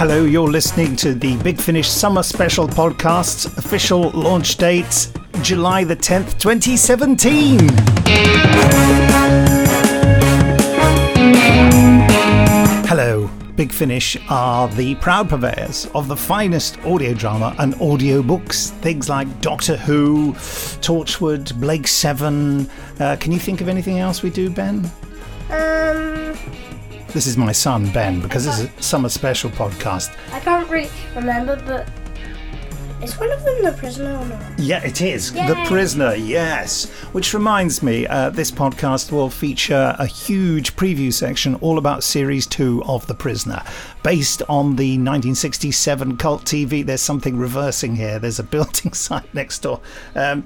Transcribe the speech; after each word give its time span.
Hello, 0.00 0.24
you're 0.24 0.48
listening 0.48 0.96
to 0.96 1.12
the 1.12 1.36
Big 1.42 1.60
Finish 1.60 1.86
Summer 1.86 2.22
Special 2.22 2.66
Podcast's 2.66 3.44
official 3.58 4.08
launch 4.12 4.56
date, 4.56 5.12
July 5.42 5.84
the 5.84 5.94
10th, 5.94 6.38
2017. 6.38 7.58
Hello, 12.88 13.28
Big 13.56 13.70
Finish 13.70 14.16
are 14.30 14.68
the 14.68 14.94
proud 14.94 15.28
purveyors 15.28 15.84
of 15.94 16.08
the 16.08 16.16
finest 16.16 16.78
audio 16.86 17.12
drama 17.12 17.54
and 17.58 17.74
audio 17.82 18.22
books. 18.22 18.70
Things 18.70 19.10
like 19.10 19.42
Doctor 19.42 19.76
Who, 19.76 20.32
Torchwood, 20.80 21.60
Blake 21.60 21.86
Seven. 21.86 22.70
Uh, 22.98 23.16
can 23.20 23.32
you 23.32 23.38
think 23.38 23.60
of 23.60 23.68
anything 23.68 23.98
else 23.98 24.22
we 24.22 24.30
do, 24.30 24.48
Ben? 24.48 24.90
Um, 25.50 26.38
This 27.12 27.26
is 27.26 27.36
my 27.36 27.50
son, 27.50 27.90
Ben, 27.92 28.20
because 28.20 28.44
this 28.44 28.60
is 28.60 28.66
a 28.66 28.82
summer 28.82 29.08
special 29.08 29.50
podcast. 29.50 30.16
I 30.32 30.38
can't 30.38 30.68
really 30.70 30.90
remember, 31.16 31.56
but 31.66 31.88
is 33.02 33.18
one 33.18 33.32
of 33.32 33.42
them 33.44 33.64
the 33.64 33.72
prisoner 33.72 34.16
or 34.16 34.24
not? 34.26 34.58
Yeah, 34.58 34.84
it 34.84 35.00
is. 35.00 35.32
The 35.32 35.60
Prisoner, 35.66 36.14
yes. 36.14 36.88
Which 37.12 37.34
reminds 37.34 37.82
me, 37.82 38.06
uh, 38.06 38.30
this 38.30 38.50
podcast 38.50 39.10
will 39.10 39.28
feature 39.30 39.96
a 39.98 40.06
huge 40.06 40.76
preview 40.76 41.12
section 41.12 41.56
all 41.56 41.78
about 41.78 42.04
Series 42.04 42.46
2 42.46 42.84
of 42.84 43.06
The 43.06 43.14
Prisoner. 43.14 43.62
Based 44.04 44.42
on 44.48 44.76
the 44.76 44.92
1967 44.92 46.16
cult 46.18 46.44
TV, 46.44 46.84
there's 46.84 47.00
something 47.00 47.38
reversing 47.38 47.96
here. 47.96 48.18
There's 48.18 48.38
a 48.38 48.44
building 48.44 48.92
site 48.94 49.34
next 49.34 49.60
door. 49.60 49.80
Um, 50.14 50.44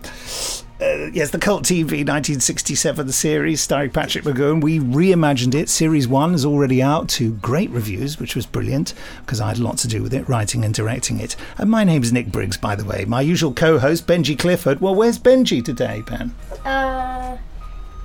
uh, 0.84 1.10
yes, 1.12 1.30
the 1.30 1.38
cult 1.38 1.62
TV 1.62 2.04
1967 2.04 3.10
series 3.12 3.60
starring 3.60 3.90
Patrick 3.90 4.24
McGoohan. 4.24 4.62
We 4.62 4.78
reimagined 4.78 5.54
it. 5.54 5.68
Series 5.68 6.06
1 6.06 6.34
is 6.34 6.44
already 6.44 6.82
out 6.82 7.08
to 7.10 7.32
great 7.34 7.70
reviews, 7.70 8.20
which 8.20 8.36
was 8.36 8.44
brilliant 8.44 8.92
because 9.20 9.40
I 9.40 9.48
had 9.48 9.58
a 9.58 9.62
lot 9.62 9.78
to 9.78 9.88
do 9.88 10.02
with 10.02 10.12
it, 10.12 10.28
writing 10.28 10.64
and 10.64 10.74
directing 10.74 11.20
it. 11.20 11.36
And 11.56 11.70
my 11.70 11.84
name's 11.84 12.12
Nick 12.12 12.30
Briggs, 12.30 12.56
by 12.56 12.74
the 12.74 12.84
way. 12.84 13.04
My 13.06 13.22
usual 13.22 13.52
co 13.52 13.78
host, 13.78 14.06
Benji 14.06 14.38
Clifford. 14.38 14.80
Well, 14.80 14.94
where's 14.94 15.18
Benji 15.18 15.64
today, 15.64 16.02
Ben? 16.02 16.34
Uh, 16.64 17.38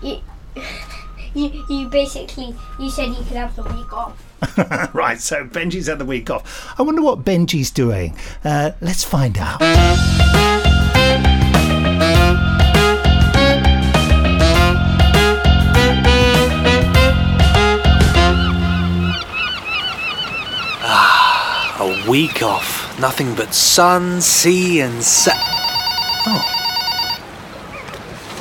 you, 0.02 0.20
you, 1.34 1.66
you 1.70 1.88
basically, 1.90 2.56
you 2.80 2.90
said 2.90 3.10
you 3.10 3.24
could 3.26 3.38
have 3.38 3.56
the 3.56 3.64
week 3.64 3.92
off. 3.92 4.94
right, 4.94 5.20
so 5.20 5.46
Benji's 5.46 5.88
had 5.88 6.00
the 6.00 6.06
week 6.06 6.30
off. 6.30 6.74
I 6.80 6.84
wonder 6.84 7.02
what 7.02 7.26
Benji's 7.26 7.72
doing. 7.72 8.16
Uh, 8.44 8.72
let's 8.80 9.04
find 9.04 9.38
out. 9.38 10.69
Week 22.10 22.42
off. 22.42 23.00
Nothing 23.00 23.36
but 23.36 23.54
sun, 23.54 24.20
sea, 24.20 24.82
and 24.82 25.04
sa. 25.04 25.32
Oh. 26.26 26.56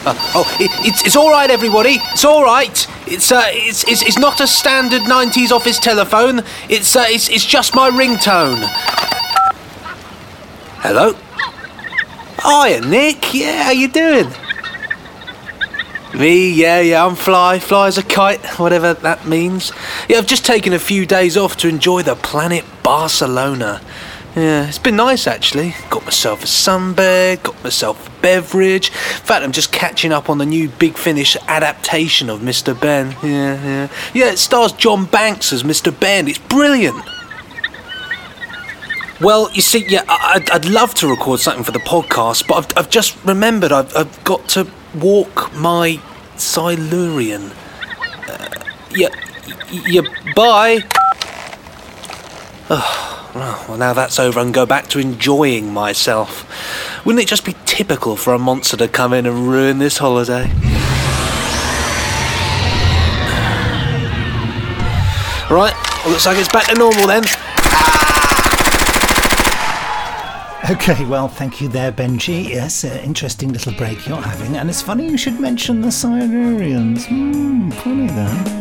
Uh, 0.06 0.14
oh, 0.34 0.56
it, 0.58 0.70
it's, 0.86 1.04
it's 1.04 1.16
all 1.16 1.30
right, 1.30 1.50
everybody. 1.50 1.98
It's 2.12 2.24
all 2.24 2.42
right. 2.42 2.86
It's 3.06 3.30
uh, 3.30 3.42
it's, 3.48 3.86
it's, 3.86 4.02
it's 4.02 4.18
not 4.18 4.40
a 4.40 4.46
standard 4.46 5.02
'90s 5.02 5.50
office 5.52 5.78
telephone. 5.78 6.40
It's 6.68 6.96
uh, 6.96 7.04
it's, 7.08 7.28
it's 7.28 7.44
just 7.44 7.74
my 7.74 7.90
ringtone. 7.90 8.64
Hello. 10.80 11.14
Hiya, 12.42 12.80
Nick. 12.82 13.34
Yeah, 13.34 13.64
how 13.64 13.72
you 13.72 13.88
doing? 13.88 14.32
Me, 16.14 16.50
yeah, 16.50 16.80
yeah, 16.80 17.04
I'm 17.04 17.14
fly, 17.14 17.58
fly 17.58 17.86
as 17.88 17.98
a 17.98 18.02
kite, 18.02 18.44
whatever 18.58 18.94
that 18.94 19.26
means. 19.26 19.72
Yeah, 20.08 20.18
I've 20.18 20.26
just 20.26 20.44
taken 20.44 20.72
a 20.72 20.78
few 20.78 21.04
days 21.04 21.36
off 21.36 21.56
to 21.58 21.68
enjoy 21.68 22.02
the 22.02 22.16
planet 22.16 22.64
Barcelona. 22.82 23.80
Yeah, 24.34 24.68
it's 24.68 24.78
been 24.78 24.96
nice 24.96 25.26
actually. 25.26 25.74
Got 25.90 26.04
myself 26.04 26.42
a 26.42 26.46
sunbed, 26.46 27.42
got 27.42 27.62
myself 27.64 28.06
a 28.06 28.20
beverage. 28.22 28.88
In 28.88 29.24
fact, 29.24 29.44
I'm 29.44 29.52
just 29.52 29.72
catching 29.72 30.12
up 30.12 30.30
on 30.30 30.38
the 30.38 30.46
new 30.46 30.68
Big 30.68 30.96
Finish 30.96 31.36
adaptation 31.46 32.30
of 32.30 32.40
Mr. 32.40 32.78
Benn. 32.78 33.16
Yeah, 33.22 33.62
yeah. 33.62 33.88
Yeah, 34.14 34.30
it 34.30 34.38
stars 34.38 34.72
John 34.72 35.06
Banks 35.06 35.52
as 35.52 35.62
Mr. 35.62 35.98
Benn. 35.98 36.28
It's 36.28 36.38
brilliant. 36.38 37.04
Well, 39.20 39.50
you 39.52 39.62
see, 39.62 39.84
yeah, 39.88 40.04
I- 40.08 40.34
I'd, 40.36 40.50
I'd 40.50 40.64
love 40.66 40.94
to 40.94 41.08
record 41.08 41.40
something 41.40 41.64
for 41.64 41.72
the 41.72 41.80
podcast, 41.80 42.46
but 42.46 42.54
I've, 42.56 42.78
I've 42.84 42.90
just 42.90 43.16
remembered 43.24 43.72
I've, 43.72 43.94
I've 43.96 44.24
got 44.24 44.48
to 44.50 44.68
walk 44.94 45.52
my 45.54 46.00
Silurian. 46.36 47.50
Uh, 48.28 48.48
yeah, 48.94 49.08
yeah, 49.72 50.02
bye. 50.36 50.78
Oh, 52.70 53.64
well, 53.68 53.76
now 53.78 53.92
that's 53.92 54.20
over, 54.20 54.38
I 54.38 54.42
can 54.44 54.52
go 54.52 54.66
back 54.66 54.86
to 54.88 55.00
enjoying 55.00 55.72
myself. 55.72 56.46
Wouldn't 57.04 57.22
it 57.22 57.26
just 57.28 57.44
be 57.44 57.56
typical 57.64 58.14
for 58.14 58.34
a 58.34 58.38
monster 58.38 58.76
to 58.76 58.86
come 58.88 59.12
in 59.12 59.26
and 59.26 59.48
ruin 59.48 59.78
this 59.78 59.98
holiday? 59.98 60.44
Right, 65.50 65.72
looks 66.06 66.26
like 66.26 66.36
it's 66.38 66.52
back 66.52 66.66
to 66.66 66.74
normal 66.74 67.06
then. 67.06 67.22
Okay, 70.70 71.02
well, 71.06 71.28
thank 71.28 71.62
you 71.62 71.68
there, 71.68 71.90
Benji. 71.90 72.46
Yes, 72.46 72.84
uh, 72.84 73.00
interesting 73.02 73.54
little 73.54 73.72
break 73.72 74.06
you're 74.06 74.20
having. 74.20 74.54
And 74.54 74.68
it's 74.68 74.82
funny 74.82 75.08
you 75.08 75.16
should 75.16 75.40
mention 75.40 75.80
the 75.80 75.88
Silurians. 75.88 77.06
Hmm, 77.06 77.70
funny 77.70 78.06
that. 78.08 78.58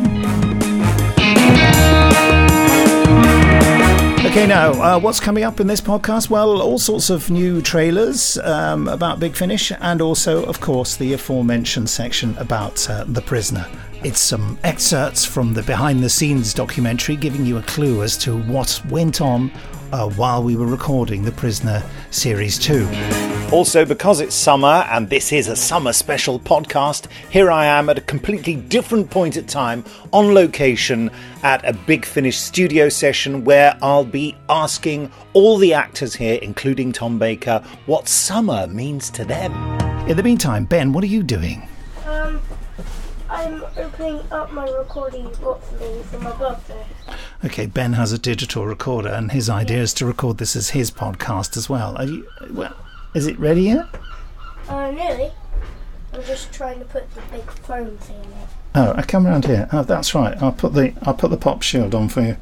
Okay, 4.24 4.46
now, 4.46 4.70
uh, 4.70 4.98
what's 4.98 5.20
coming 5.20 5.44
up 5.44 5.60
in 5.60 5.66
this 5.66 5.82
podcast? 5.82 6.30
Well, 6.30 6.62
all 6.62 6.78
sorts 6.78 7.10
of 7.10 7.28
new 7.28 7.60
trailers 7.60 8.38
um, 8.38 8.88
about 8.88 9.20
Big 9.20 9.36
Finish, 9.36 9.70
and 9.78 10.00
also, 10.00 10.46
of 10.46 10.60
course, 10.62 10.96
the 10.96 11.12
aforementioned 11.12 11.90
section 11.90 12.34
about 12.38 12.88
uh, 12.88 13.04
The 13.04 13.20
Prisoner. 13.20 13.66
It's 14.02 14.20
some 14.20 14.58
excerpts 14.64 15.26
from 15.26 15.52
the 15.52 15.62
behind 15.62 16.02
the 16.02 16.08
scenes 16.08 16.54
documentary 16.54 17.16
giving 17.16 17.44
you 17.44 17.58
a 17.58 17.62
clue 17.62 18.02
as 18.02 18.16
to 18.18 18.40
what 18.42 18.80
went 18.88 19.20
on 19.20 19.52
uh, 19.92 20.08
while 20.10 20.42
we 20.42 20.56
were 20.56 20.66
recording 20.66 21.24
The 21.24 21.32
Prisoner 21.32 21.82
Series 22.10 22.58
2. 22.58 22.88
Also, 23.50 23.84
because 23.84 24.20
it's 24.20 24.34
summer 24.34 24.84
and 24.90 25.08
this 25.08 25.32
is 25.32 25.48
a 25.48 25.56
summer 25.56 25.92
special 25.92 26.38
podcast, 26.38 27.06
here 27.30 27.50
I 27.50 27.64
am 27.64 27.88
at 27.88 27.96
a 27.96 28.02
completely 28.02 28.56
different 28.56 29.10
point 29.10 29.36
at 29.36 29.48
time 29.48 29.84
on 30.12 30.34
location 30.34 31.10
at 31.42 31.64
a 31.64 31.72
Big 31.72 32.04
Finish 32.04 32.38
studio 32.38 32.88
session 32.88 33.44
where 33.44 33.78
I'll 33.80 34.04
be 34.04 34.36
asking 34.50 35.10
all 35.32 35.56
the 35.56 35.72
actors 35.72 36.14
here, 36.14 36.38
including 36.42 36.92
Tom 36.92 37.18
Baker, 37.18 37.64
what 37.86 38.06
summer 38.06 38.66
means 38.66 39.08
to 39.10 39.24
them. 39.24 39.52
In 40.08 40.16
the 40.16 40.22
meantime, 40.22 40.66
Ben, 40.66 40.92
what 40.92 41.02
are 41.04 41.08
you 41.08 41.22
doing? 41.22 41.66
Um, 42.06 42.40
I'm 43.30 43.62
opening 43.76 44.20
up 44.30 44.52
my 44.52 44.68
recording 44.70 45.24
you 45.24 45.34
got 45.36 45.64
for 45.64 45.76
me 45.76 46.02
for 46.02 46.18
my 46.20 46.32
birthday. 46.36 46.84
Okay, 47.44 47.66
Ben 47.66 47.92
has 47.92 48.12
a 48.12 48.18
digital 48.18 48.66
recorder, 48.66 49.10
and 49.10 49.30
his 49.30 49.48
idea 49.48 49.80
is 49.80 49.94
to 49.94 50.06
record 50.06 50.38
this 50.38 50.56
as 50.56 50.70
his 50.70 50.90
podcast 50.90 51.56
as 51.56 51.68
well. 51.70 51.96
Are 51.96 52.04
you, 52.04 52.26
well, 52.50 52.74
is 53.14 53.26
it 53.26 53.38
ready 53.38 53.62
yet? 53.62 53.86
Uh, 54.68 54.90
nearly. 54.90 55.30
I'm 56.12 56.22
just 56.24 56.52
trying 56.52 56.80
to 56.80 56.84
put 56.86 57.08
the 57.14 57.20
big 57.30 57.48
phone 57.50 57.96
thing 57.98 58.16
in 58.16 58.30
it. 58.32 58.48
Oh, 58.74 58.92
I 58.96 59.02
come 59.02 59.26
around 59.26 59.44
here. 59.44 59.68
Oh, 59.72 59.82
that's 59.82 60.14
right. 60.14 60.40
I'll 60.42 60.52
put 60.52 60.74
the 60.74 60.92
I'll 61.02 61.14
put 61.14 61.30
the 61.30 61.36
pop 61.36 61.62
shield 61.62 61.94
on 61.94 62.08
for 62.08 62.22
you. 62.22 62.36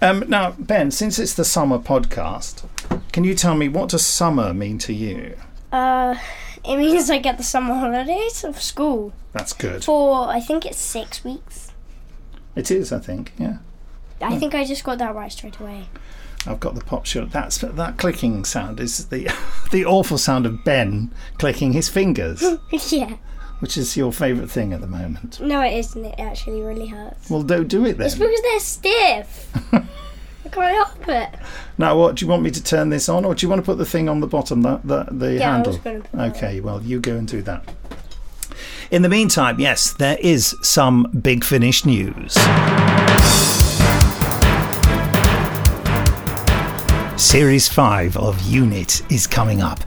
Um, 0.00 0.24
now, 0.28 0.52
Ben, 0.58 0.90
since 0.90 1.18
it's 1.18 1.34
the 1.34 1.44
summer 1.44 1.78
podcast, 1.78 2.64
can 3.12 3.24
you 3.24 3.34
tell 3.34 3.54
me 3.54 3.68
what 3.68 3.88
does 3.90 4.04
summer 4.06 4.54
mean 4.54 4.78
to 4.78 4.92
you? 4.92 5.36
Uh, 5.72 6.16
it 6.64 6.76
means 6.76 7.10
I 7.10 7.18
get 7.18 7.36
the 7.36 7.44
summer 7.44 7.74
holidays 7.74 8.44
of 8.44 8.60
school 8.60 9.12
That's 9.32 9.52
good. 9.52 9.84
for 9.84 10.28
I 10.28 10.40
think 10.40 10.64
it's 10.64 10.78
six 10.78 11.24
weeks. 11.24 11.72
It 12.54 12.70
is, 12.70 12.92
I 12.92 12.98
think. 12.98 13.32
Yeah, 13.38 13.58
I 14.20 14.38
think 14.38 14.54
I 14.54 14.64
just 14.64 14.84
got 14.84 14.98
that 14.98 15.14
right 15.14 15.30
straight 15.30 15.58
away. 15.58 15.88
I've 16.46 16.60
got 16.60 16.74
the 16.74 16.80
pop 16.84 17.06
shield. 17.06 17.30
That's 17.32 17.58
that 17.58 17.96
clicking 17.98 18.44
sound 18.44 18.78
is 18.80 19.06
the 19.08 19.28
the 19.72 19.84
awful 19.84 20.16
sound 20.18 20.46
of 20.46 20.62
Ben 20.64 21.10
clicking 21.38 21.72
his 21.72 21.88
fingers, 21.88 22.42
yeah. 22.92 23.16
which 23.58 23.76
is 23.76 23.96
your 23.96 24.12
favourite 24.12 24.50
thing 24.50 24.72
at 24.72 24.80
the 24.80 24.86
moment. 24.86 25.40
No, 25.40 25.60
it 25.60 25.72
isn't. 25.74 26.04
It 26.04 26.20
actually 26.20 26.62
really 26.62 26.86
hurts. 26.86 27.28
Well, 27.28 27.42
don't 27.42 27.66
do 27.68 27.84
it 27.84 27.98
then. 27.98 28.06
It's 28.06 28.14
because 28.14 28.42
they're 28.42 28.60
stiff. 28.60 29.52
I 29.72 30.48
can't 30.50 30.74
help 30.74 31.08
it. 31.08 31.30
Now, 31.78 31.98
what 31.98 32.14
do 32.14 32.24
you 32.24 32.30
want 32.30 32.42
me 32.44 32.50
to 32.52 32.62
turn 32.62 32.90
this 32.90 33.08
on, 33.08 33.24
or 33.24 33.34
do 33.34 33.44
you 33.44 33.50
want 33.50 33.60
to 33.60 33.66
put 33.66 33.78
the 33.78 33.84
thing 33.86 34.08
on 34.08 34.20
the 34.20 34.28
bottom, 34.28 34.62
the 34.62 34.80
the, 34.84 35.04
the 35.10 35.34
Yeah, 35.34 35.50
I 35.50 35.52
handle? 35.54 35.72
was 35.72 35.80
gonna 35.80 36.00
put 36.00 36.12
that 36.12 36.36
okay, 36.36 36.60
well, 36.60 36.80
you 36.80 37.00
go 37.00 37.16
and 37.16 37.26
do 37.26 37.42
that. 37.42 37.64
In 38.92 39.02
the 39.02 39.08
meantime, 39.08 39.58
yes, 39.58 39.92
there 39.94 40.16
is 40.20 40.54
some 40.62 41.08
big 41.20 41.42
finish 41.42 41.84
news. 41.84 42.36
Series 47.36 47.68
5 47.68 48.16
of 48.16 48.40
Unit 48.46 49.02
is 49.12 49.26
coming 49.26 49.60
up. 49.60 49.78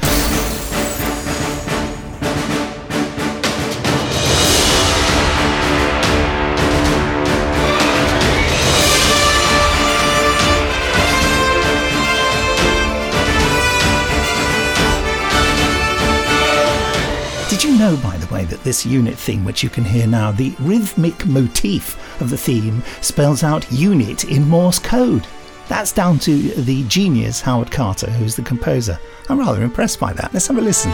Did 17.50 17.64
you 17.64 17.80
know, 17.80 17.98
by 18.04 18.16
the 18.18 18.28
way, 18.32 18.46
that 18.46 18.60
this 18.64 18.86
unit 18.86 19.16
theme, 19.18 19.44
which 19.44 19.64
you 19.64 19.72
can 19.72 19.84
hear 19.84 20.06
now, 20.06 20.32
the 20.32 20.54
rhythmic 20.60 21.26
motif 21.26 22.22
of 22.22 22.30
the 22.30 22.38
theme, 22.38 22.84
spells 23.02 23.42
out 23.42 23.72
unit 23.72 24.26
in 24.26 24.48
Morse 24.48 24.78
code? 24.78 25.26
That's 25.70 25.92
down 25.92 26.18
to 26.20 26.50
the 26.50 26.84
genius 26.88 27.42
Howard 27.42 27.72
Carter, 27.72 28.10
who's 28.10 28.36
the 28.36 28.42
composer. 28.42 29.00
I'm 29.30 29.40
rather 29.40 29.64
impressed 29.64 30.00
by 30.00 30.14
that. 30.14 30.34
Let's 30.34 30.48
have 30.48 30.58
a 30.58 30.62
listen. 30.62 30.92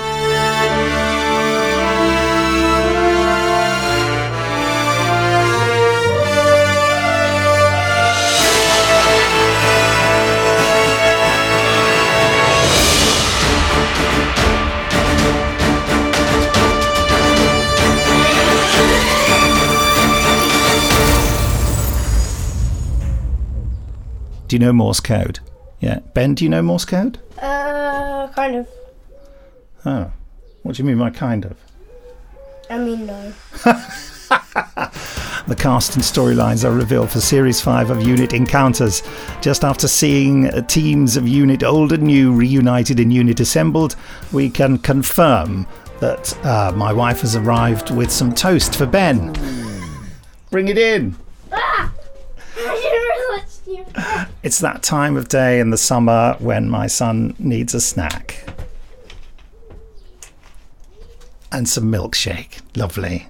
Do 24.55 24.59
you 24.61 24.67
know 24.67 24.71
Morse 24.71 25.01
code? 25.01 25.39
Yeah. 25.81 25.99
Ben, 26.13 26.33
do 26.33 26.45
you 26.45 26.49
know 26.49 26.61
Morse 26.61 26.85
code? 26.85 27.19
Uh, 27.37 28.29
kind 28.29 28.55
of. 28.55 28.69
Oh. 29.85 30.13
What 30.63 30.75
do 30.77 30.81
you 30.81 30.87
mean 30.87 30.97
by 30.97 31.09
kind 31.09 31.43
of? 31.43 31.57
I 32.69 32.77
mean, 32.77 33.05
no. 33.05 33.33
The 35.47 35.55
cast 35.57 35.95
and 35.95 36.03
storylines 36.03 36.63
are 36.63 36.71
revealed 36.71 37.11
for 37.11 37.19
Series 37.19 37.59
5 37.59 37.89
of 37.89 38.01
Unit 38.07 38.31
Encounters. 38.31 39.03
Just 39.41 39.65
after 39.65 39.89
seeing 39.89 40.47
uh, 40.47 40.61
teams 40.61 41.17
of 41.17 41.27
Unit 41.27 41.61
old 41.61 41.91
and 41.91 42.03
new 42.03 42.33
reunited 42.33 42.97
in 42.97 43.11
Unit 43.11 43.41
assembled, 43.41 43.97
we 44.31 44.49
can 44.49 44.77
confirm 44.77 45.67
that 45.99 46.33
uh, 46.45 46.71
my 46.77 46.93
wife 46.93 47.21
has 47.21 47.35
arrived 47.35 47.91
with 47.91 48.09
some 48.09 48.33
toast 48.33 48.75
for 48.75 48.85
Ben. 48.85 49.33
Bring 50.49 50.69
it 50.69 50.77
in. 50.77 51.13
I 51.51 51.89
didn't 52.55 53.09
realize 53.19 53.61
you. 53.67 54.34
It's 54.45 54.59
that 54.59 54.83
time 54.83 55.17
of 55.17 55.27
day 55.27 55.59
in 55.59 55.71
the 55.71 55.77
summer 55.77 56.35
when 56.37 56.69
my 56.69 56.85
son 56.85 57.35
needs 57.39 57.73
a 57.73 57.81
snack. 57.81 58.47
And 61.51 61.67
some 61.67 61.91
milkshake. 61.91 62.61
Lovely. 62.77 63.27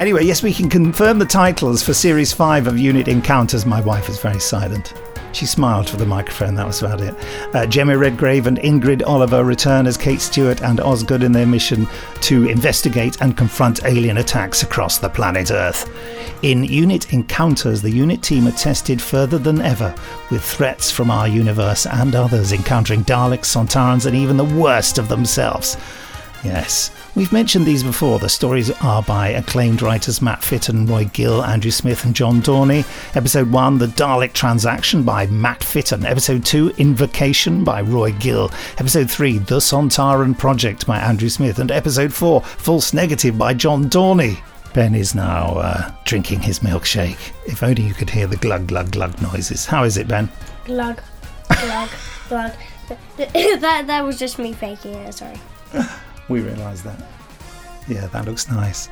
Anyway, 0.00 0.24
yes, 0.24 0.42
we 0.42 0.54
can 0.54 0.70
confirm 0.70 1.18
the 1.18 1.26
titles 1.26 1.82
for 1.82 1.92
Series 1.92 2.32
5 2.32 2.66
of 2.66 2.78
Unit 2.78 3.06
Encounters. 3.06 3.66
My 3.66 3.82
wife 3.82 4.08
is 4.08 4.18
very 4.18 4.40
silent. 4.40 4.94
She 5.32 5.44
smiled 5.44 5.90
for 5.90 5.98
the 5.98 6.06
microphone, 6.06 6.54
that 6.54 6.66
was 6.66 6.82
about 6.82 7.02
it. 7.02 7.14
Uh, 7.54 7.66
Redgrave 7.98 8.46
and 8.46 8.56
Ingrid 8.60 9.06
Oliver 9.06 9.44
return 9.44 9.86
as 9.86 9.98
Kate 9.98 10.22
Stewart 10.22 10.62
and 10.62 10.80
Osgood 10.80 11.22
in 11.22 11.32
their 11.32 11.44
mission 11.44 11.86
to 12.22 12.48
investigate 12.48 13.20
and 13.20 13.36
confront 13.36 13.84
alien 13.84 14.16
attacks 14.16 14.62
across 14.62 14.96
the 14.96 15.10
planet 15.10 15.50
Earth. 15.50 15.86
In 16.42 16.64
Unit 16.64 17.12
Encounters, 17.12 17.82
the 17.82 17.90
unit 17.90 18.22
team 18.22 18.46
are 18.46 18.52
tested 18.52 19.02
further 19.02 19.36
than 19.36 19.60
ever 19.60 19.94
with 20.30 20.42
threats 20.42 20.90
from 20.90 21.10
our 21.10 21.28
universe 21.28 21.84
and 21.84 22.14
others, 22.14 22.52
encountering 22.52 23.04
Daleks, 23.04 23.54
Sontarans, 23.54 24.06
and 24.06 24.16
even 24.16 24.38
the 24.38 24.44
worst 24.44 24.96
of 24.96 25.10
themselves. 25.10 25.76
Yes, 26.42 26.90
we've 27.14 27.32
mentioned 27.32 27.66
these 27.66 27.82
before. 27.82 28.18
The 28.18 28.28
stories 28.28 28.70
are 28.82 29.02
by 29.02 29.28
acclaimed 29.28 29.82
writers 29.82 30.22
Matt 30.22 30.42
Fitton, 30.42 30.86
Roy 30.86 31.04
Gill, 31.12 31.42
Andrew 31.42 31.70
Smith, 31.70 32.04
and 32.04 32.14
John 32.14 32.40
Dorney. 32.40 32.84
Episode 33.16 33.50
1, 33.50 33.78
The 33.78 33.86
Dalek 33.86 34.32
Transaction 34.32 35.02
by 35.02 35.26
Matt 35.26 35.62
Fitton. 35.62 36.04
Episode 36.04 36.44
2, 36.44 36.74
Invocation 36.78 37.64
by 37.64 37.80
Roy 37.80 38.12
Gill. 38.12 38.50
Episode 38.78 39.10
3, 39.10 39.38
The 39.38 39.56
Sontaran 39.56 40.38
Project 40.38 40.86
by 40.86 40.98
Andrew 40.98 41.28
Smith. 41.28 41.58
And 41.58 41.70
Episode 41.70 42.12
4, 42.12 42.40
False 42.42 42.92
Negative 42.92 43.36
by 43.36 43.54
John 43.54 43.84
Dorney. 43.90 44.40
Ben 44.72 44.94
is 44.94 45.14
now 45.14 45.54
uh, 45.56 45.92
drinking 46.04 46.40
his 46.40 46.60
milkshake. 46.60 47.32
If 47.46 47.62
only 47.62 47.82
you 47.82 47.94
could 47.94 48.10
hear 48.10 48.26
the 48.26 48.36
glug 48.36 48.68
glug 48.68 48.92
glug 48.92 49.20
noises. 49.20 49.66
How 49.66 49.82
is 49.82 49.96
it, 49.96 50.06
Ben? 50.06 50.30
Glug, 50.64 51.00
glug, 51.48 51.88
glug. 52.28 52.52
that 53.16 53.84
that 53.86 54.04
was 54.04 54.18
just 54.18 54.38
me 54.38 54.52
faking 54.52 54.94
it. 54.94 55.14
Sorry. 55.14 55.36
We 56.30 56.40
realise 56.42 56.82
that. 56.82 57.02
Yeah, 57.88 58.06
that 58.06 58.24
looks 58.24 58.48
nice. 58.48 58.86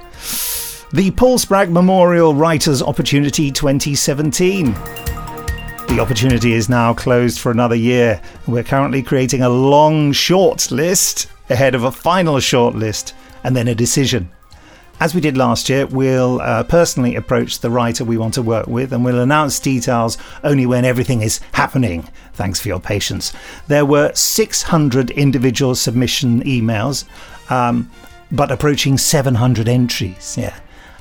The 0.92 1.12
Paul 1.12 1.38
Spragg 1.38 1.70
Memorial 1.70 2.34
Writers 2.34 2.82
Opportunity 2.82 3.52
2017. 3.52 4.72
The 4.72 5.98
opportunity 6.00 6.54
is 6.54 6.68
now 6.68 6.92
closed 6.94 7.38
for 7.38 7.52
another 7.52 7.76
year. 7.76 8.20
We're 8.48 8.64
currently 8.64 9.04
creating 9.04 9.42
a 9.42 9.48
long 9.48 10.10
short 10.10 10.72
list 10.72 11.28
ahead 11.48 11.76
of 11.76 11.84
a 11.84 11.92
final 11.92 12.40
short 12.40 12.74
list 12.74 13.14
and 13.44 13.54
then 13.54 13.68
a 13.68 13.74
decision. 13.74 14.28
As 15.00 15.14
we 15.14 15.20
did 15.20 15.36
last 15.36 15.68
year, 15.68 15.86
we'll 15.86 16.40
uh, 16.40 16.64
personally 16.64 17.14
approach 17.14 17.60
the 17.60 17.70
writer 17.70 18.04
we 18.04 18.18
want 18.18 18.34
to 18.34 18.42
work 18.42 18.66
with 18.66 18.92
and 18.92 19.04
we'll 19.04 19.20
announce 19.20 19.60
details 19.60 20.18
only 20.42 20.66
when 20.66 20.84
everything 20.84 21.22
is 21.22 21.38
happening. 21.52 22.08
Thanks 22.32 22.58
for 22.58 22.66
your 22.66 22.80
patience. 22.80 23.32
There 23.68 23.86
were 23.86 24.12
600 24.12 25.10
individual 25.10 25.76
submission 25.76 26.42
emails, 26.42 27.04
um, 27.48 27.90
but 28.32 28.50
approaching 28.50 28.98
700 28.98 29.68
entries. 29.68 30.36
Yeah, 30.36 30.58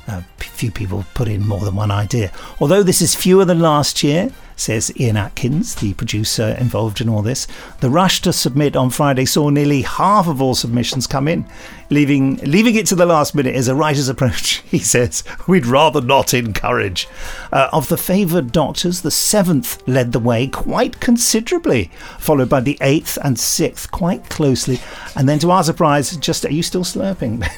a 0.07 0.21
few 0.38 0.71
people 0.71 1.03
put 1.15 1.27
in 1.27 1.47
more 1.47 1.61
than 1.61 1.75
one 1.75 1.89
idea. 1.89 2.31
Although 2.59 2.83
this 2.83 3.01
is 3.01 3.15
fewer 3.15 3.45
than 3.45 3.59
last 3.59 4.03
year, 4.03 4.31
says 4.57 4.92
Ian 5.00 5.15
Atkins, 5.15 5.75
the 5.75 5.94
producer 5.94 6.57
involved 6.59 7.00
in 7.00 7.07
all 7.07 7.21
this. 7.21 7.48
The 7.80 7.89
rush 7.89 8.21
to 8.24 8.33
submit 8.33 8.75
on 8.75 8.89
Friday 8.89 9.25
saw 9.25 9.50
nearly 9.50 9.83
half 9.83 10.27
of 10.27 10.42
all 10.42 10.56
submissions 10.56 11.07
come 11.07 11.27
in, 11.27 11.45
leaving 11.89 12.38
leaving 12.38 12.75
it 12.75 12.88
to 12.88 12.95
the 12.95 13.06
last 13.06 13.33
minute 13.36 13.56
is 13.56 13.68
a 13.68 13.75
writer's 13.75 14.09
approach. 14.18 14.63
He 14.69 14.80
says 14.80 15.24
we'd 15.48 15.65
rather 15.65 16.01
not 16.01 16.33
encourage. 16.33 17.07
Uh, 17.54 17.69
of 17.71 17.88
the 17.88 17.98
favoured 17.98 18.51
doctors, 18.51 19.01
the 19.01 19.12
seventh 19.12 19.88
led 19.88 20.12
the 20.12 20.19
way 20.19 20.48
quite 20.48 21.00
considerably, 21.00 21.92
followed 22.19 22.50
by 22.50 22.60
the 22.60 22.77
eighth 22.81 23.18
and 23.24 23.39
sixth 23.39 23.92
quite 23.92 24.30
closely, 24.30 24.80
and 25.15 25.30
then 25.30 25.39
to 25.39 25.51
our 25.51 25.63
surprise, 25.63 26.18
just 26.18 26.45
are 26.45 26.51
you 26.51 26.63
still 26.63 26.83
slurping? 26.83 27.39
Ben? 27.39 27.50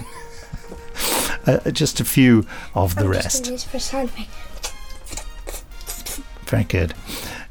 uh, 1.66 1.72
just 1.72 2.00
a 2.00 2.06
few 2.06 2.46
of 2.76 2.96
the 2.96 3.02
I'm 3.06 3.10
rest. 3.10 3.46
Very 6.50 6.64
good. 6.64 6.96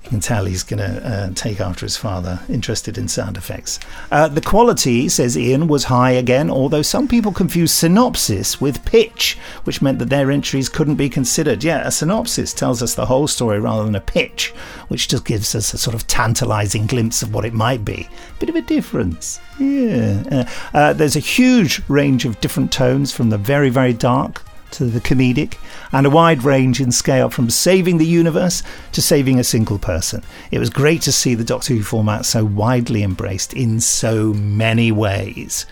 You 0.02 0.10
can 0.10 0.20
tell 0.20 0.46
he's 0.46 0.62
going 0.62 0.78
to 0.78 1.06
uh, 1.06 1.30
take 1.34 1.60
after 1.60 1.84
his 1.84 1.96
father, 1.96 2.40
interested 2.48 2.98
in 2.98 3.08
sound 3.08 3.36
effects. 3.36 3.78
Uh, 4.10 4.26
the 4.26 4.40
quality, 4.40 5.08
says 5.08 5.36
Ian, 5.36 5.68
was 5.68 5.84
high 5.84 6.12
again, 6.12 6.50
although 6.50 6.82
some 6.82 7.06
people 7.06 7.30
confuse 7.30 7.70
synopsis 7.70 8.60
with 8.60 8.84
pitch, 8.84 9.36
which 9.64 9.82
meant 9.82 9.98
that 9.98 10.08
their 10.08 10.30
entries 10.30 10.68
couldn't 10.68 10.96
be 10.96 11.08
considered. 11.08 11.62
Yeah, 11.62 11.86
a 11.86 11.90
synopsis 11.90 12.52
tells 12.52 12.82
us 12.82 12.94
the 12.94 13.06
whole 13.06 13.28
story 13.28 13.60
rather 13.60 13.84
than 13.84 13.94
a 13.94 14.00
pitch, 14.00 14.48
which 14.88 15.08
just 15.08 15.24
gives 15.24 15.54
us 15.54 15.74
a 15.74 15.78
sort 15.78 15.94
of 15.94 16.06
tantalizing 16.08 16.86
glimpse 16.86 17.22
of 17.22 17.32
what 17.32 17.44
it 17.44 17.52
might 17.52 17.84
be. 17.84 18.08
Bit 18.40 18.48
of 18.48 18.56
a 18.56 18.62
difference. 18.62 19.38
Yeah. 19.60 20.24
Uh, 20.32 20.44
uh, 20.76 20.92
there's 20.92 21.16
a 21.16 21.20
huge 21.20 21.82
range 21.88 22.24
of 22.24 22.40
different 22.40 22.72
tones 22.72 23.12
from 23.12 23.30
the 23.30 23.38
very, 23.38 23.68
very 23.68 23.92
dark 23.92 24.42
to 24.72 24.86
the 24.86 25.00
comedic, 25.00 25.56
and 25.92 26.06
a 26.06 26.10
wide 26.10 26.42
range 26.42 26.80
in 26.80 26.92
scale 26.92 27.30
from 27.30 27.50
saving 27.50 27.98
the 27.98 28.06
universe 28.06 28.62
to 28.92 29.02
saving 29.02 29.38
a 29.38 29.44
single 29.44 29.78
person. 29.78 30.22
It 30.50 30.58
was 30.58 30.70
great 30.70 31.02
to 31.02 31.12
see 31.12 31.34
the 31.34 31.44
Doctor 31.44 31.74
Who 31.74 31.82
format 31.82 32.26
so 32.26 32.44
widely 32.44 33.02
embraced 33.02 33.52
in 33.52 33.80
so 33.80 34.32
many 34.32 34.92
ways. 34.92 35.66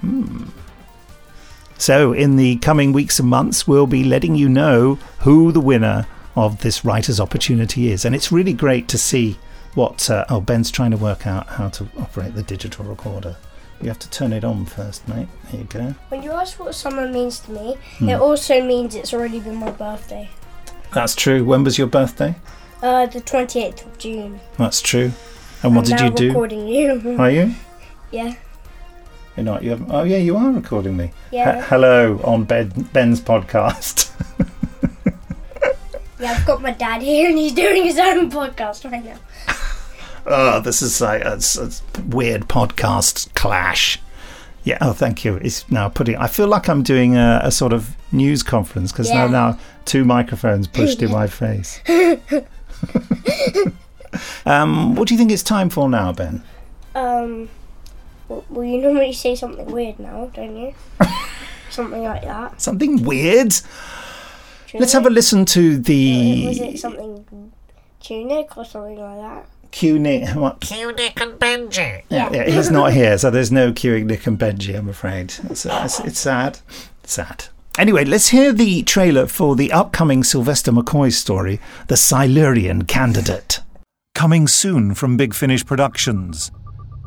Hmm. 0.00 0.44
So, 1.76 2.12
in 2.12 2.36
the 2.36 2.56
coming 2.56 2.92
weeks 2.92 3.18
and 3.18 3.28
months, 3.28 3.66
we'll 3.66 3.86
be 3.86 4.04
letting 4.04 4.36
you 4.36 4.48
know 4.48 4.94
who 5.20 5.50
the 5.50 5.60
winner 5.60 6.06
of 6.36 6.60
this 6.60 6.84
writer's 6.84 7.20
opportunity 7.20 7.90
is. 7.90 8.04
And 8.04 8.14
it's 8.14 8.32
really 8.32 8.52
great 8.52 8.88
to 8.88 8.98
see 8.98 9.38
what. 9.74 10.08
Uh, 10.08 10.24
oh, 10.28 10.40
Ben's 10.40 10.70
trying 10.70 10.92
to 10.92 10.96
work 10.96 11.26
out 11.26 11.48
how 11.48 11.68
to 11.70 11.88
operate 11.98 12.34
the 12.34 12.42
digital 12.42 12.84
recorder. 12.84 13.36
You 13.80 13.88
have 13.88 13.98
to 13.98 14.10
turn 14.10 14.32
it 14.32 14.44
on 14.44 14.64
first, 14.66 15.06
mate. 15.08 15.28
There 15.50 15.60
you 15.60 15.66
go. 15.66 15.94
When 16.08 16.22
you 16.22 16.32
ask 16.32 16.58
what 16.58 16.74
summer 16.74 17.06
means 17.08 17.40
to 17.40 17.50
me, 17.52 17.76
Hmm. 17.98 18.08
it 18.08 18.20
also 18.20 18.62
means 18.62 18.94
it's 18.94 19.12
already 19.12 19.40
been 19.40 19.56
my 19.56 19.70
birthday. 19.70 20.30
That's 20.92 21.14
true. 21.14 21.44
When 21.44 21.64
was 21.64 21.76
your 21.76 21.86
birthday? 21.88 22.36
Uh, 22.82 23.06
the 23.06 23.20
28th 23.20 23.84
of 23.84 23.98
June. 23.98 24.40
That's 24.58 24.80
true. 24.80 25.12
And 25.62 25.74
what 25.76 25.90
I'm 25.90 25.96
did 25.96 26.00
you 26.04 26.10
do? 26.16 26.28
recording 26.28 26.68
you. 26.68 27.16
Are 27.18 27.30
you? 27.30 27.54
yeah. 28.10 28.34
You're 29.36 29.44
not. 29.44 29.64
You 29.64 29.70
haven't. 29.70 29.90
Oh 29.90 30.04
yeah, 30.04 30.18
you 30.18 30.36
are 30.36 30.50
recording 30.52 30.96
me. 30.96 31.10
Yeah. 31.32 31.58
H- 31.58 31.64
hello 31.68 32.20
on 32.22 32.44
ben, 32.44 32.68
Ben's 32.92 33.20
podcast. 33.20 34.10
Yeah, 36.20 36.30
I've 36.38 36.46
got 36.46 36.62
my 36.62 36.70
dad 36.70 37.02
here 37.02 37.28
and 37.28 37.36
he's 37.36 37.52
doing 37.52 37.82
his 37.84 37.98
own 37.98 38.30
podcast 38.30 38.90
right 38.90 39.04
now. 39.04 39.16
Oh, 40.26 40.60
this 40.60 40.82
is 40.82 41.00
like 41.00 41.22
a, 41.22 41.32
s- 41.34 41.56
a 41.58 41.70
weird 42.02 42.42
podcast 42.48 43.32
clash. 43.34 43.98
Yeah. 44.64 44.78
Oh, 44.80 44.92
thank 44.92 45.24
you. 45.24 45.36
It's 45.36 45.70
now 45.70 45.88
putting. 45.88 46.16
I 46.16 46.26
feel 46.26 46.46
like 46.46 46.68
I'm 46.68 46.82
doing 46.82 47.16
a, 47.16 47.40
a 47.44 47.50
sort 47.50 47.72
of 47.72 47.94
news 48.12 48.42
conference 48.42 48.92
because 48.92 49.08
Yeah. 49.10 49.26
now 49.26 49.50
now 49.52 49.58
two 49.84 50.04
microphones 50.04 50.66
pushed 50.66 51.02
in 51.02 51.10
my 51.10 51.26
face. 51.26 51.80
um, 54.46 54.94
what 54.94 55.08
do 55.08 55.14
you 55.14 55.18
think 55.18 55.30
it's 55.30 55.42
time 55.42 55.68
for 55.70 55.88
now, 55.88 56.12
Ben? 56.12 56.42
Um, 56.94 57.48
Well, 58.28 58.64
you 58.64 58.78
normally 58.80 59.12
say 59.12 59.34
something 59.36 59.66
weird 59.66 59.98
now, 59.98 60.30
don't 60.34 60.56
you? 60.56 60.74
something 61.70 62.02
like 62.02 62.22
that. 62.22 62.60
Something 62.60 63.02
weird. 63.02 63.52
You 64.72 64.80
Let's 64.80 64.92
have 64.92 65.06
a 65.06 65.10
listen 65.10 65.44
to 65.46 65.76
the. 65.78 66.46
Was 66.48 66.60
it 66.60 66.78
something 66.78 67.52
tunic 68.00 68.56
or 68.56 68.64
something 68.64 68.96
like 68.98 69.18
that? 69.18 69.46
Q 69.74 69.98
Nick. 69.98 70.28
What? 70.36 70.60
Q, 70.60 70.92
Nick, 70.92 71.20
and 71.20 71.32
Benji. 71.32 72.04
Yeah, 72.08 72.30
yeah, 72.32 72.44
he's 72.44 72.70
not 72.70 72.92
here, 73.00 73.18
so 73.18 73.28
there's 73.28 73.50
no 73.50 73.72
queuing 73.72 74.04
Nick 74.04 74.24
and 74.28 74.38
Benji, 74.38 74.78
I'm 74.78 74.88
afraid. 74.88 75.34
It's, 75.50 75.66
uh, 75.66 75.82
it's, 75.84 75.98
it's 75.98 76.18
sad. 76.20 76.60
Sad. 77.02 77.46
Anyway, 77.76 78.04
let's 78.04 78.28
hear 78.28 78.52
the 78.52 78.84
trailer 78.84 79.26
for 79.26 79.56
the 79.56 79.72
upcoming 79.72 80.22
Sylvester 80.22 80.70
McCoy 80.70 81.12
story, 81.12 81.58
The 81.88 81.96
Silurian 81.96 82.84
Candidate. 82.84 83.62
Coming 84.14 84.46
soon 84.46 84.94
from 84.94 85.16
Big 85.16 85.34
Finish 85.34 85.66
Productions 85.66 86.52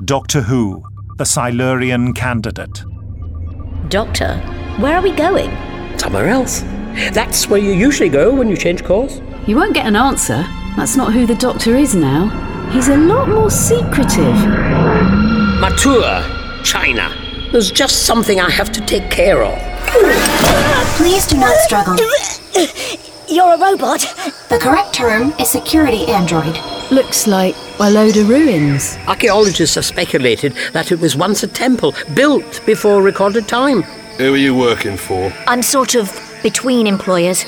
Doctor 0.03 0.41
Who, 0.41 0.83
The 1.17 1.25
Silurian 1.25 2.13
Candidate. 2.13 2.83
Doctor, 3.87 4.39
where 4.79 4.97
are 4.97 5.01
we 5.01 5.13
going? 5.13 5.49
Somewhere 5.97 6.27
else. 6.27 6.63
That's 7.13 7.47
where 7.47 7.61
you 7.61 7.71
usually 7.71 8.09
go 8.09 8.35
when 8.35 8.49
you 8.49 8.57
change 8.57 8.83
course. 8.83 9.21
You 9.47 9.55
won't 9.55 9.73
get 9.73 9.85
an 9.85 9.95
answer. 9.95 10.45
That's 10.75 10.97
not 10.97 11.13
who 11.13 11.25
the 11.25 11.35
doctor 11.35 11.77
is 11.77 11.95
now. 11.95 12.55
He's 12.71 12.89
a 12.89 12.97
lot 12.97 13.29
more 13.29 13.49
secretive. 13.49 14.35
Matua, 15.59 16.61
China. 16.63 17.09
There's 17.51 17.71
just 17.71 18.05
something 18.05 18.41
I 18.41 18.49
have 18.49 18.71
to 18.73 18.81
take 18.81 19.09
care 19.09 19.41
of. 19.41 19.57
Please 20.97 21.25
do 21.25 21.37
not 21.37 21.55
struggle. 21.61 21.95
You're 23.29 23.53
a 23.55 23.57
robot. 23.57 24.01
The 24.49 24.59
correct 24.61 24.93
term 24.93 25.33
is 25.39 25.49
security 25.49 26.07
android. 26.07 26.59
Looks 26.91 27.25
like 27.25 27.55
a 27.79 27.89
load 27.89 28.17
of 28.17 28.27
ruins. 28.27 28.97
Archaeologists 29.07 29.75
have 29.75 29.85
speculated 29.85 30.53
that 30.73 30.91
it 30.91 30.99
was 30.99 31.15
once 31.15 31.43
a 31.43 31.47
temple 31.47 31.93
built 32.13 32.61
before 32.65 33.01
recorded 33.01 33.47
time. 33.47 33.83
Who 34.17 34.33
are 34.33 34.37
you 34.37 34.53
working 34.55 34.97
for? 34.97 35.31
I'm 35.47 35.61
sort 35.61 35.95
of 35.95 36.11
between 36.43 36.85
employers. 36.85 37.45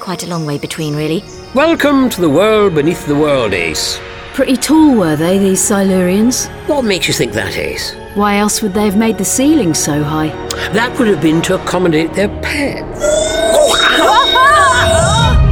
Quite 0.00 0.24
a 0.24 0.26
long 0.26 0.44
way 0.44 0.58
between, 0.58 0.96
really. 0.96 1.22
Welcome 1.54 2.10
to 2.10 2.20
the 2.20 2.30
world 2.30 2.74
beneath 2.74 3.06
the 3.06 3.14
world, 3.14 3.52
Ace. 3.54 4.00
Pretty 4.34 4.56
tall 4.56 4.94
were 4.96 5.16
they, 5.16 5.38
these 5.38 5.60
Silurians? 5.60 6.48
What 6.68 6.82
makes 6.82 7.08
you 7.08 7.14
think 7.14 7.32
that, 7.32 7.56
Ace? 7.56 7.94
Why 8.14 8.38
else 8.38 8.62
would 8.62 8.72
they 8.74 8.84
have 8.84 8.96
made 8.96 9.18
the 9.18 9.24
ceiling 9.24 9.74
so 9.74 10.02
high? 10.02 10.28
That 10.72 10.96
would 10.98 11.08
have 11.08 11.20
been 11.20 11.42
to 11.42 11.56
accommodate 11.56 12.14
their 12.14 12.28
pets. 12.40 13.00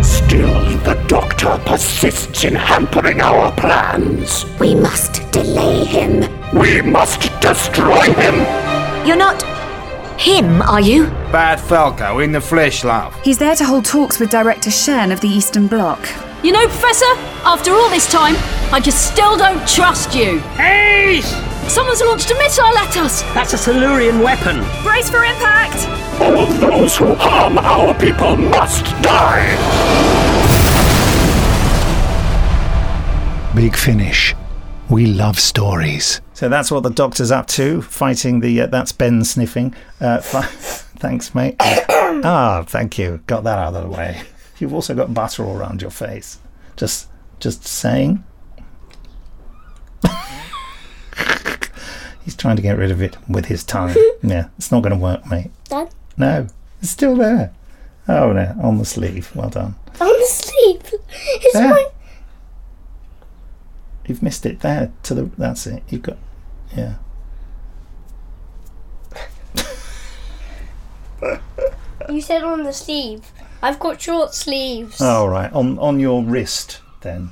Still, 0.07 0.79
the 0.81 1.05
Doctor 1.09 1.61
persists 1.67 2.45
in 2.45 2.55
hampering 2.55 3.21
our 3.21 3.53
plans. 3.53 4.47
We 4.61 4.75
must 4.75 5.31
delay 5.33 5.85
him. 5.85 6.21
We 6.57 6.81
must 6.81 7.23
destroy 7.41 8.13
him. 8.13 8.37
You're 9.07 9.17
not 9.17 9.43
him, 10.19 10.63
are 10.63 10.81
you? 10.81 11.07
Bad 11.33 11.61
Falco 11.61 12.21
in 12.21 12.33
the 12.33 12.41
flesh, 12.41 12.85
love. 12.85 13.15
He's 13.23 13.39
there 13.39 13.57
to 13.57 13.65
hold 13.65 13.85
talks 13.85 14.19
with 14.19 14.31
Director 14.31 14.71
Shen 14.71 15.13
of 15.13 15.21
the 15.21 15.29
Eastern 15.29 15.67
Bloc. 15.67 15.99
You 16.45 16.53
know, 16.53 16.65
Professor, 16.69 17.13
after 17.45 17.73
all 17.73 17.91
this 17.91 18.09
time, 18.11 18.37
I 18.73 18.79
just 18.79 19.13
still 19.13 19.37
don't 19.37 19.67
trust 19.67 20.15
you. 20.15 20.41
Ace! 20.61 21.29
Someone's 21.67 22.01
launched 22.01 22.31
a 22.31 22.35
missile 22.35 22.79
at 22.79 22.97
us. 22.97 23.23
That's 23.35 23.55
a 23.55 23.59
Silurian 23.59 24.21
weapon. 24.21 24.65
Brace 24.85 25.11
for 25.11 25.25
impact! 25.25 25.89
All 26.21 26.47
those 26.47 26.97
who 26.97 27.13
harm 27.15 27.59
our 27.59 27.93
people 27.99 28.37
must 28.37 28.85
die. 29.03 29.49
Big 33.57 33.75
Finish. 33.75 34.37
We 34.89 35.07
love 35.07 35.41
stories. 35.41 36.21
So 36.35 36.49
that's 36.49 36.71
what 36.71 36.85
the 36.85 36.91
doctor's 36.91 37.33
up 37.33 37.49
to, 37.49 37.83
fighting 37.83 38.39
the. 38.39 38.61
Uh, 38.61 38.67
that's 38.67 38.93
Ben 38.93 39.25
sniffing. 39.25 39.75
Uh, 40.01 40.21
fi- 40.21 40.43
thanks, 41.01 41.35
mate. 41.35 41.57
ah, 41.61 42.63
thank 42.65 42.97
you. 42.97 43.21
Got 43.27 43.43
that 43.43 43.59
out 43.59 43.75
of 43.75 43.83
the 43.83 43.91
way. 43.91 44.23
You've 44.59 44.75
also 44.75 44.95
got 44.95 45.15
butter 45.15 45.45
all 45.45 45.57
around 45.57 45.83
your 45.83 45.91
face. 45.91 46.39
Just, 46.77 47.09
just 47.41 47.65
saying. 47.65 48.25
He's 52.25 52.35
trying 52.37 52.57
to 52.57 52.63
get 52.63 52.77
rid 52.77 52.91
of 52.91 53.01
it 53.01 53.17
with 53.29 53.47
his 53.47 53.65
tongue. 53.65 53.95
yeah, 54.23 54.49
it's 54.59 54.71
not 54.73 54.83
going 54.83 54.93
to 54.95 54.99
work, 54.99 55.27
mate. 55.31 55.51
Dad? 55.65 55.95
No, 56.17 56.47
it's 56.83 56.91
still 56.91 57.15
there. 57.17 57.53
Oh 58.09 58.33
no, 58.33 58.55
on 58.63 58.79
the 58.79 58.85
sleeve. 58.85 59.31
Well 59.35 59.51
done. 59.51 59.75
On 60.01 60.07
the 60.09 60.27
sleeve. 60.29 60.95
It's 61.11 61.53
There. 61.55 61.69
my. 61.69 61.87
You've 64.07 64.23
missed 64.23 64.47
it 64.47 64.61
there. 64.61 64.93
To 65.05 65.15
the. 65.15 65.25
That's 65.37 65.67
it. 65.67 65.83
You've 65.89 66.03
got. 66.03 66.17
Yeah. 66.77 66.95
You 72.09 72.21
said 72.23 72.43
on 72.43 72.63
the 72.63 72.73
sleeve. 72.73 73.31
I've 73.63 73.79
got 73.79 74.01
short 74.01 74.35
sleeves. 74.35 74.99
Oh 75.01 75.27
right, 75.27 75.53
on 75.53 75.79
on 75.79 75.99
your 76.01 76.23
wrist 76.23 76.81
then. 77.01 77.31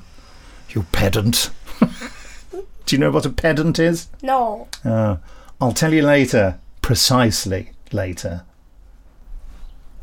You 0.71 0.83
pedant. 0.92 1.50
Do 2.50 2.95
you 2.95 2.99
know 2.99 3.11
what 3.11 3.26
a 3.26 3.30
pedant 3.30 3.78
is? 3.78 4.09
No. 4.23 4.68
Uh, 4.85 5.16
I'll 5.61 5.73
tell 5.73 5.92
you 5.92 6.02
later. 6.02 6.59
Precisely 6.83 7.73
later. 7.92 8.45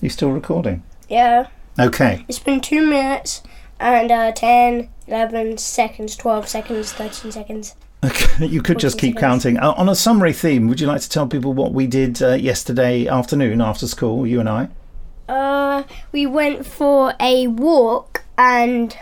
You 0.01 0.09
still 0.09 0.31
recording? 0.31 0.83
Yeah. 1.07 1.47
Okay. 1.79 2.25
It's 2.27 2.39
been 2.39 2.59
two 2.59 2.85
minutes 2.85 3.41
and 3.79 4.11
uh, 4.11 4.31
10, 4.33 4.89
11 5.07 5.57
seconds, 5.59 6.15
12 6.17 6.47
seconds, 6.47 6.91
13 6.93 7.31
seconds. 7.31 7.75
Okay. 8.03 8.47
You 8.47 8.61
could 8.61 8.79
just 8.79 8.97
keep 8.99 9.15
seconds. 9.15 9.21
counting. 9.43 9.57
Uh, 9.59 9.71
on 9.77 9.87
a 9.87 9.95
summary 9.95 10.33
theme, 10.33 10.67
would 10.67 10.81
you 10.81 10.87
like 10.87 11.01
to 11.01 11.09
tell 11.09 11.25
people 11.27 11.53
what 11.53 11.71
we 11.71 11.87
did 11.87 12.21
uh, 12.21 12.33
yesterday 12.33 13.07
afternoon 13.07 13.61
after 13.61 13.87
school, 13.87 14.27
you 14.27 14.39
and 14.41 14.49
I? 14.49 14.67
Uh, 15.29 15.83
we 16.11 16.25
went 16.25 16.65
for 16.65 17.13
a 17.19 17.47
walk 17.47 18.23
and 18.37 18.97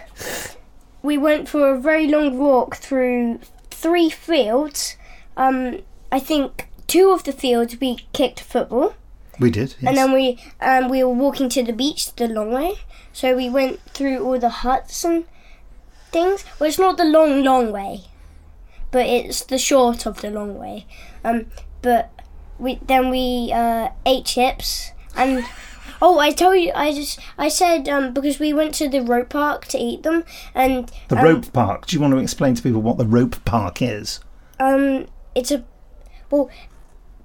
we 1.01 1.17
went 1.17 1.49
for 1.49 1.71
a 1.73 1.79
very 1.79 2.07
long 2.07 2.37
walk 2.37 2.75
through 2.75 3.39
three 3.71 4.09
fields. 4.09 4.97
Um, 5.35 5.79
I 6.11 6.19
think 6.19 6.67
two 6.87 7.11
of 7.11 7.23
the 7.23 7.31
fields 7.31 7.77
we 7.79 8.05
kicked 8.13 8.39
football, 8.41 8.93
We 9.39 9.49
did. 9.49 9.75
and 9.85 9.97
then 9.97 10.11
we 10.11 10.37
um, 10.59 10.89
we 10.89 11.03
were 11.03 11.13
walking 11.13 11.49
to 11.49 11.63
the 11.63 11.73
beach 11.73 12.13
the 12.15 12.27
long 12.27 12.51
way. 12.53 12.73
So 13.13 13.35
we 13.35 13.49
went 13.49 13.79
through 13.93 14.23
all 14.23 14.37
the 14.39 14.49
huts 14.49 15.03
and 15.03 15.25
things. 16.11 16.45
Well, 16.59 16.69
it's 16.69 16.79
not 16.79 16.97
the 16.97 17.05
long, 17.05 17.43
long 17.43 17.71
way, 17.71 18.01
but 18.91 19.05
it's 19.07 19.43
the 19.43 19.57
short 19.57 20.05
of 20.05 20.21
the 20.21 20.29
long 20.29 20.57
way. 20.59 20.85
Um, 21.23 21.47
but 21.81 22.11
we 22.59 22.79
then 22.85 23.09
we 23.09 23.51
uh, 23.51 23.89
ate 24.05 24.25
chips 24.25 24.91
and. 25.15 25.43
Oh, 26.01 26.17
I 26.19 26.31
tell 26.31 26.55
you, 26.55 26.71
I 26.73 26.93
just 26.93 27.19
I 27.37 27.47
said 27.47 27.87
um, 27.87 28.13
because 28.13 28.39
we 28.39 28.53
went 28.53 28.73
to 28.75 28.89
the 28.89 29.01
rope 29.01 29.29
park 29.29 29.65
to 29.67 29.77
eat 29.77 30.03
them, 30.03 30.23
and 30.55 30.91
the 31.09 31.17
um, 31.17 31.23
rope 31.23 31.53
park. 31.53 31.85
Do 31.85 31.95
you 31.95 32.01
want 32.01 32.13
to 32.13 32.17
explain 32.17 32.55
to 32.55 32.61
people 32.63 32.81
what 32.81 32.97
the 32.97 33.05
rope 33.05 33.43
park 33.45 33.81
is? 33.81 34.19
um, 34.59 35.07
it's 35.35 35.51
a 35.51 35.63
well, 36.29 36.49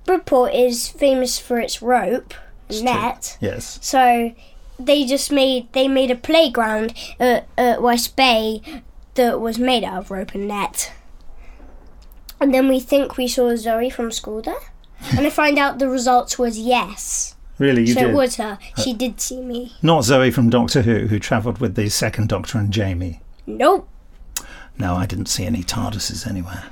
Bridport 0.05 0.55
is 0.55 0.89
famous 0.89 1.39
for 1.39 1.59
its 1.59 1.83
rope 1.83 2.35
net. 2.71 3.37
Yes. 3.41 3.79
So 3.83 4.35
they 4.79 5.05
just 5.07 5.31
made 5.31 5.73
they 5.73 5.89
made 5.89 6.11
a 6.11 6.17
playground 6.17 6.95
at, 7.21 7.49
at 7.57 7.83
West 7.83 8.17
Bay 8.17 8.61
that 9.15 9.41
was 9.41 9.59
made 9.59 9.85
out 9.85 9.99
of 9.99 10.11
rope 10.11 10.35
and 10.35 10.49
net. 10.49 10.93
And 12.41 12.53
then 12.53 12.69
we 12.69 12.81
think 12.81 13.17
we 13.17 13.29
saw 13.29 13.57
Zoe 13.57 13.89
from 13.91 14.11
school 14.11 14.43
there. 14.43 14.55
and 15.17 15.27
I 15.27 15.31
find 15.31 15.59
out 15.59 15.79
the 15.79 15.89
results 15.89 16.39
was 16.39 16.59
yes. 16.59 17.36
Really, 17.59 17.83
you 17.87 17.95
so 17.95 18.01
did. 18.01 18.11
it 18.11 18.15
was 18.15 18.37
her. 18.37 18.59
Uh, 18.77 18.83
she 18.83 18.93
did 18.93 19.21
see 19.21 19.41
me. 19.41 19.75
Not 19.83 20.05
Zoe 20.05 20.31
from 20.31 20.51
Doctor 20.51 20.83
Who, 20.83 21.07
who 21.07 21.19
travelled 21.19 21.59
with 21.59 21.75
the 21.75 21.89
second 21.89 22.29
Doctor 22.29 22.59
and 22.59 22.71
Jamie. 22.73 23.21
Nope. 23.47 23.89
No, 24.79 24.95
I 24.95 25.07
didn't 25.07 25.27
see 25.27 25.45
any 25.47 25.63
TARDISes 25.63 26.27
anywhere. 26.27 26.65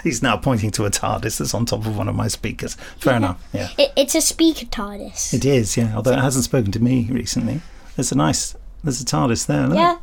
He's 0.02 0.22
now 0.22 0.36
pointing 0.36 0.70
to 0.72 0.84
a 0.86 0.90
TARDIS 0.90 1.38
that's 1.38 1.54
on 1.54 1.66
top 1.66 1.86
of 1.86 1.96
one 1.96 2.08
of 2.08 2.14
my 2.14 2.28
speakers. 2.28 2.74
Fair 2.98 3.16
enough. 3.16 3.42
Yeah, 3.52 3.68
It, 3.78 3.92
it's 3.96 4.14
a 4.14 4.20
speaker 4.20 4.66
TARDIS. 4.66 5.34
it 5.34 5.44
is. 5.44 5.76
Yeah, 5.76 5.94
although 5.96 6.12
it 6.12 6.18
hasn't 6.20 6.44
spoken 6.44 6.72
to 6.72 6.80
me 6.80 7.08
recently. 7.10 7.60
There's 7.96 8.12
a 8.12 8.16
nice. 8.16 8.54
There's 8.82 9.00
a 9.00 9.04
TARDIS 9.04 9.46
there. 9.46 9.66
Look. 9.66 9.76
Yeah. 9.78 9.98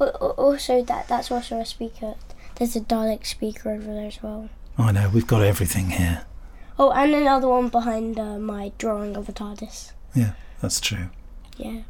Al- 0.00 0.08
al- 0.20 0.30
Also, 0.36 0.82
that 0.84 1.06
that's 1.08 1.30
also 1.30 1.58
a 1.58 1.64
speaker. 1.66 2.14
There's 2.56 2.76
a 2.76 2.80
Dalek 2.80 3.26
speaker 3.26 3.70
over 3.70 3.84
there 3.84 4.06
as 4.06 4.22
well. 4.22 4.48
I 4.78 4.92
know. 4.92 5.10
We've 5.12 5.26
got 5.26 5.42
everything 5.42 5.90
here. 5.90 6.24
Oh, 6.78 6.90
and 6.90 7.14
another 7.14 7.48
one 7.48 7.68
behind 7.68 8.18
uh, 8.18 8.38
my 8.38 8.72
drawing 8.78 9.16
of 9.16 9.28
a 9.28 9.32
TARDIS. 9.32 9.92
Yeah, 10.14 10.32
that's 10.60 10.80
true. 10.80 11.08
Yeah. 11.56 11.82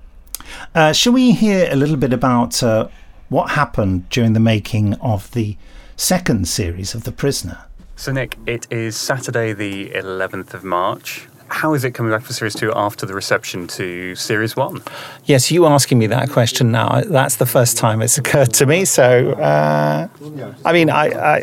Uh, 0.75 0.93
shall 0.93 1.13
we 1.13 1.33
hear 1.33 1.69
a 1.71 1.77
little 1.77 1.97
bit 1.97 2.13
about 2.13 2.63
uh, 2.63 2.89
what 3.29 3.51
happened 3.51 4.09
during 4.11 4.35
the 4.35 4.41
making 4.41 4.95
of 4.95 5.31
the 5.33 5.57
second 5.97 6.49
series 6.49 6.95
of 6.95 7.05
The 7.05 7.13
Prisoner? 7.13 7.65
So, 7.97 8.13
Nick, 8.13 8.37
it 8.47 8.67
is 8.71 8.97
Saturday, 8.97 9.53
the 9.53 9.91
11th 9.91 10.53
of 10.53 10.65
March, 10.65 11.29
how 11.49 11.75
is 11.75 11.85
it 11.85 11.93
coming 11.93 12.11
back 12.11 12.23
for 12.23 12.33
Series 12.33 12.55
2 12.55 12.73
after 12.75 13.07
the 13.07 13.15
reception 13.15 13.67
to 13.69 14.15
Series 14.15 14.57
1? 14.57 14.83
Yes, 15.25 15.51
you 15.51 15.67
asking 15.67 15.99
me 15.99 16.07
that 16.09 16.31
question 16.31 16.73
now, 16.73 17.03
that's 17.03 17.37
the 17.37 17.47
first 17.47 17.77
time 17.77 18.03
it's 18.03 18.19
occurred 18.19 18.53
to 18.55 18.67
me. 18.67 18.85
So, 18.85 19.33
uh, 19.33 20.09
I 20.65 20.73
mean, 20.73 20.91
I, 20.91 21.37
I, 21.37 21.43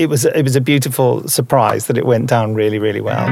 it, 0.00 0.08
was, 0.08 0.24
it 0.24 0.42
was 0.42 0.56
a 0.56 0.62
beautiful 0.62 1.28
surprise 1.28 1.86
that 1.88 1.98
it 1.98 2.06
went 2.06 2.26
down 2.26 2.54
really, 2.54 2.78
really 2.78 3.02
well. 3.02 3.28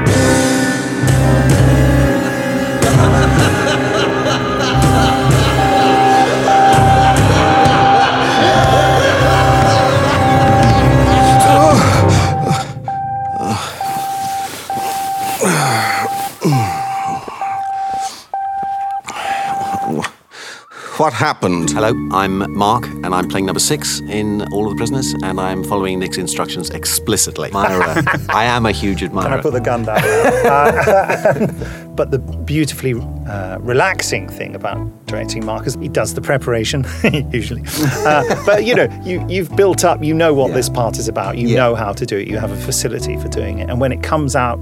Happened? 21.19 21.69
Hello, 21.69 21.91
I'm 22.13 22.49
Mark, 22.53 22.85
and 22.85 23.07
I'm 23.07 23.27
playing 23.27 23.45
number 23.45 23.59
six 23.59 23.99
in 23.99 24.41
All 24.53 24.65
of 24.65 24.71
the 24.71 24.77
Prisoners, 24.77 25.11
and 25.21 25.37
I'm 25.37 25.65
following 25.65 25.99
Nick's 25.99 26.17
instructions 26.17 26.69
explicitly. 26.69 27.51
Myra, 27.53 28.01
I 28.29 28.45
am 28.45 28.65
a 28.65 28.71
huge 28.71 29.03
admirer. 29.03 29.23
Can 29.23 29.39
I 29.39 29.41
put 29.41 29.51
the 29.51 29.59
gun 29.59 29.83
down? 29.83 29.99
Uh, 30.49 31.47
but 31.95 32.11
the 32.11 32.19
beautifully 32.19 32.93
uh, 33.27 33.57
relaxing 33.59 34.29
thing 34.29 34.55
about 34.55 34.77
directing 35.05 35.45
Mark 35.45 35.67
is 35.67 35.75
he 35.75 35.89
does 35.89 36.13
the 36.13 36.21
preparation 36.21 36.85
usually. 37.31 37.63
Uh, 38.05 38.23
but 38.45 38.63
you 38.63 38.73
know, 38.73 38.87
you, 39.03 39.25
you've 39.27 39.53
built 39.57 39.83
up. 39.83 40.01
You 40.01 40.13
know 40.13 40.33
what 40.33 40.49
yeah. 40.49 40.55
this 40.55 40.69
part 40.69 40.97
is 40.97 41.09
about. 41.09 41.37
You 41.37 41.49
yeah. 41.49 41.57
know 41.57 41.75
how 41.75 41.91
to 41.91 42.05
do 42.05 42.17
it. 42.17 42.27
You 42.29 42.37
have 42.37 42.51
a 42.51 42.57
facility 42.57 43.17
for 43.17 43.27
doing 43.27 43.59
it. 43.59 43.69
And 43.69 43.81
when 43.81 43.91
it 43.91 44.01
comes 44.01 44.35
out, 44.35 44.57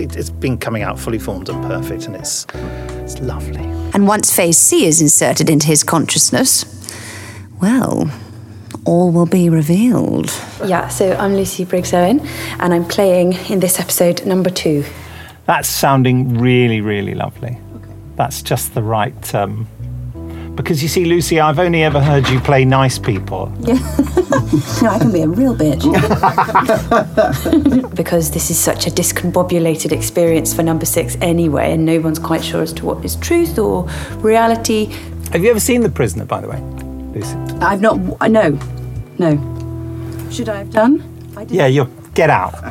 it, 0.00 0.14
has 0.14 0.30
been 0.30 0.58
coming 0.58 0.82
out 0.82 0.98
fully 0.98 1.18
formed 1.18 1.48
and 1.48 1.62
perfect, 1.64 2.06
and 2.06 2.16
it's 2.16 2.46
it's 3.02 3.18
lovely. 3.20 3.64
And 3.94 4.06
once 4.06 4.34
phase 4.34 4.58
C 4.58 4.86
is 4.86 5.00
inserted 5.00 5.48
into 5.48 5.66
his 5.66 5.82
consciousness, 5.82 6.64
well, 7.60 8.10
all 8.84 9.10
will 9.10 9.26
be 9.26 9.48
revealed. 9.48 10.30
Yeah, 10.64 10.88
so 10.88 11.14
I'm 11.16 11.34
Lucy 11.34 11.64
Briggs 11.64 11.92
Owen, 11.92 12.20
and 12.60 12.72
I'm 12.72 12.84
playing 12.84 13.34
in 13.50 13.60
this 13.60 13.80
episode 13.80 14.24
number 14.26 14.50
two. 14.50 14.84
That's 15.46 15.68
sounding 15.68 16.38
really, 16.38 16.80
really 16.80 17.14
lovely. 17.14 17.58
Okay. 17.76 17.92
That's 18.16 18.42
just 18.42 18.74
the 18.74 18.82
right 18.82 19.34
um, 19.34 19.68
because 20.56 20.82
you 20.82 20.88
see, 20.88 21.04
Lucy, 21.04 21.38
I've 21.38 21.58
only 21.58 21.82
ever 21.82 22.00
heard 22.00 22.28
you 22.28 22.40
play 22.40 22.64
nice 22.64 22.98
people. 22.98 23.52
Yeah. 23.60 23.74
no, 24.82 24.88
I 24.90 24.98
can 24.98 25.12
be 25.12 25.20
a 25.20 25.28
real 25.28 25.54
bitch. 25.54 25.84
because 27.94 28.30
this 28.30 28.50
is 28.50 28.58
such 28.58 28.86
a 28.86 28.90
discombobulated 28.90 29.92
experience 29.92 30.54
for 30.54 30.62
number 30.62 30.86
six 30.86 31.16
anyway, 31.20 31.72
and 31.72 31.84
no 31.84 32.00
one's 32.00 32.18
quite 32.18 32.42
sure 32.42 32.62
as 32.62 32.72
to 32.74 32.86
what 32.86 33.04
is 33.04 33.16
truth 33.16 33.58
or 33.58 33.88
reality. 34.18 34.86
Have 35.32 35.44
you 35.44 35.50
ever 35.50 35.60
seen 35.60 35.82
The 35.82 35.90
Prisoner, 35.90 36.24
by 36.24 36.40
the 36.40 36.48
way, 36.48 36.58
Lucy? 37.14 37.36
I've 37.60 37.80
not. 37.80 38.00
Uh, 38.20 38.28
no. 38.28 38.58
No. 39.18 40.30
Should 40.30 40.48
I 40.48 40.58
have 40.58 40.70
done? 40.70 41.02
I 41.36 41.44
did. 41.44 41.54
Yeah, 41.54 41.66
you're. 41.66 41.88
Get 42.14 42.30
out. 42.30 42.54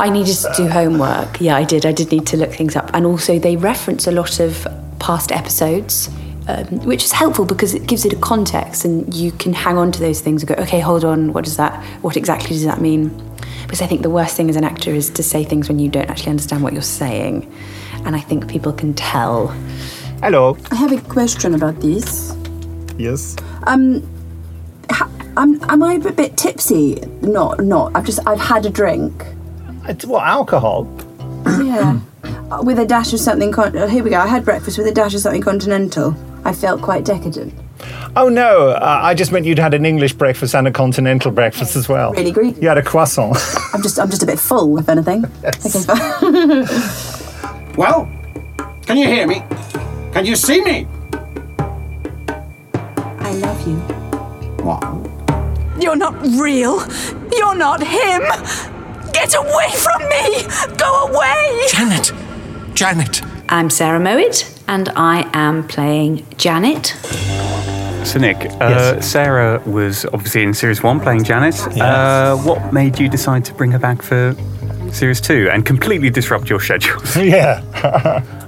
I 0.00 0.10
needed 0.10 0.34
to 0.34 0.52
do 0.56 0.66
homework. 0.66 1.40
Yeah, 1.40 1.54
I 1.54 1.62
did. 1.62 1.86
I 1.86 1.92
did 1.92 2.10
need 2.10 2.26
to 2.26 2.36
look 2.36 2.50
things 2.50 2.74
up. 2.74 2.90
And 2.94 3.06
also, 3.06 3.38
they 3.38 3.54
reference 3.54 4.08
a 4.08 4.10
lot 4.10 4.40
of 4.40 4.66
past 4.98 5.32
episodes, 5.32 6.08
um, 6.48 6.66
which 6.84 7.04
is 7.04 7.12
helpful 7.12 7.44
because 7.44 7.74
it 7.74 7.86
gives 7.86 8.04
it 8.04 8.12
a 8.12 8.16
context 8.16 8.84
and 8.84 9.12
you 9.14 9.32
can 9.32 9.52
hang 9.52 9.78
on 9.78 9.92
to 9.92 10.00
those 10.00 10.20
things 10.20 10.42
and 10.42 10.48
go, 10.48 10.62
okay, 10.62 10.80
hold 10.80 11.04
on, 11.04 11.32
what 11.32 11.44
does 11.44 11.56
that, 11.56 11.82
what 12.02 12.16
exactly 12.16 12.50
does 12.50 12.64
that 12.64 12.80
mean? 12.80 13.08
Because 13.62 13.82
I 13.82 13.86
think 13.86 14.02
the 14.02 14.10
worst 14.10 14.36
thing 14.36 14.48
as 14.48 14.56
an 14.56 14.64
actor 14.64 14.90
is 14.90 15.10
to 15.10 15.22
say 15.22 15.42
things 15.42 15.68
when 15.68 15.78
you 15.78 15.88
don't 15.88 16.08
actually 16.08 16.30
understand 16.30 16.62
what 16.62 16.72
you're 16.72 16.82
saying. 16.82 17.52
And 18.04 18.14
I 18.14 18.20
think 18.20 18.48
people 18.48 18.72
can 18.72 18.94
tell. 18.94 19.48
Hello. 20.22 20.56
I 20.70 20.76
have 20.76 20.92
a 20.92 21.00
question 21.00 21.54
about 21.54 21.80
this. 21.80 22.36
Yes. 22.96 23.36
Um, 23.66 24.08
am, 25.36 25.60
am 25.68 25.82
I 25.82 25.94
a 25.94 26.12
bit 26.12 26.36
tipsy? 26.36 27.00
Not, 27.22 27.60
not. 27.64 27.92
I've 27.94 28.06
just, 28.06 28.20
I've 28.26 28.40
had 28.40 28.66
a 28.66 28.70
drink. 28.70 29.24
It's 29.88 30.04
what, 30.04 30.24
alcohol? 30.24 30.88
Yeah. 31.46 32.00
With 32.62 32.78
a 32.78 32.86
dash 32.86 33.12
of 33.12 33.20
something. 33.20 33.52
Con- 33.52 33.76
oh, 33.76 33.86
here 33.88 34.04
we 34.04 34.10
go. 34.10 34.18
I 34.20 34.26
had 34.26 34.44
breakfast 34.44 34.78
with 34.78 34.86
a 34.86 34.92
dash 34.92 35.14
of 35.14 35.20
something 35.20 35.42
continental. 35.42 36.14
I 36.44 36.52
felt 36.52 36.80
quite 36.80 37.04
decadent. 37.04 37.52
Oh 38.14 38.28
no, 38.28 38.68
uh, 38.70 39.00
I 39.02 39.14
just 39.14 39.32
meant 39.32 39.44
you'd 39.44 39.58
had 39.58 39.74
an 39.74 39.84
English 39.84 40.14
breakfast 40.14 40.54
and 40.54 40.66
a 40.66 40.70
continental 40.70 41.30
breakfast 41.30 41.76
as 41.76 41.88
well. 41.88 42.12
Really 42.12 42.30
greedy. 42.30 42.60
You 42.60 42.68
had 42.68 42.78
a 42.78 42.82
croissant. 42.82 43.36
I'm 43.74 43.82
just, 43.82 43.98
I'm 43.98 44.08
just 44.08 44.22
a 44.22 44.26
bit 44.26 44.38
full, 44.38 44.78
if 44.78 44.88
anything. 44.88 45.24
Yes. 45.42 45.88
Okay, 45.88 46.64
well, 47.76 48.08
can 48.82 48.96
you 48.96 49.06
hear 49.06 49.26
me? 49.26 49.42
Can 50.12 50.24
you 50.24 50.36
see 50.36 50.62
me? 50.62 50.86
I 53.18 53.32
love 53.32 53.66
you. 53.68 53.76
What? 54.64 54.82
You're 55.82 55.96
not 55.96 56.14
real. 56.38 56.80
You're 57.32 57.56
not 57.56 57.82
him. 57.82 58.22
Get 59.12 59.34
away 59.34 59.70
from 59.74 60.02
me! 60.08 60.76
Go 60.78 61.08
away! 61.08 61.66
Janet! 61.70 62.12
Janet. 62.76 63.22
I'm 63.48 63.70
Sarah 63.70 63.98
Mowat, 63.98 64.62
and 64.68 64.90
I 64.90 65.26
am 65.32 65.66
playing 65.66 66.26
Janet. 66.36 66.88
So, 68.06 68.18
Nick, 68.18 68.36
uh, 68.36 68.56
yes. 68.60 69.10
Sarah 69.10 69.62
was 69.64 70.04
obviously 70.12 70.42
in 70.42 70.52
Series 70.52 70.82
1 70.82 71.00
playing 71.00 71.24
Janet. 71.24 71.54
Yes. 71.54 71.80
Uh, 71.80 72.36
what 72.44 72.74
made 72.74 72.98
you 72.98 73.08
decide 73.08 73.46
to 73.46 73.54
bring 73.54 73.70
her 73.70 73.78
back 73.78 74.02
for 74.02 74.36
Series 74.92 75.22
2 75.22 75.48
and 75.50 75.64
completely 75.64 76.10
disrupt 76.10 76.50
your 76.50 76.60
schedule? 76.60 77.00
yeah. 77.16 77.62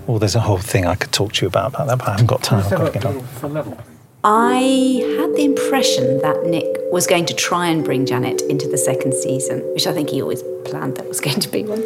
well, 0.07 0.19
there's 0.19 0.37
a 0.37 0.41
whole 0.41 0.59
thing 0.59 0.85
I 0.85 0.95
could 0.95 1.11
talk 1.11 1.33
to 1.33 1.47
you 1.47 1.49
about, 1.49 1.73
about 1.73 1.89
that, 1.89 1.99
but 1.99 2.09
I 2.09 2.11
haven't 2.11 2.27
got 2.27 2.43
time. 2.43 2.65
I've 2.65 2.71
got 2.71 2.93
to 2.93 2.99
get 2.99 3.07
on. 3.07 3.85
I 4.25 4.61
had 5.21 5.37
the 5.37 5.45
impression 5.47 6.21
that 6.21 6.45
Nick 6.45 6.67
was 6.93 7.07
going 7.07 7.25
to 7.27 7.35
try 7.35 7.69
and 7.69 7.83
bring 7.83 8.05
Janet 8.05 8.43
into 8.43 8.69
the 8.69 8.77
second 8.77 9.15
season, 9.15 9.61
which 9.73 9.87
I 9.87 9.95
think 9.95 10.11
he 10.11 10.21
always 10.21 10.43
planned 10.67 10.99
that 10.99 11.09
was 11.09 11.19
going 11.19 11.41
to 11.41 11.49
be 11.49 11.65
one. 11.65 11.83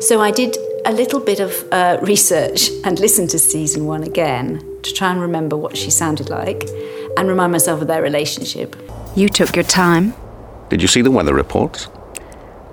So 0.00 0.22
I 0.22 0.30
did 0.30 0.56
a 0.84 0.92
little 0.92 1.20
bit 1.20 1.40
of 1.40 1.64
uh, 1.72 1.98
research 2.02 2.70
and 2.84 2.98
listen 2.98 3.26
to 3.28 3.38
season 3.38 3.86
one 3.86 4.02
again 4.02 4.60
to 4.82 4.92
try 4.92 5.10
and 5.10 5.20
remember 5.20 5.56
what 5.56 5.76
she 5.76 5.90
sounded 5.90 6.28
like 6.28 6.68
and 7.16 7.28
remind 7.28 7.52
myself 7.52 7.80
of 7.82 7.86
their 7.86 8.02
relationship. 8.02 8.76
You 9.14 9.28
took 9.28 9.54
your 9.54 9.64
time. 9.64 10.14
Did 10.70 10.82
you 10.82 10.88
see 10.88 11.02
the 11.02 11.10
weather 11.10 11.34
reports? 11.34 11.88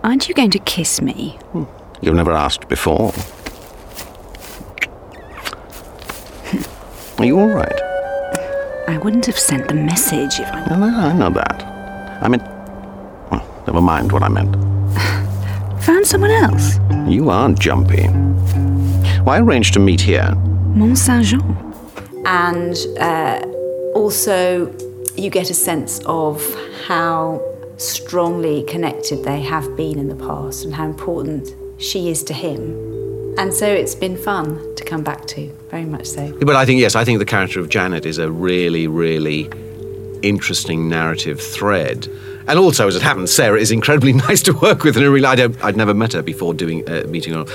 Aren't 0.03 0.27
you 0.27 0.33
going 0.33 0.51
to 0.51 0.59
kiss 0.59 1.01
me? 1.01 1.37
Hmm. 1.51 1.65
You've 2.01 2.15
never 2.15 2.31
asked 2.31 2.69
before. 2.69 3.13
Are 7.19 7.25
you 7.25 7.37
all 7.37 7.49
right? 7.49 7.81
I 8.87 8.97
wouldn't 9.03 9.25
have 9.25 9.37
sent 9.37 9.67
the 9.67 9.73
message 9.73 10.39
if 10.39 10.47
I. 10.47 10.65
No, 10.67 10.77
no, 10.77 10.87
I 10.87 11.13
know 11.13 11.29
that. 11.31 11.63
I 12.23 12.27
meant. 12.29 12.43
Well, 13.29 13.63
never 13.67 13.81
mind 13.81 14.11
what 14.13 14.23
I 14.23 14.29
meant. 14.29 14.68
Found 15.89 16.05
someone 16.05 16.29
else? 16.29 16.77
You 17.07 17.31
aren't 17.31 17.59
jumpy. 17.59 18.07
Well, 19.23 19.29
I 19.29 19.39
arranged 19.39 19.73
to 19.73 19.79
meet 19.79 19.99
here. 19.99 20.35
Mont 20.75 20.95
Saint 20.95 21.25
Jean. 21.25 21.41
And 22.27 22.77
uh, 22.99 23.41
also, 23.95 24.71
you 25.15 25.31
get 25.31 25.49
a 25.49 25.55
sense 25.55 25.99
of 26.05 26.45
how 26.85 27.41
strongly 27.77 28.61
connected 28.65 29.23
they 29.23 29.41
have 29.41 29.75
been 29.75 29.97
in 29.97 30.09
the 30.09 30.15
past 30.15 30.63
and 30.63 30.75
how 30.75 30.85
important 30.85 31.55
she 31.81 32.11
is 32.11 32.23
to 32.25 32.35
him. 32.35 33.33
And 33.39 33.51
so 33.51 33.65
it's 33.65 33.95
been 33.95 34.15
fun 34.15 34.75
to 34.75 34.83
come 34.83 35.01
back 35.01 35.25
to, 35.29 35.51
very 35.71 35.85
much 35.85 36.05
so. 36.05 36.31
But 36.37 36.55
I 36.55 36.67
think, 36.67 36.81
yes, 36.81 36.95
I 36.95 37.03
think 37.03 37.17
the 37.17 37.25
character 37.25 37.59
of 37.59 37.67
Janet 37.67 38.05
is 38.05 38.19
a 38.19 38.29
really, 38.29 38.85
really 38.85 39.49
interesting 40.21 40.87
narrative 40.87 41.41
thread 41.41 42.07
and 42.49 42.57
also, 42.57 42.87
as 42.87 42.95
it 42.95 43.03
happens, 43.03 43.31
Sarah 43.31 43.59
is 43.59 43.71
incredibly 43.71 44.13
nice 44.27 44.41
to 44.43 44.53
work 44.53 44.83
with, 44.83 44.97
and 44.97 45.05
really, 45.07 45.25
I 45.25 45.35
don't, 45.35 45.63
I'd 45.63 45.77
never 45.77 45.93
met 45.93 46.13
her 46.13 46.23
before 46.23 46.53
doing 46.53 46.87
uh, 46.89 47.03
meeting 47.07 47.33
her 47.33 47.45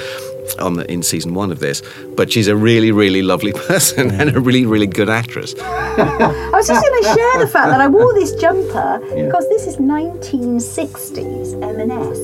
on 0.61 0.75
the, 0.75 0.91
in 0.91 1.03
season 1.03 1.35
one 1.35 1.51
of 1.51 1.59
this, 1.59 1.83
but 2.17 2.31
she's 2.31 2.47
a 2.49 2.55
really, 2.57 2.93
really 2.93 3.23
lovely 3.23 3.53
person 3.67 4.13
and 4.13 4.37
a 4.37 4.41
really, 4.41 4.67
really 4.67 4.87
good 4.87 5.09
actress. 5.09 5.55
I 5.61 6.51
was 6.53 6.69
just 6.69 6.81
going 6.81 7.03
to 7.03 7.09
share 7.09 7.45
the 7.45 7.51
fact 7.51 7.71
that 7.71 7.81
I 7.81 7.89
wore 7.89 8.15
this 8.15 8.35
jumper 8.37 9.01
yeah. 9.17 9.25
because 9.25 9.49
this 9.49 9.67
is 9.67 9.77
1960s 9.79 11.61
M&S, 11.63 12.19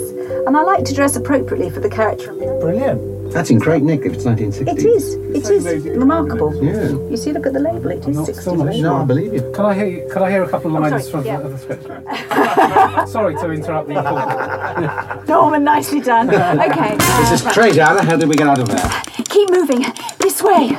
and 0.47 0.57
I 0.57 0.63
like 0.63 0.85
to 0.85 0.95
dress 0.95 1.17
appropriately 1.17 1.71
for 1.71 1.81
the 1.81 1.91
character. 1.91 2.33
Brilliant. 2.33 3.20
That's 3.33 3.51
in 3.51 3.59
great 3.59 3.83
Nick 3.83 4.01
if 4.01 4.14
it's 4.14 4.25
1960. 4.25 4.71
It 4.71 4.85
is. 4.85 5.14
It 5.14 5.66
is 5.66 5.85
remarkable. 5.85 6.53
Yeah. 6.62 6.90
You 7.11 7.16
see, 7.16 7.33
look 7.33 7.47
at 7.47 7.53
the 7.53 7.61
label. 7.61 7.90
It 7.90 8.07
is 8.07 8.16
60s. 8.16 8.83
No, 8.83 8.97
I 8.97 9.05
believe 9.05 9.33
you. 9.33 9.53
Can 9.55 9.64
I 9.64 9.75
hear? 9.75 9.87
You, 9.87 10.09
can 10.12 10.23
I 10.23 10.31
hear 10.31 10.43
a 10.43 10.49
couple 10.49 10.77
of 10.77 10.83
oh, 10.83 10.88
lines 10.88 11.09
from 11.09 11.25
yeah. 11.25 11.38
the, 11.40 11.49
the 11.49 11.59
script? 11.59 13.09
sorry 13.09 13.35
to 13.37 13.51
interrupt 13.51 13.88
the 13.88 13.95
call. 13.95 15.25
Norman, 15.29 15.64
nicely 15.64 16.01
done. 16.01 16.29
Okay. 16.29 16.97
This 16.97 17.33
is 17.33 17.53
crazy, 17.53 17.81
Anna. 17.81 18.05
How 18.05 18.16
did 18.16 18.29
we 18.29 18.35
get 18.35 18.49
out 18.49 18.59
of 18.59 18.69
there? 18.69 19.03
Keep 19.29 19.51
moving. 19.51 19.85
This 20.19 20.43
way. 20.43 20.77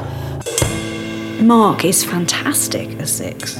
Mark 1.41 1.85
is 1.85 2.03
fantastic 2.03 2.89
as 2.99 3.15
six. 3.15 3.57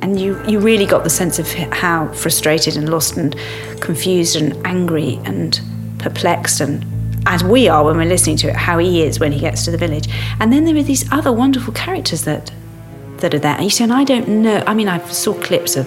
And 0.00 0.20
you, 0.20 0.42
you 0.46 0.60
really 0.60 0.86
got 0.86 1.02
the 1.02 1.10
sense 1.10 1.38
of 1.38 1.50
how 1.52 2.08
frustrated 2.12 2.76
and 2.76 2.88
lost 2.88 3.16
and 3.16 3.34
confused 3.80 4.36
and 4.36 4.54
angry 4.66 5.18
and 5.24 5.60
perplexed 5.98 6.60
and 6.60 6.84
as 7.26 7.42
we 7.42 7.68
are 7.68 7.84
when 7.84 7.96
we're 7.96 8.04
listening 8.04 8.36
to 8.38 8.48
it, 8.48 8.56
how 8.56 8.78
he 8.78 9.02
is 9.02 9.18
when 9.18 9.32
he 9.32 9.40
gets 9.40 9.64
to 9.64 9.70
the 9.70 9.78
village. 9.78 10.08
And 10.40 10.52
then 10.52 10.64
there 10.64 10.76
are 10.76 10.82
these 10.82 11.10
other 11.12 11.32
wonderful 11.32 11.72
characters 11.72 12.24
that 12.24 12.52
that 13.18 13.32
are 13.32 13.38
there. 13.38 13.54
And 13.54 13.64
you 13.64 13.70
see, 13.70 13.84
and 13.84 13.92
I 13.92 14.04
don't 14.04 14.28
know. 14.28 14.62
I 14.66 14.74
mean, 14.74 14.88
I 14.88 14.98
saw 15.06 15.34
clips 15.34 15.76
of, 15.76 15.86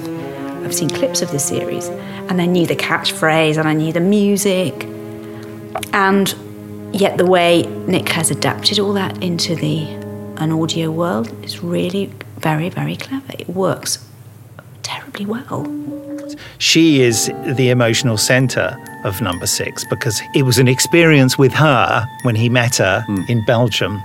I've 0.65 0.73
seen 0.73 0.89
clips 0.89 1.21
of 1.21 1.31
the 1.31 1.39
series, 1.39 1.87
and 1.87 2.41
I 2.41 2.45
knew 2.45 2.65
the 2.65 2.75
catchphrase 2.75 3.57
and 3.57 3.67
I 3.67 3.73
knew 3.73 3.93
the 3.93 3.99
music, 3.99 4.85
and 5.93 6.33
yet 6.93 7.17
the 7.17 7.25
way 7.25 7.63
Nick 7.87 8.09
has 8.09 8.31
adapted 8.31 8.79
all 8.79 8.93
that 8.93 9.21
into 9.21 9.55
the 9.55 9.83
an 10.37 10.51
audio 10.51 10.91
world 10.91 11.31
is 11.43 11.63
really 11.63 12.11
very, 12.37 12.69
very 12.69 12.95
clever. 12.95 13.33
It 13.37 13.49
works 13.49 14.07
terribly 14.83 15.25
well. 15.25 15.65
She 16.57 17.01
is 17.01 17.27
the 17.55 17.69
emotional 17.69 18.17
centre 18.17 18.77
of 19.03 19.21
number 19.21 19.47
six 19.47 19.83
because 19.85 20.21
it 20.33 20.43
was 20.43 20.57
an 20.57 20.67
experience 20.67 21.37
with 21.37 21.53
her 21.53 22.07
when 22.23 22.35
he 22.35 22.49
met 22.49 22.77
her 22.77 23.05
in 23.29 23.43
Belgium 23.45 24.01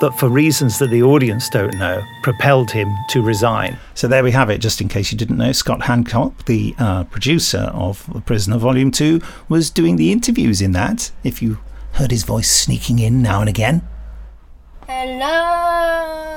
that, 0.00 0.18
for 0.18 0.28
reasons 0.28 0.78
that 0.78 0.90
the 0.90 1.02
audience 1.02 1.48
don't 1.48 1.74
know, 1.74 2.02
propelled 2.22 2.70
him 2.70 2.94
to 3.08 3.22
resign. 3.22 3.78
So 3.94 4.08
there 4.08 4.22
we 4.22 4.30
have 4.32 4.50
it, 4.50 4.58
just 4.58 4.80
in 4.80 4.88
case 4.88 5.12
you 5.12 5.18
didn't 5.18 5.38
know. 5.38 5.52
Scott 5.52 5.80
Handcock, 5.80 6.44
the 6.46 6.74
uh, 6.78 7.04
producer 7.04 7.70
of 7.72 8.04
The 8.12 8.20
Prisoner 8.20 8.58
Volume 8.58 8.90
2, 8.90 9.20
was 9.48 9.70
doing 9.70 9.96
the 9.96 10.12
interviews 10.12 10.60
in 10.60 10.72
that, 10.72 11.10
if 11.22 11.42
you 11.42 11.58
heard 11.92 12.10
his 12.10 12.24
voice 12.24 12.50
sneaking 12.50 12.98
in 12.98 13.22
now 13.22 13.40
and 13.40 13.48
again. 13.48 13.82
Hello. 14.86 16.33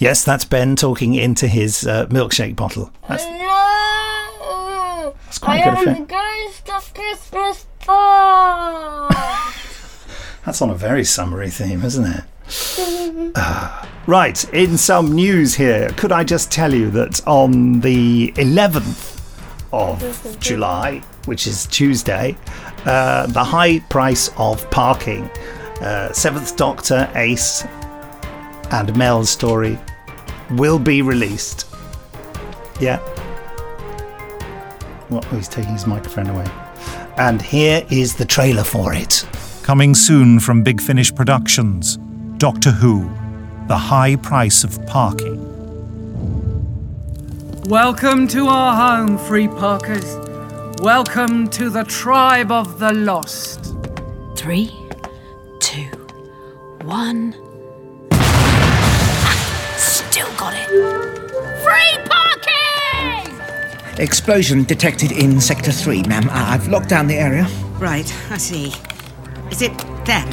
Yes, 0.00 0.24
that's 0.24 0.46
Ben 0.46 0.76
talking 0.76 1.12
into 1.12 1.46
his 1.46 1.86
uh, 1.86 2.06
milkshake 2.06 2.56
bottle. 2.56 2.90
That's, 3.06 3.22
Hello. 3.22 5.14
quite 5.42 5.60
I 5.60 5.74
good 5.76 5.88
am 5.88 5.94
the 5.94 6.06
ghost 6.06 6.70
of 6.70 6.94
Christmas 6.94 7.66
past. 7.80 9.14
that's 10.46 10.62
on 10.62 10.70
a 10.70 10.74
very 10.74 11.04
summery 11.04 11.50
theme, 11.50 11.84
isn't 11.84 12.06
it? 12.06 12.24
Ah. 13.36 13.86
Right, 14.06 14.42
in 14.54 14.78
some 14.78 15.12
news 15.12 15.54
here, 15.54 15.90
could 15.98 16.12
I 16.12 16.24
just 16.24 16.50
tell 16.50 16.72
you 16.72 16.90
that 16.92 17.20
on 17.28 17.80
the 17.80 18.32
11th 18.36 19.20
of 19.70 20.40
July, 20.40 21.02
which 21.26 21.46
is 21.46 21.66
Tuesday, 21.66 22.38
uh, 22.86 23.26
the 23.26 23.44
high 23.44 23.80
price 23.90 24.30
of 24.38 24.68
parking, 24.70 25.24
uh, 25.82 26.10
Seventh 26.14 26.56
Doctor, 26.56 27.06
Ace, 27.14 27.66
and 28.70 28.96
Mel's 28.96 29.30
story 29.30 29.78
will 30.52 30.78
be 30.78 31.02
released. 31.02 31.66
Yeah. 32.80 32.98
What? 35.08 35.26
Oh, 35.30 35.36
he's 35.36 35.48
taking 35.48 35.72
his 35.72 35.86
microphone 35.86 36.28
away. 36.28 36.46
And 37.18 37.42
here 37.42 37.84
is 37.90 38.16
the 38.16 38.24
trailer 38.24 38.64
for 38.64 38.94
it. 38.94 39.26
Coming 39.62 39.94
soon 39.94 40.40
from 40.40 40.62
Big 40.62 40.80
Finish 40.80 41.14
Productions 41.14 41.98
Doctor 42.38 42.70
Who 42.70 43.10
The 43.66 43.76
High 43.76 44.16
Price 44.16 44.64
of 44.64 44.84
Parking. 44.86 45.46
Welcome 47.68 48.26
to 48.28 48.46
our 48.46 48.74
home, 48.74 49.18
Free 49.18 49.48
Parkers. 49.48 50.16
Welcome 50.80 51.48
to 51.50 51.68
the 51.68 51.84
tribe 51.84 52.50
of 52.50 52.78
the 52.78 52.92
lost. 52.92 53.74
Three, 54.36 54.72
two, 55.60 55.90
one. 56.82 57.49
Free 60.70 61.98
parking! 62.04 63.34
Explosion 63.98 64.62
detected 64.62 65.10
in 65.10 65.40
Sector 65.40 65.72
3, 65.72 66.04
ma'am. 66.04 66.28
I- 66.30 66.54
I've 66.54 66.68
locked 66.68 66.88
down 66.88 67.08
the 67.08 67.16
area. 67.16 67.48
Right, 67.80 68.06
I 68.30 68.36
see. 68.36 68.72
Is 69.50 69.62
it 69.62 69.76
them? 70.04 70.28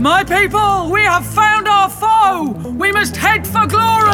My 0.00 0.24
people, 0.24 0.90
we 0.90 1.02
have 1.02 1.24
found 1.24 1.68
our 1.68 1.88
foe! 1.88 2.54
We 2.70 2.90
must 2.90 3.16
head 3.16 3.46
for 3.46 3.66
glory! 3.68 4.10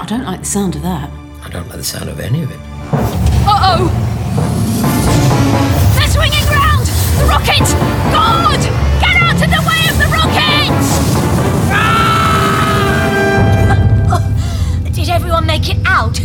I 0.00 0.06
don't 0.08 0.24
like 0.24 0.40
the 0.40 0.46
sound 0.46 0.76
of 0.76 0.82
that. 0.82 1.10
I 1.44 1.50
don't 1.50 1.68
like 1.68 1.76
the 1.76 1.84
sound 1.84 2.08
of 2.08 2.20
any 2.20 2.42
of 2.42 2.50
it. 2.50 2.58
Uh 3.46 3.76
oh! 3.76 3.90
They're 5.98 6.08
swinging 6.08 6.46
round! 6.46 6.86
The 7.18 7.26
rocket! 7.28 7.68
God! 8.16 8.60
Get 8.98 9.14
out 9.14 9.34
of 9.34 9.50
the 9.50 9.62
way 9.68 9.88
of 9.90 9.98
the 9.98 10.06
rocket! 10.06 11.19
Did 15.10 15.16
everyone 15.16 15.44
make 15.44 15.68
it 15.68 15.76
out? 15.86 16.20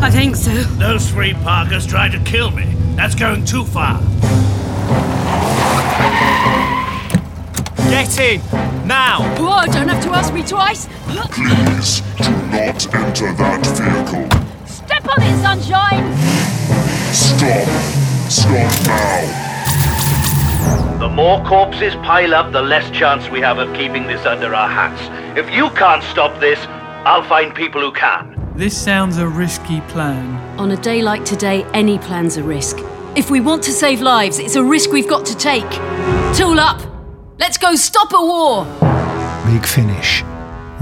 I 0.00 0.10
think 0.10 0.34
so. 0.34 0.50
Those 0.50 1.08
three 1.12 1.32
Parkers 1.32 1.86
tried 1.86 2.10
to 2.10 2.18
kill 2.24 2.50
me. 2.50 2.64
That's 2.96 3.14
going 3.14 3.44
too 3.44 3.64
far. 3.64 4.00
Get 7.88 8.18
in! 8.18 8.40
Now! 8.88 9.22
Whoa, 9.38 9.64
don't 9.72 9.86
have 9.86 10.02
to 10.02 10.10
ask 10.10 10.34
me 10.34 10.42
twice. 10.42 10.88
Please 11.06 12.02
do 12.16 12.32
not 12.50 12.92
enter 12.92 13.32
that 13.34 13.64
vehicle. 13.78 14.28
Step 14.66 15.06
on 15.16 15.22
it, 15.22 15.40
sunshine! 15.40 16.12
Stop. 17.14 17.68
Stop 18.28 18.86
now. 18.88 20.98
The 20.98 21.08
more 21.08 21.40
corpses 21.44 21.94
pile 22.04 22.34
up, 22.34 22.50
the 22.50 22.60
less 22.60 22.90
chance 22.90 23.30
we 23.30 23.38
have 23.38 23.58
of 23.58 23.72
keeping 23.76 24.08
this 24.08 24.26
under 24.26 24.52
our 24.52 24.68
hats. 24.68 25.00
If 25.38 25.48
you 25.54 25.70
can't 25.70 26.02
stop 26.02 26.40
this, 26.40 26.58
I'll 27.04 27.22
find 27.22 27.54
people 27.54 27.80
who 27.80 27.92
can. 27.92 28.34
This 28.56 28.76
sounds 28.76 29.18
a 29.18 29.26
risky 29.28 29.80
plan. 29.82 30.26
On 30.58 30.72
a 30.72 30.76
day 30.76 31.00
like 31.00 31.24
today, 31.24 31.64
any 31.72 31.98
plan's 31.98 32.36
a 32.36 32.42
risk. 32.42 32.78
If 33.16 33.30
we 33.30 33.40
want 33.40 33.62
to 33.64 33.72
save 33.72 34.00
lives, 34.00 34.38
it's 34.38 34.56
a 34.56 34.62
risk 34.64 34.90
we've 34.90 35.08
got 35.08 35.24
to 35.26 35.36
take. 35.36 35.68
Tool 36.36 36.58
up! 36.60 36.82
Let's 37.38 37.56
go 37.56 37.74
stop 37.76 38.12
a 38.12 38.16
war! 38.20 38.64
Big 39.46 39.64
Finish. 39.64 40.24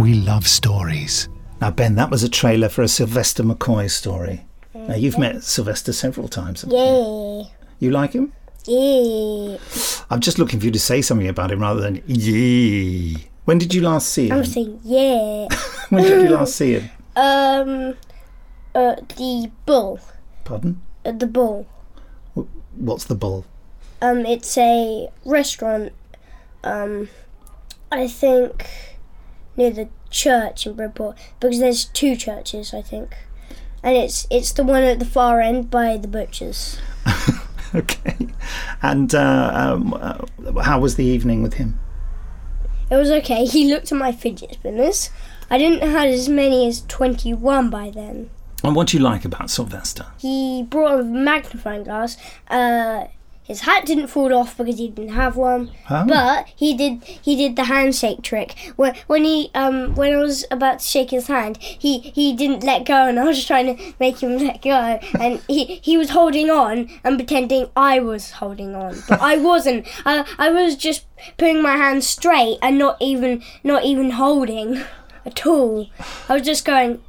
We 0.00 0.14
love 0.14 0.46
stories. 0.48 1.29
Now, 1.61 1.70
Ben, 1.70 1.94
that 1.96 2.11
was 2.11 2.22
a 2.22 2.29
trailer 2.29 2.68
for 2.68 2.83
a 2.83 2.88
Sylvester 2.88 3.42
McCoy 3.42 3.90
story. 3.90 4.46
Now, 4.74 4.94
you've 4.94 5.18
met 5.18 5.42
Sylvester 5.44 5.92
several 5.92 6.29
times. 6.29 6.62
haven't 6.62 6.76
you? 6.76 6.85
Yeah. 6.85 7.42
You 7.79 7.90
like 7.90 8.12
him? 8.12 8.33
Yeah. 8.64 9.59
I'm 10.11 10.20
just 10.20 10.38
looking 10.38 10.61
for 10.61 10.66
you 10.66 10.72
to 10.72 10.81
say 10.81 11.02
something 11.02 11.29
about 11.29 11.50
him 11.52 11.61
rather 11.61 11.81
than 11.81 12.02
yee. 12.07 13.29
When 13.46 13.59
did 13.59 13.72
you 13.72 13.80
last 13.80 14.09
see 14.09 14.28
him? 14.28 14.38
I'm 14.38 14.44
saying 14.44 14.80
yeah. 14.82 15.46
when 15.88 16.02
did 16.02 16.28
you 16.28 16.37
last 16.37 16.56
see 16.56 16.72
him? 16.72 16.90
Um, 17.14 17.94
uh, 18.74 18.96
the 19.16 19.52
bull. 19.64 20.00
Pardon? 20.44 20.82
Uh, 21.04 21.12
the 21.12 21.28
bull. 21.28 21.66
What's 22.74 23.04
the 23.04 23.14
bull? 23.14 23.44
Um, 24.02 24.26
it's 24.26 24.59
a 24.59 25.09
restaurant. 25.24 25.92
Um, 26.64 27.09
I 27.92 28.09
think 28.09 28.68
near 29.56 29.70
the 29.70 29.88
church 30.11 30.66
in 30.66 30.74
Bridport 30.74 31.16
because 31.38 31.61
there's 31.61 31.85
two 31.85 32.16
churches, 32.16 32.74
I 32.74 32.82
think, 32.82 33.14
and 33.80 33.96
it's 33.96 34.26
it's 34.28 34.52
the 34.52 34.64
one 34.64 34.82
at 34.82 34.98
the 34.98 35.04
far 35.04 35.40
end 35.40 35.70
by 35.70 35.96
the 35.96 36.09
butchers. 36.09 36.78
okay. 37.76 38.16
And 38.82 39.14
uh, 39.14 39.52
um, 39.54 39.94
uh, 39.94 40.62
how 40.62 40.80
was 40.80 40.96
the 40.96 41.04
evening 41.04 41.44
with 41.44 41.54
him? 41.54 41.78
It 42.90 42.96
was 42.96 43.11
okay. 43.11 43.44
He 43.46 43.72
looked 43.72 43.90
at 43.90 43.99
my 43.99 44.12
fidget 44.12 44.55
spinners. 44.55 45.11
I 45.51 45.59
didn't 45.59 45.88
have 45.88 46.09
as 46.09 46.29
many 46.29 46.66
as 46.66 46.83
twenty 46.83 47.35
one 47.35 47.70
by 47.70 47.90
then. 47.90 48.31
And 48.64 48.75
what 48.75 48.88
do 48.88 48.96
you 48.96 49.03
like 49.03 49.25
about 49.25 49.51
Sylvester? 49.51 50.07
He 50.18 50.62
brought 50.62 51.01
a 51.01 51.03
magnifying 51.05 51.85
glass. 51.85 52.16
Uh, 52.49 53.05
his 53.46 53.61
hat 53.61 53.87
didn't 53.87 54.09
fall 54.09 54.35
off 54.35 54.56
because 54.56 54.78
he 54.78 54.88
didn't 54.88 55.12
have 55.14 55.37
one, 55.37 55.70
Oh. 55.88 56.04
but 56.06 56.46
he 56.56 56.74
did. 56.76 57.04
He 57.04 57.37
did 57.37 57.56
the 57.56 57.64
handshake 57.64 58.22
trick. 58.22 58.54
When 58.76 58.94
when 59.06 59.24
he 59.24 59.50
um 59.54 59.94
when 59.94 60.12
I 60.14 60.16
was 60.18 60.44
about 60.50 60.80
to 60.80 60.85
shake 60.87 61.11
his 61.11 61.28
hand, 61.28 61.56
he 61.59 61.98
he 61.98 62.35
didn't 62.35 62.64
let 62.64 62.85
go, 62.85 63.06
and 63.06 63.18
I 63.20 63.24
was 63.24 63.44
trying 63.44 63.76
to 63.76 63.92
make 64.00 64.22
him 64.22 64.37
let 64.46 64.62
go, 64.62 64.98
and 65.20 65.40
he 65.48 65.76
he 65.82 65.96
was 65.96 66.11
holding 66.11 66.50
on 66.50 66.88
and 67.04 67.16
pretending 67.18 67.68
I 67.76 68.00
was 68.00 68.32
holding 68.32 68.74
on, 68.74 68.96
but 69.09 69.20
I 69.20 69.37
wasn't. 69.37 69.87
I 70.04 70.24
I 70.38 70.50
was 70.50 70.76
just 70.76 71.06
putting 71.38 71.62
my 71.62 71.76
hand 71.76 72.04
straight 72.04 72.59
and 72.62 72.78
not 72.78 72.96
even 73.00 73.42
not 73.62 73.85
even 73.85 74.11
holding 74.11 74.82
at 75.26 75.46
all. 75.46 75.88
I 76.28 76.35
was 76.35 76.42
just 76.42 76.64
going, 76.64 77.00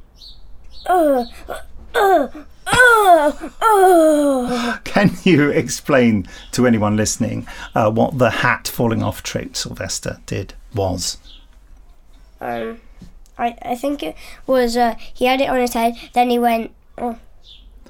Can 4.84 5.10
you 5.22 5.50
explain 5.50 6.26
to 6.52 6.66
anyone 6.66 6.96
listening 6.96 7.46
uh, 7.74 7.90
what 7.90 8.18
the 8.18 8.30
hat 8.30 8.68
falling 8.68 9.02
off 9.02 9.22
trick 9.22 9.56
Sylvester 9.56 10.20
did 10.26 10.54
was? 10.74 11.18
Um, 12.40 12.80
I 13.36 13.56
I 13.62 13.74
think 13.74 14.02
it 14.02 14.16
was 14.46 14.76
uh 14.76 14.94
he 14.98 15.26
had 15.26 15.40
it 15.40 15.48
on 15.48 15.60
his 15.60 15.74
head, 15.74 15.94
then 16.12 16.30
he 16.30 16.38
went, 16.38 16.72
oh, 16.98 17.18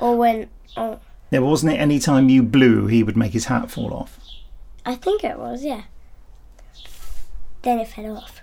or 0.01 0.17
went, 0.17 0.49
oh, 0.77 1.01
Yeah, 1.31 1.41
wasn't 1.41 1.73
it 1.73 1.77
any 1.77 1.99
time 1.99 2.29
you 2.29 2.43
blew, 2.43 2.87
he 2.87 3.03
would 3.03 3.17
make 3.17 3.33
his 3.33 3.47
hat 3.47 3.71
fall 3.71 3.93
off? 3.93 4.19
I 4.87 4.95
think 4.95 5.25
it 5.25 5.39
was, 5.39 5.65
yeah. 5.65 5.83
Then 7.63 7.81
it 7.81 7.89
fell 7.89 8.17
off. 8.17 8.41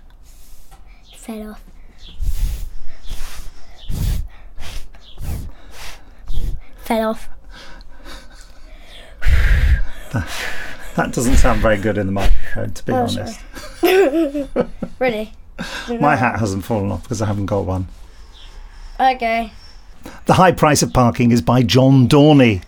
It 1.12 1.18
fell 1.18 1.50
off. 1.50 1.64
Fell 6.86 7.10
off. 7.10 7.28
That 10.94 11.12
doesn't 11.12 11.36
sound 11.36 11.60
very 11.60 11.76
good 11.78 11.98
in 11.98 12.06
the 12.06 12.12
microphone, 12.12 12.72
to 12.72 12.84
be 12.84 12.92
Oh, 12.92 13.02
honest. 13.02 13.40
really? 15.00 15.32
My 16.00 16.14
hat 16.16 16.38
hasn't 16.38 16.64
fallen 16.64 16.92
off 16.92 17.02
because 17.02 17.20
I 17.20 17.26
haven't 17.26 17.46
got 17.46 17.64
one. 17.66 17.88
Okay. 19.00 19.52
The 20.26 20.34
High 20.34 20.52
Price 20.52 20.82
of 20.82 20.92
Parking 20.92 21.32
is 21.32 21.42
by 21.42 21.62
John 21.64 22.08
Dorney, 22.08 22.62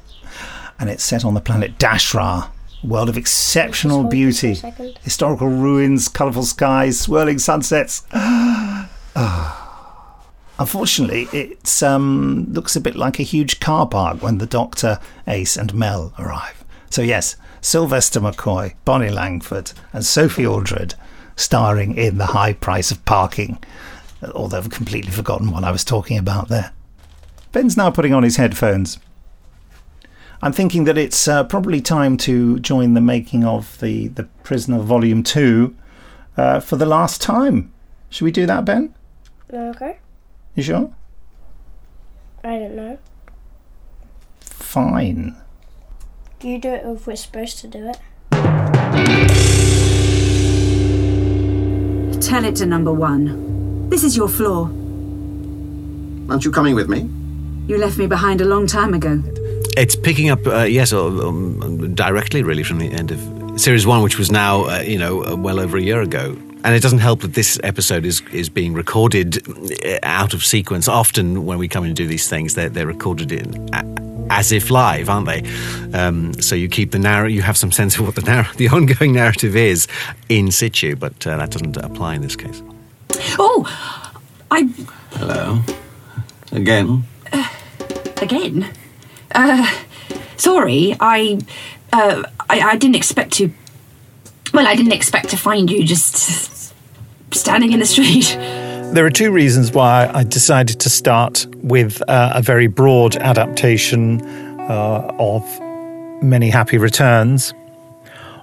and 0.80 0.90
it's 0.90 1.04
set 1.04 1.24
on 1.24 1.34
the 1.34 1.40
planet 1.40 1.78
Dashra, 1.78 2.50
a 2.82 2.86
world 2.86 3.08
of 3.08 3.16
exceptional 3.16 4.02
beauty, 4.04 4.56
historical 5.02 5.46
ruins, 5.48 6.08
colourful 6.08 6.42
skies, 6.42 6.98
swirling 7.00 7.38
sunsets. 7.38 8.02
Ah. 9.20 9.57
Unfortunately, 10.58 11.28
it 11.32 11.82
um, 11.82 12.46
looks 12.50 12.74
a 12.74 12.80
bit 12.80 12.96
like 12.96 13.20
a 13.20 13.24
huge 13.24 13.60
car 13.60 13.86
park 13.86 14.22
when 14.22 14.38
the 14.38 14.46
Doctor, 14.46 14.98
Ace, 15.26 15.56
and 15.56 15.72
Mel 15.72 16.12
arrive. 16.18 16.64
So, 16.90 17.02
yes, 17.02 17.36
Sylvester 17.60 18.20
McCoy, 18.20 18.74
Bonnie 18.84 19.10
Langford, 19.10 19.72
and 19.92 20.04
Sophie 20.04 20.46
Aldred 20.46 20.94
starring 21.36 21.96
in 21.96 22.18
The 22.18 22.26
High 22.26 22.52
Price 22.54 22.90
of 22.90 23.04
Parking, 23.04 23.62
although 24.34 24.58
I've 24.58 24.70
completely 24.70 25.12
forgotten 25.12 25.52
what 25.52 25.62
I 25.62 25.70
was 25.70 25.84
talking 25.84 26.18
about 26.18 26.48
there. 26.48 26.72
Ben's 27.52 27.76
now 27.76 27.90
putting 27.90 28.12
on 28.12 28.24
his 28.24 28.36
headphones. 28.36 28.98
I'm 30.42 30.52
thinking 30.52 30.84
that 30.84 30.98
it's 30.98 31.28
uh, 31.28 31.44
probably 31.44 31.80
time 31.80 32.16
to 32.18 32.58
join 32.58 32.94
the 32.94 33.00
making 33.00 33.44
of 33.44 33.78
the, 33.80 34.08
the 34.08 34.24
Prisoner 34.42 34.80
Volume 34.80 35.22
2 35.22 35.74
uh, 36.36 36.60
for 36.60 36.76
the 36.76 36.86
last 36.86 37.22
time. 37.22 37.72
Should 38.10 38.24
we 38.24 38.30
do 38.32 38.46
that, 38.46 38.64
Ben? 38.64 38.94
Okay. 39.52 39.98
You 40.58 40.64
sure? 40.64 40.90
I 42.42 42.58
don't 42.58 42.74
know. 42.74 42.98
Fine. 44.40 45.36
Do 46.40 46.48
you 46.48 46.58
do 46.58 46.70
it 46.70 46.84
if 46.84 47.06
we're 47.06 47.14
supposed 47.14 47.60
to 47.60 47.68
do 47.68 47.88
it? 47.88 47.98
Tell 52.20 52.44
it 52.44 52.56
to 52.56 52.66
number 52.66 52.92
one. 52.92 53.88
This 53.88 54.02
is 54.02 54.16
your 54.16 54.26
floor. 54.26 54.64
Aren't 56.28 56.44
you 56.44 56.50
coming 56.50 56.74
with 56.74 56.88
me? 56.88 57.08
You 57.72 57.78
left 57.78 57.96
me 57.96 58.08
behind 58.08 58.40
a 58.40 58.44
long 58.44 58.66
time 58.66 58.94
ago. 58.94 59.22
It's 59.76 59.94
picking 59.94 60.28
up, 60.28 60.44
uh, 60.44 60.64
yes, 60.64 60.92
uh, 60.92 61.06
um, 61.06 61.94
directly 61.94 62.42
really 62.42 62.64
from 62.64 62.78
the 62.78 62.90
end 62.90 63.12
of 63.12 63.60
series 63.60 63.86
one, 63.86 64.02
which 64.02 64.18
was 64.18 64.32
now, 64.32 64.64
uh, 64.64 64.80
you 64.80 64.98
know, 64.98 65.24
uh, 65.24 65.36
well 65.36 65.60
over 65.60 65.76
a 65.76 65.82
year 65.82 66.00
ago. 66.00 66.36
And 66.64 66.74
it 66.74 66.82
doesn't 66.82 66.98
help 66.98 67.20
that 67.20 67.34
this 67.34 67.58
episode 67.62 68.04
is, 68.04 68.22
is 68.32 68.48
being 68.48 68.74
recorded 68.74 69.46
uh, 69.84 69.98
out 70.02 70.34
of 70.34 70.44
sequence. 70.44 70.88
Often, 70.88 71.46
when 71.46 71.58
we 71.58 71.68
come 71.68 71.84
and 71.84 71.94
do 71.94 72.06
these 72.06 72.28
things, 72.28 72.54
they're, 72.54 72.68
they're 72.68 72.86
recorded 72.86 73.32
in 73.32 73.68
as 74.30 74.52
if 74.52 74.70
live, 74.70 75.08
aren't 75.08 75.26
they? 75.26 75.42
Um, 75.92 76.34
so 76.34 76.54
you 76.54 76.68
keep 76.68 76.90
the 76.90 76.98
narrative, 76.98 77.34
you 77.34 77.42
have 77.42 77.56
some 77.56 77.72
sense 77.72 77.96
of 77.98 78.06
what 78.06 78.14
the 78.14 78.22
narr- 78.22 78.52
the 78.56 78.68
ongoing 78.68 79.12
narrative 79.12 79.56
is 79.56 79.86
in 80.28 80.50
situ, 80.50 80.96
but 80.96 81.26
uh, 81.26 81.36
that 81.36 81.50
doesn't 81.50 81.76
apply 81.78 82.14
in 82.14 82.22
this 82.22 82.36
case. 82.36 82.62
Oh, 83.38 83.64
I 84.50 84.68
Hello. 85.12 85.60
Again. 86.52 87.04
again. 88.22 88.70
Uh, 89.34 89.70
sorry, 90.36 90.96
I, 91.00 91.38
uh, 91.92 92.22
I, 92.48 92.60
I 92.60 92.76
didn't 92.76 92.96
expect 92.96 93.32
to. 93.34 93.52
Well, 94.52 94.66
I 94.66 94.74
didn't 94.74 94.92
expect 94.92 95.28
to 95.30 95.36
find 95.36 95.70
you 95.70 95.84
just 95.84 96.74
standing 97.32 97.72
in 97.72 97.80
the 97.80 97.86
street. 97.86 98.36
There 98.94 99.04
are 99.04 99.10
two 99.10 99.30
reasons 99.30 99.72
why 99.72 100.10
I 100.12 100.24
decided 100.24 100.80
to 100.80 100.88
start 100.88 101.46
with 101.56 102.02
uh, 102.08 102.32
a 102.34 102.40
very 102.40 102.68
broad 102.68 103.16
adaptation 103.16 104.22
uh, 104.60 105.14
of 105.18 105.42
Many 106.22 106.48
Happy 106.48 106.78
Returns. 106.78 107.52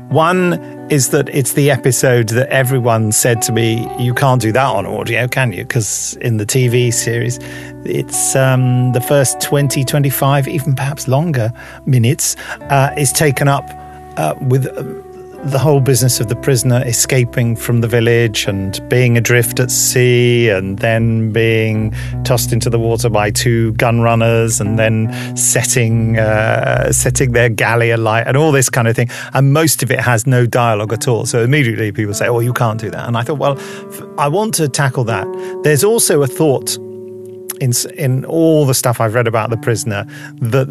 One 0.10 0.54
is 0.92 1.10
that 1.10 1.30
it's 1.30 1.54
the 1.54 1.72
episode 1.72 2.30
that 2.30 2.48
everyone 2.50 3.12
said 3.12 3.42
to 3.44 3.52
me, 3.52 3.90
You 4.00 4.14
can't 4.14 4.40
do 4.40 4.52
that 4.52 4.68
on 4.68 4.86
audio, 4.86 5.28
can 5.28 5.52
you? 5.52 5.64
Because 5.64 6.16
in 6.22 6.38
the 6.38 6.46
TV 6.46 6.94
series, 6.94 7.40
it's 7.86 8.36
um, 8.36 8.92
the 8.92 9.02
first 9.02 9.42
20, 9.42 9.84
25, 9.84 10.48
even 10.48 10.76
perhaps 10.76 11.08
longer 11.08 11.52
minutes 11.88 12.36
uh, 12.70 12.94
is 12.96 13.12
taken 13.12 13.48
up 13.48 13.64
uh, 14.18 14.36
with 14.42 14.68
the 15.46 15.60
whole 15.60 15.80
business 15.80 16.20
of 16.20 16.28
the 16.28 16.36
prisoner 16.36 16.84
escaping 16.86 17.56
from 17.56 17.82
the 17.82 17.88
village 17.88 18.48
and 18.48 18.82
being 18.90 19.16
adrift 19.18 19.60
at 19.60 19.70
sea 19.70 20.50
and 20.50 20.80
then 20.80 21.32
being 21.32 21.92
tossed 22.24 22.52
into 22.52 22.70
the 22.70 22.80
water 22.80 23.10
by 23.10 23.30
two 23.30 23.72
gun 23.74 24.02
runners 24.02 24.60
and 24.60 24.80
then 24.80 25.08
setting 25.38 26.18
uh, 26.18 26.92
setting 26.92 27.34
their 27.34 27.50
galley 27.50 27.92
alight 27.92 28.26
and 28.28 28.36
all 28.36 28.52
this 28.52 28.70
kind 28.70 28.88
of 28.88 28.96
thing. 28.96 29.10
And 29.34 29.54
most 29.54 29.84
of 29.84 29.92
it 29.92 30.00
has 30.00 30.26
no 30.26 30.48
dialogue 30.48 30.94
at 30.94 31.08
all. 31.08 31.26
So 31.26 31.44
immediately 31.44 31.92
people 31.92 32.14
say 32.14 32.28
oh 32.28 32.40
you 32.40 32.54
can't 32.54 32.80
do 32.80 32.90
that. 32.90 33.08
And 33.08 33.16
I 33.16 33.22
thought 33.22 33.38
well 33.38 33.60
I 34.18 34.28
want 34.28 34.56
to 34.56 34.68
tackle 34.68 35.04
that. 35.06 35.28
There's 35.64 35.84
also 35.84 36.24
a 36.24 36.28
thought 36.28 36.78
in 37.62 37.74
in 37.98 38.26
all 38.26 38.66
the 38.66 38.74
stuff 38.74 39.02
I've 39.02 39.14
read 39.14 39.28
about 39.28 39.50
the 39.50 39.58
prisoner 39.58 40.06
that 40.42 40.68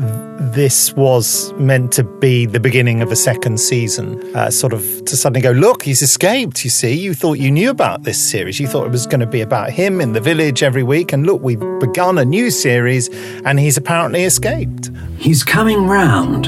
this 0.55 0.92
was 0.94 1.53
meant 1.55 1.92
to 1.92 2.05
be 2.05 2.47
the 2.47 2.61
beginning 2.61 3.03
of 3.03 3.11
a 3.11 3.16
second 3.16 3.59
season. 3.59 4.23
Uh, 4.35 4.51
sort 4.51 4.73
of 4.73 4.83
to 5.07 5.16
suddenly 5.16 5.40
go, 5.40 5.53
look, 5.53 5.83
he's 5.83 6.03
escaped. 6.03 6.64
You 6.64 6.70
see, 6.70 6.94
you 6.94 7.14
thought 7.14 7.38
you 7.38 7.51
knew 7.51 7.70
about 7.70 8.05
this 8.05 8.23
series. 8.23 8.61
You 8.61 8.66
thought 8.66 8.87
it 8.87 8.90
was 8.90 9.07
going 9.07 9.20
to 9.20 9.27
be 9.27 9.40
about 9.40 9.70
him 9.70 10.01
in 10.01 10.12
the 10.12 10.20
village 10.20 10.62
every 10.62 10.83
week, 10.83 11.12
and 11.12 11.27
look, 11.27 11.42
we've 11.42 11.61
begun 11.81 12.18
a 12.18 12.25
new 12.25 12.51
series, 12.51 13.09
and 13.44 13.59
he's 13.59 13.77
apparently 13.77 14.25
escaped. 14.25 14.90
He's 15.18 15.42
coming 15.44 15.87
round. 15.87 16.47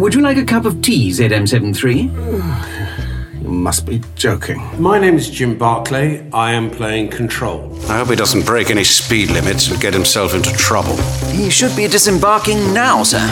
Would 0.00 0.14
you 0.14 0.20
like 0.20 0.36
a 0.36 0.44
cup 0.44 0.64
of 0.64 0.80
tea, 0.80 1.10
ZM73? 1.10 3.04
You 3.40 3.48
must 3.48 3.86
be 3.86 4.02
joking. 4.16 4.60
My 4.80 4.98
name 4.98 5.14
is 5.16 5.30
Jim 5.30 5.56
Barclay. 5.56 6.28
I 6.32 6.52
am 6.52 6.70
playing 6.70 7.10
Control. 7.10 7.72
I 7.88 7.98
hope 7.98 8.08
he 8.08 8.16
doesn't 8.16 8.44
break 8.44 8.70
any 8.70 8.82
speed 8.84 9.30
limits 9.30 9.70
and 9.70 9.80
get 9.80 9.94
himself 9.94 10.34
into 10.34 10.50
trouble. 10.54 10.96
He 11.30 11.48
should 11.48 11.74
be 11.76 11.86
disembarking 11.86 12.74
now, 12.74 13.04
sir. 13.04 13.24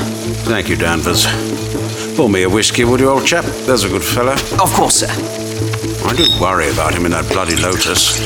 Thank 0.46 0.68
you, 0.68 0.76
Danvers. 0.76 1.26
Pour 2.16 2.28
me 2.30 2.44
a 2.44 2.48
whiskey, 2.48 2.84
would 2.84 3.00
you, 3.00 3.08
old 3.10 3.26
chap? 3.26 3.44
There's 3.66 3.82
a 3.84 3.88
good 3.88 4.04
fella. 4.04 4.34
Of 4.62 4.72
course, 4.74 4.96
sir. 4.96 5.08
I 6.08 6.14
do 6.14 6.24
worry 6.40 6.70
about 6.70 6.94
him 6.94 7.04
in 7.04 7.10
that 7.10 7.28
bloody 7.32 7.56
Lotus. 7.56 8.16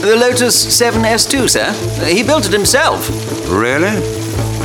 The 0.00 0.16
Lotus 0.16 0.80
7S2, 0.80 1.50
sir. 1.50 2.06
He 2.06 2.22
built 2.22 2.46
it 2.46 2.52
himself. 2.52 3.10
Really? 3.50 3.94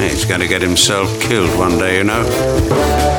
He's 0.01 0.23
going 0.23 0.39
to 0.39 0.47
get 0.47 0.61
himself 0.61 1.21
killed 1.21 1.55
one 1.59 1.77
day, 1.77 1.97
you 1.97 2.05
know. 2.05 3.10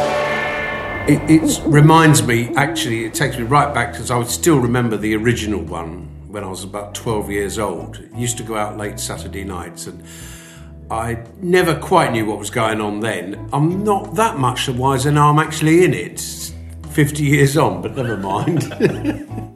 It, 1.09 1.21
it 1.29 1.61
reminds 1.67 2.25
me, 2.25 2.55
actually, 2.55 3.05
it 3.05 3.13
takes 3.13 3.37
me 3.37 3.43
right 3.43 3.75
back 3.75 3.93
because 3.93 4.11
I 4.13 4.17
would 4.17 4.29
still 4.29 4.59
remember 4.59 4.97
the 4.97 5.17
original 5.17 5.61
one 5.61 6.09
when 6.29 6.45
I 6.45 6.47
was 6.47 6.63
about 6.63 6.95
12 6.95 7.29
years 7.29 7.59
old. 7.59 7.97
It 7.97 8.15
used 8.15 8.37
to 8.37 8.45
go 8.45 8.57
out 8.57 8.77
late 8.77 9.01
Saturday 9.01 9.43
nights 9.43 9.89
and 9.89 10.05
I 10.93 11.25
never 11.41 11.75
quite 11.75 12.13
knew 12.13 12.27
what 12.27 12.39
was 12.39 12.51
going 12.51 12.81
on 12.81 13.01
then. 13.01 13.49
I'm 13.53 13.83
not 13.83 14.15
that 14.15 14.39
much 14.39 14.67
the 14.67 14.75
wiser 14.75 15.11
now 15.11 15.31
I'm 15.31 15.41
actually 15.41 15.85
in 15.85 15.93
it. 15.93 16.21
50 16.91 17.23
years 17.25 17.57
on, 17.57 17.83
but 17.83 17.97
never 17.97 18.17
mind. 18.17 18.73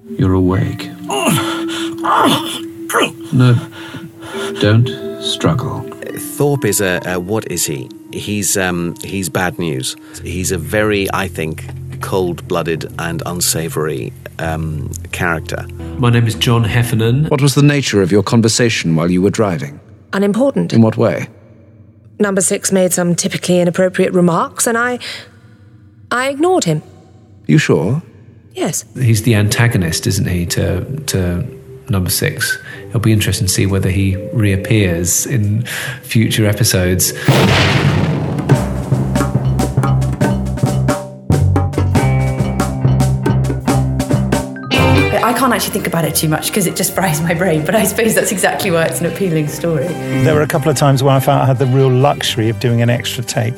You're 0.19 0.35
awake. 0.35 0.91
No, 3.33 3.55
don't 4.61 4.89
struggle. 5.21 5.81
Thorpe 6.37 6.65
is 6.65 6.81
a, 6.81 7.01
a 7.05 7.21
what 7.21 7.51
is 7.51 7.67
he? 7.67 7.91
He's 8.17 8.57
um, 8.57 8.95
he's 9.05 9.29
bad 9.29 9.59
news. 9.59 9.97
He's 10.23 10.53
a 10.53 10.59
very, 10.59 11.07
I 11.13 11.29
think, 11.29 11.65
cold-blooded 12.01 12.93
and 12.99 13.23
unsavory 13.27 14.13
um, 14.39 14.91
character. 15.13 15.67
My 15.99 16.11
name 16.11 16.27
is 16.27 16.35
John 16.35 16.65
Heffernan. 16.65 17.27
What 17.27 17.43
was 17.43 17.55
the 17.55 17.63
nature 17.63 18.03
of 18.03 18.11
your 18.11 18.23
conversation 18.23 18.97
while 18.97 19.11
you 19.11 19.23
were 19.23 19.31
driving? 19.31 19.81
Unimportant. 20.13 20.73
In 20.73 20.83
what 20.83 20.97
way? 20.97 21.29
Number 22.19 22.41
six 22.41 22.73
made 22.73 22.93
some 22.93 23.15
typically 23.15 23.61
inappropriate 23.61 24.13
remarks, 24.13 24.67
and 24.67 24.79
I. 24.79 24.99
I 26.11 26.29
ignored 26.31 26.65
him. 26.65 26.83
You 27.47 27.59
sure? 27.59 28.03
Yes. 28.55 28.85
He's 28.95 29.23
the 29.23 29.35
antagonist, 29.35 30.07
isn't 30.07 30.29
he, 30.29 30.47
to 30.47 30.85
to 31.07 31.45
number 31.91 32.11
six? 32.11 32.59
It'll 32.89 33.01
be 33.01 33.13
interesting 33.13 33.47
to 33.49 33.53
see 33.53 33.67
whether 33.67 33.91
he 33.91 34.17
reappears 34.33 35.27
in 35.27 35.67
future 36.03 36.47
episodes. 36.47 37.13
I 45.27 45.33
can't 45.33 45.53
actually 45.53 45.73
think 45.73 45.89
about 45.89 46.05
it 46.05 46.15
too 46.15 46.29
much 46.29 46.47
because 46.47 46.69
it 46.69 46.77
just 46.77 46.95
fries 46.95 47.21
my 47.21 47.35
brain, 47.35 47.67
but 47.67 47.75
I 47.75 47.83
suppose 47.83 48.15
that's 48.15 48.31
exactly 48.31 48.71
why 48.71 48.85
it's 48.85 49.01
an 49.01 49.07
appealing 49.07 49.49
story. 49.49 49.89
There 49.89 50.37
were 50.37 50.43
a 50.43 50.47
couple 50.47 50.71
of 50.71 50.77
times 50.77 51.03
where 51.03 51.17
I 51.17 51.19
felt 51.19 51.43
I 51.43 51.47
had 51.47 51.59
the 51.59 51.67
real 51.67 51.91
luxury 51.91 52.49
of 52.49 52.61
doing 52.61 52.81
an 52.81 52.91
extra 52.91 53.25
take, 53.25 53.57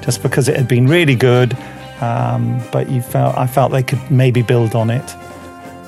just 0.00 0.24
because 0.24 0.48
it 0.48 0.56
had 0.56 0.66
been 0.66 0.88
really 0.88 1.14
good. 1.14 1.56
Um, 2.00 2.60
but 2.72 2.90
you 2.90 3.00
felt 3.00 3.38
I 3.38 3.46
felt 3.46 3.70
they 3.70 3.84
could 3.84 4.10
maybe 4.10 4.42
build 4.42 4.74
on 4.74 4.90
it. 4.90 5.14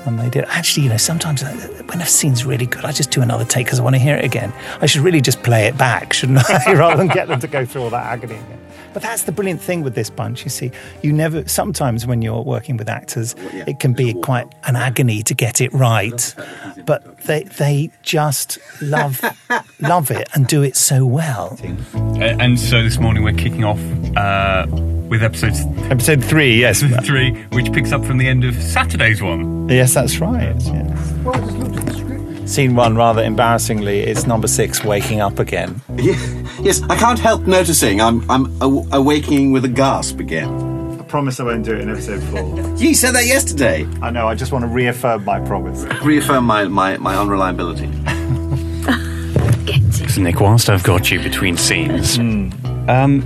And 0.07 0.17
they 0.17 0.29
did. 0.29 0.45
Actually, 0.45 0.83
you 0.83 0.89
know, 0.89 0.97
sometimes 0.97 1.43
uh, 1.43 1.51
when 1.85 2.01
a 2.01 2.05
scene's 2.05 2.45
really 2.45 2.65
good, 2.65 2.85
I 2.85 2.93
just 2.93 3.11
do 3.11 3.21
another 3.21 3.43
take 3.43 3.65
because 3.65 3.79
I 3.79 3.83
want 3.83 3.95
to 3.95 3.99
hear 3.99 4.15
it 4.15 4.23
again. 4.23 4.53
I 4.79 4.85
should 4.85 5.01
really 5.01 5.19
just 5.19 5.43
play 5.43 5.67
it 5.67 5.77
back, 5.77 6.13
shouldn't 6.13 6.39
I, 6.49 6.73
rather 6.75 6.95
than 6.95 7.07
get 7.07 7.27
them 7.27 7.39
to 7.41 7.47
go 7.47 7.65
through 7.65 7.83
all 7.83 7.89
that 7.89 8.05
agony 8.05 8.35
again. 8.35 8.59
But 8.93 9.03
that's 9.03 9.23
the 9.23 9.31
brilliant 9.31 9.61
thing 9.61 9.83
with 9.83 9.95
this 9.95 10.09
bunch. 10.09 10.43
You 10.43 10.49
see, 10.49 10.71
you 11.03 11.13
never. 11.13 11.47
Sometimes 11.47 12.07
when 12.07 12.21
you're 12.21 12.41
working 12.41 12.77
with 12.77 12.89
actors, 12.89 13.35
it 13.67 13.79
can 13.79 13.93
be 13.93 14.13
quite 14.13 14.47
an 14.63 14.75
agony 14.75 15.21
to 15.23 15.35
get 15.35 15.61
it 15.61 15.71
right. 15.73 16.33
But 16.85 17.17
they 17.19 17.43
they 17.43 17.91
just 18.01 18.57
love 18.81 19.21
love 19.81 20.09
it 20.09 20.29
and 20.33 20.47
do 20.47 20.63
it 20.63 20.75
so 20.75 21.05
well. 21.05 21.59
And 22.15 22.59
so 22.59 22.81
this 22.81 22.97
morning 22.97 23.23
we're 23.23 23.33
kicking 23.33 23.63
off 23.63 23.79
uh, 24.15 24.65
with 25.09 25.23
episode 25.23 25.53
episode 25.91 26.23
three. 26.23 26.59
Yes, 26.59 26.81
three, 27.05 27.33
which 27.51 27.71
picks 27.71 27.91
up 27.91 28.03
from 28.05 28.17
the 28.17 28.27
end 28.27 28.43
of 28.43 28.55
Saturday's 28.55 29.21
one. 29.21 29.67
Yes, 29.69 29.93
that's 29.93 30.19
right. 30.19 30.55
Yes. 30.59 32.51
Scene 32.51 32.75
one, 32.75 32.95
rather 32.95 33.21
embarrassingly, 33.23 33.99
is 34.07 34.25
number 34.25 34.47
six 34.47 34.83
waking 34.83 35.19
up 35.19 35.37
again. 35.39 35.81
Yes, 35.97 36.81
I 36.89 36.95
can't 36.95 37.19
help 37.19 37.41
noticing 37.47 37.99
I'm 38.01 38.29
I'm 38.31 38.45
aw- 38.61 38.85
awakening 38.93 39.51
with 39.51 39.65
a 39.65 39.69
gasp 39.69 40.19
again. 40.19 40.97
I 40.99 41.03
promise 41.03 41.39
I 41.39 41.43
won't 41.43 41.65
do 41.65 41.73
it 41.73 41.81
in 41.81 41.89
episode 41.89 42.21
four. 42.23 42.77
You 42.77 42.93
said 42.93 43.15
that 43.15 43.25
yesterday. 43.25 43.87
I 44.01 44.11
know. 44.11 44.27
I 44.27 44.35
just 44.35 44.51
want 44.51 44.63
to 44.63 44.67
reaffirm 44.67 45.25
my 45.25 45.39
promise. 45.39 45.83
Reaffirm 46.03 46.45
my, 46.45 46.65
my, 46.65 46.97
my 46.97 47.15
unreliability. 47.17 47.89
So 50.09 50.21
Nick, 50.21 50.39
whilst 50.39 50.69
I've 50.69 50.83
got 50.83 51.11
you 51.11 51.19
between 51.21 51.57
scenes, 51.57 52.17
um, 52.17 53.21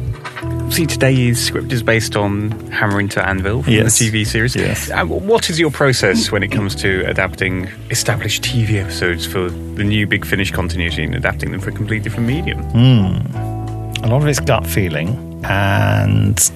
see 0.72 0.86
today's 0.86 1.40
script 1.44 1.72
is 1.74 1.84
based 1.84 2.16
on 2.16 2.52
Hammer 2.72 3.00
into 3.00 3.26
Anvil 3.28 3.64
from 3.64 3.74
Yes. 3.74 4.00
the 4.00 4.10
TV 4.10 4.26
series. 4.26 4.56
Yes. 4.56 4.90
Uh, 4.90 5.06
what 5.06 5.50
is 5.50 5.60
your 5.60 5.72
process 5.72 6.32
when 6.32 6.44
it 6.44 6.52
comes 6.52 6.76
to 6.76 7.06
adapting 7.08 7.68
established 7.90 8.44
TV 8.44 8.82
episodes 8.82 9.26
for 9.26 9.50
the 9.50 9.84
new 9.84 10.08
Big 10.08 10.26
Finish 10.26 10.52
continuity 10.52 11.04
and 11.04 11.16
adapting 11.16 11.52
them 11.52 11.60
for 11.62 11.70
a 11.70 11.74
completely 11.74 12.04
different 12.04 12.28
medium? 12.28 12.60
Hmm. 12.72 14.04
A 14.04 14.08
lot 14.08 14.22
of 14.22 14.28
it's 14.28 14.40
gut 14.40 14.66
feeling, 14.66 15.10
and 15.46 16.52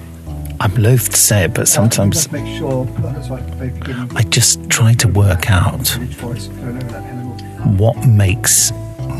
I'm 0.60 0.74
loath 0.76 1.10
to 1.10 1.16
say 1.16 1.44
it, 1.44 1.54
but 1.54 1.68
sometimes 1.68 2.30
make 2.32 2.46
sure 2.58 2.84
that's 2.98 3.28
like 3.30 3.58
they've 3.58 3.78
given 3.84 4.10
I 4.16 4.22
just 4.22 4.68
try 4.70 4.94
to 4.94 5.08
work 5.08 5.50
out 5.50 5.86
voice 6.18 6.46
going 6.48 6.76
over 6.76 6.86
that 6.92 7.02
pen. 7.04 7.76
what 7.78 8.04
makes 8.06 8.72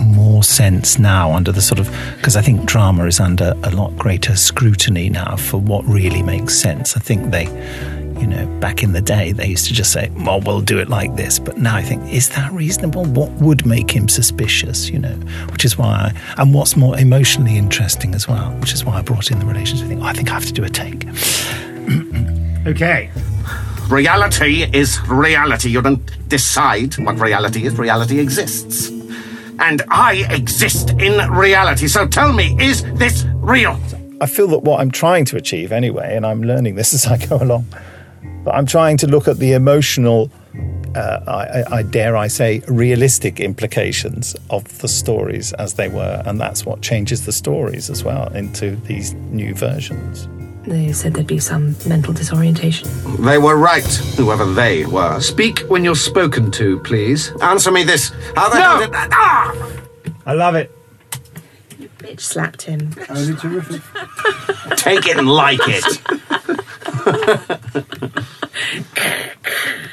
more 0.06 0.42
sense 0.42 0.98
now 0.98 1.32
under 1.32 1.52
the 1.52 1.60
sort 1.62 1.78
of 1.78 1.90
because 2.16 2.36
I 2.36 2.42
think 2.42 2.64
drama 2.64 3.04
is 3.04 3.20
under 3.20 3.54
a 3.64 3.70
lot 3.70 3.96
greater 3.96 4.36
scrutiny 4.36 5.10
now 5.10 5.36
for 5.36 5.58
what 5.58 5.84
really 5.84 6.22
makes 6.22 6.54
sense. 6.54 6.96
I 6.96 7.00
think 7.00 7.30
they, 7.30 7.44
you 8.20 8.26
know, 8.26 8.46
back 8.60 8.82
in 8.82 8.92
the 8.92 9.00
day 9.00 9.32
they 9.32 9.46
used 9.46 9.66
to 9.66 9.74
just 9.74 9.92
say, 9.92 10.10
"Well, 10.24 10.40
we'll 10.40 10.60
do 10.60 10.78
it 10.78 10.88
like 10.88 11.16
this," 11.16 11.38
but 11.38 11.58
now 11.58 11.76
I 11.76 11.82
think, 11.82 12.02
is 12.12 12.28
that 12.30 12.52
reasonable? 12.52 13.04
What 13.04 13.30
would 13.32 13.66
make 13.66 13.90
him 13.90 14.08
suspicious? 14.08 14.88
You 14.90 15.00
know, 15.00 15.16
which 15.52 15.64
is 15.64 15.76
why, 15.76 16.12
I, 16.36 16.42
and 16.42 16.54
what's 16.54 16.76
more 16.76 16.98
emotionally 16.98 17.56
interesting 17.56 18.14
as 18.14 18.26
well, 18.28 18.50
which 18.60 18.72
is 18.72 18.84
why 18.84 18.98
I 18.98 19.02
brought 19.02 19.30
in 19.30 19.38
the 19.38 19.46
relationship 19.46 19.88
thing. 19.88 20.02
Oh, 20.02 20.06
I 20.06 20.12
think 20.12 20.30
I 20.30 20.34
have 20.34 20.46
to 20.46 20.52
do 20.52 20.64
a 20.64 20.68
take. 20.70 21.06
Okay. 22.66 23.10
Reality 23.88 24.64
is 24.72 25.00
reality. 25.08 25.68
You 25.70 25.80
don't 25.80 26.28
decide 26.28 26.98
what 26.98 27.20
reality 27.20 27.64
is. 27.64 27.78
Reality 27.78 28.18
exists. 28.18 28.90
And 29.58 29.82
I 29.88 30.26
exist 30.30 30.90
in 30.90 31.30
reality. 31.30 31.88
So 31.88 32.06
tell 32.06 32.32
me, 32.32 32.56
is 32.60 32.82
this 32.94 33.24
real? 33.36 33.80
I 34.20 34.26
feel 34.26 34.48
that 34.48 34.60
what 34.60 34.80
I'm 34.80 34.90
trying 34.90 35.24
to 35.26 35.36
achieve 35.36 35.72
anyway, 35.72 36.16
and 36.16 36.24
I'm 36.24 36.42
learning 36.42 36.74
this 36.74 36.94
as 36.98 37.06
I 37.06 37.24
go 37.24 37.36
along, 37.36 37.66
but 38.44 38.54
I'm 38.54 38.66
trying 38.66 38.96
to 38.98 39.06
look 39.06 39.28
at 39.28 39.38
the 39.38 39.52
emotional, 39.52 40.30
uh, 40.94 41.20
I, 41.26 41.32
I, 41.32 41.76
I 41.78 41.82
dare 41.82 42.16
I 42.16 42.28
say, 42.28 42.62
realistic 42.68 43.40
implications 43.40 44.36
of 44.50 44.78
the 44.78 44.88
stories 44.88 45.52
as 45.54 45.74
they 45.74 45.88
were, 45.88 46.22
and 46.24 46.40
that's 46.40 46.64
what 46.64 46.80
changes 46.80 47.26
the 47.26 47.32
stories 47.32 47.90
as 47.90 48.04
well 48.04 48.32
into 48.34 48.76
these 48.76 49.14
new 49.14 49.54
versions. 49.54 50.28
They 50.66 50.92
said 50.92 51.14
there'd 51.14 51.28
be 51.28 51.38
some 51.38 51.76
mental 51.86 52.12
disorientation. 52.12 52.88
They 53.24 53.38
were 53.38 53.56
right, 53.56 53.84
whoever 54.16 54.44
they 54.44 54.84
were. 54.84 55.20
Speak 55.20 55.60
when 55.60 55.84
you're 55.84 55.94
spoken 55.94 56.50
to, 56.52 56.80
please. 56.80 57.30
Answer 57.40 57.70
me 57.70 57.84
this. 57.84 58.10
How 58.34 58.48
the 58.48 58.60
hell 58.60 58.80
did 58.80 58.92
that? 58.92 59.08
Ah! 59.12 59.54
I 60.26 60.32
love 60.32 60.56
it. 60.56 60.72
You 61.78 61.88
bitch 61.98 62.20
slapped 62.20 62.62
him. 62.62 62.92
Only 63.08 63.36
terrific. 63.36 63.80
Take 64.76 65.06
it 65.06 65.16
and 65.16 65.28
like 65.28 65.60
it. 65.62 65.84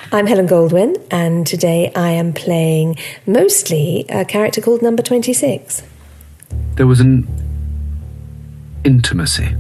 I'm 0.12 0.25
Helen 0.25 0.47
Goldwyn, 0.47 0.95
and 1.12 1.45
today 1.45 1.91
I 1.95 2.09
am 2.12 2.33
playing 2.33 2.97
mostly 3.27 4.05
a 4.09 4.25
character 4.25 4.59
called 4.62 4.81
Number 4.81 5.03
26. 5.03 5.83
There 6.75 6.88
was 6.88 6.99
an 6.99 7.27
intimacy. 8.83 9.55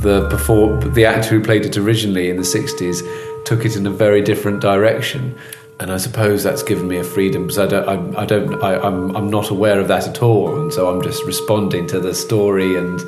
The 0.00 0.26
before 0.28 0.78
the 0.78 1.04
actor 1.04 1.30
who 1.30 1.42
played 1.42 1.64
it 1.64 1.76
originally 1.76 2.30
in 2.30 2.36
the 2.36 2.42
'60s 2.42 3.02
took 3.44 3.64
it 3.64 3.76
in 3.76 3.86
a 3.86 3.90
very 3.90 4.22
different 4.22 4.60
direction, 4.60 5.38
and 5.78 5.92
I 5.92 5.98
suppose 5.98 6.42
that's 6.42 6.62
given 6.62 6.88
me 6.88 6.96
a 6.96 7.04
freedom 7.04 7.46
because 7.46 7.58
I 7.58 7.66
don't, 7.66 7.88
I, 8.16 8.22
I 8.22 8.26
don't, 8.26 8.62
I, 8.62 8.76
I'm, 8.76 9.14
I'm 9.14 9.30
not 9.30 9.50
aware 9.50 9.78
of 9.78 9.88
that 9.88 10.08
at 10.08 10.22
all, 10.22 10.60
and 10.60 10.72
so 10.72 10.90
I'm 10.90 11.02
just 11.02 11.24
responding 11.24 11.86
to 11.88 12.00
the 12.00 12.14
story, 12.14 12.76
and 12.76 13.00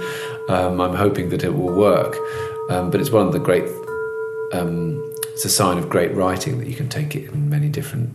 um, 0.49 0.81
I'm 0.81 0.95
hoping 0.95 1.31
that 1.31 1.45
it 1.45 1.55
will 1.55 1.73
work. 1.73 2.17
Um, 2.71 2.91
but 2.91 3.01
it's 3.01 3.11
one 3.11 3.27
of 3.27 3.33
the 3.33 3.39
great, 3.39 3.65
um, 4.53 5.03
it's 5.33 5.45
a 5.45 5.49
sign 5.49 5.79
of 5.79 5.89
great 5.89 6.13
writing 6.15 6.59
that 6.59 6.69
you 6.69 6.77
can 6.77 6.89
take 6.89 7.17
it 7.17 7.31
in 7.33 7.49
many 7.49 7.69
different 7.69 8.11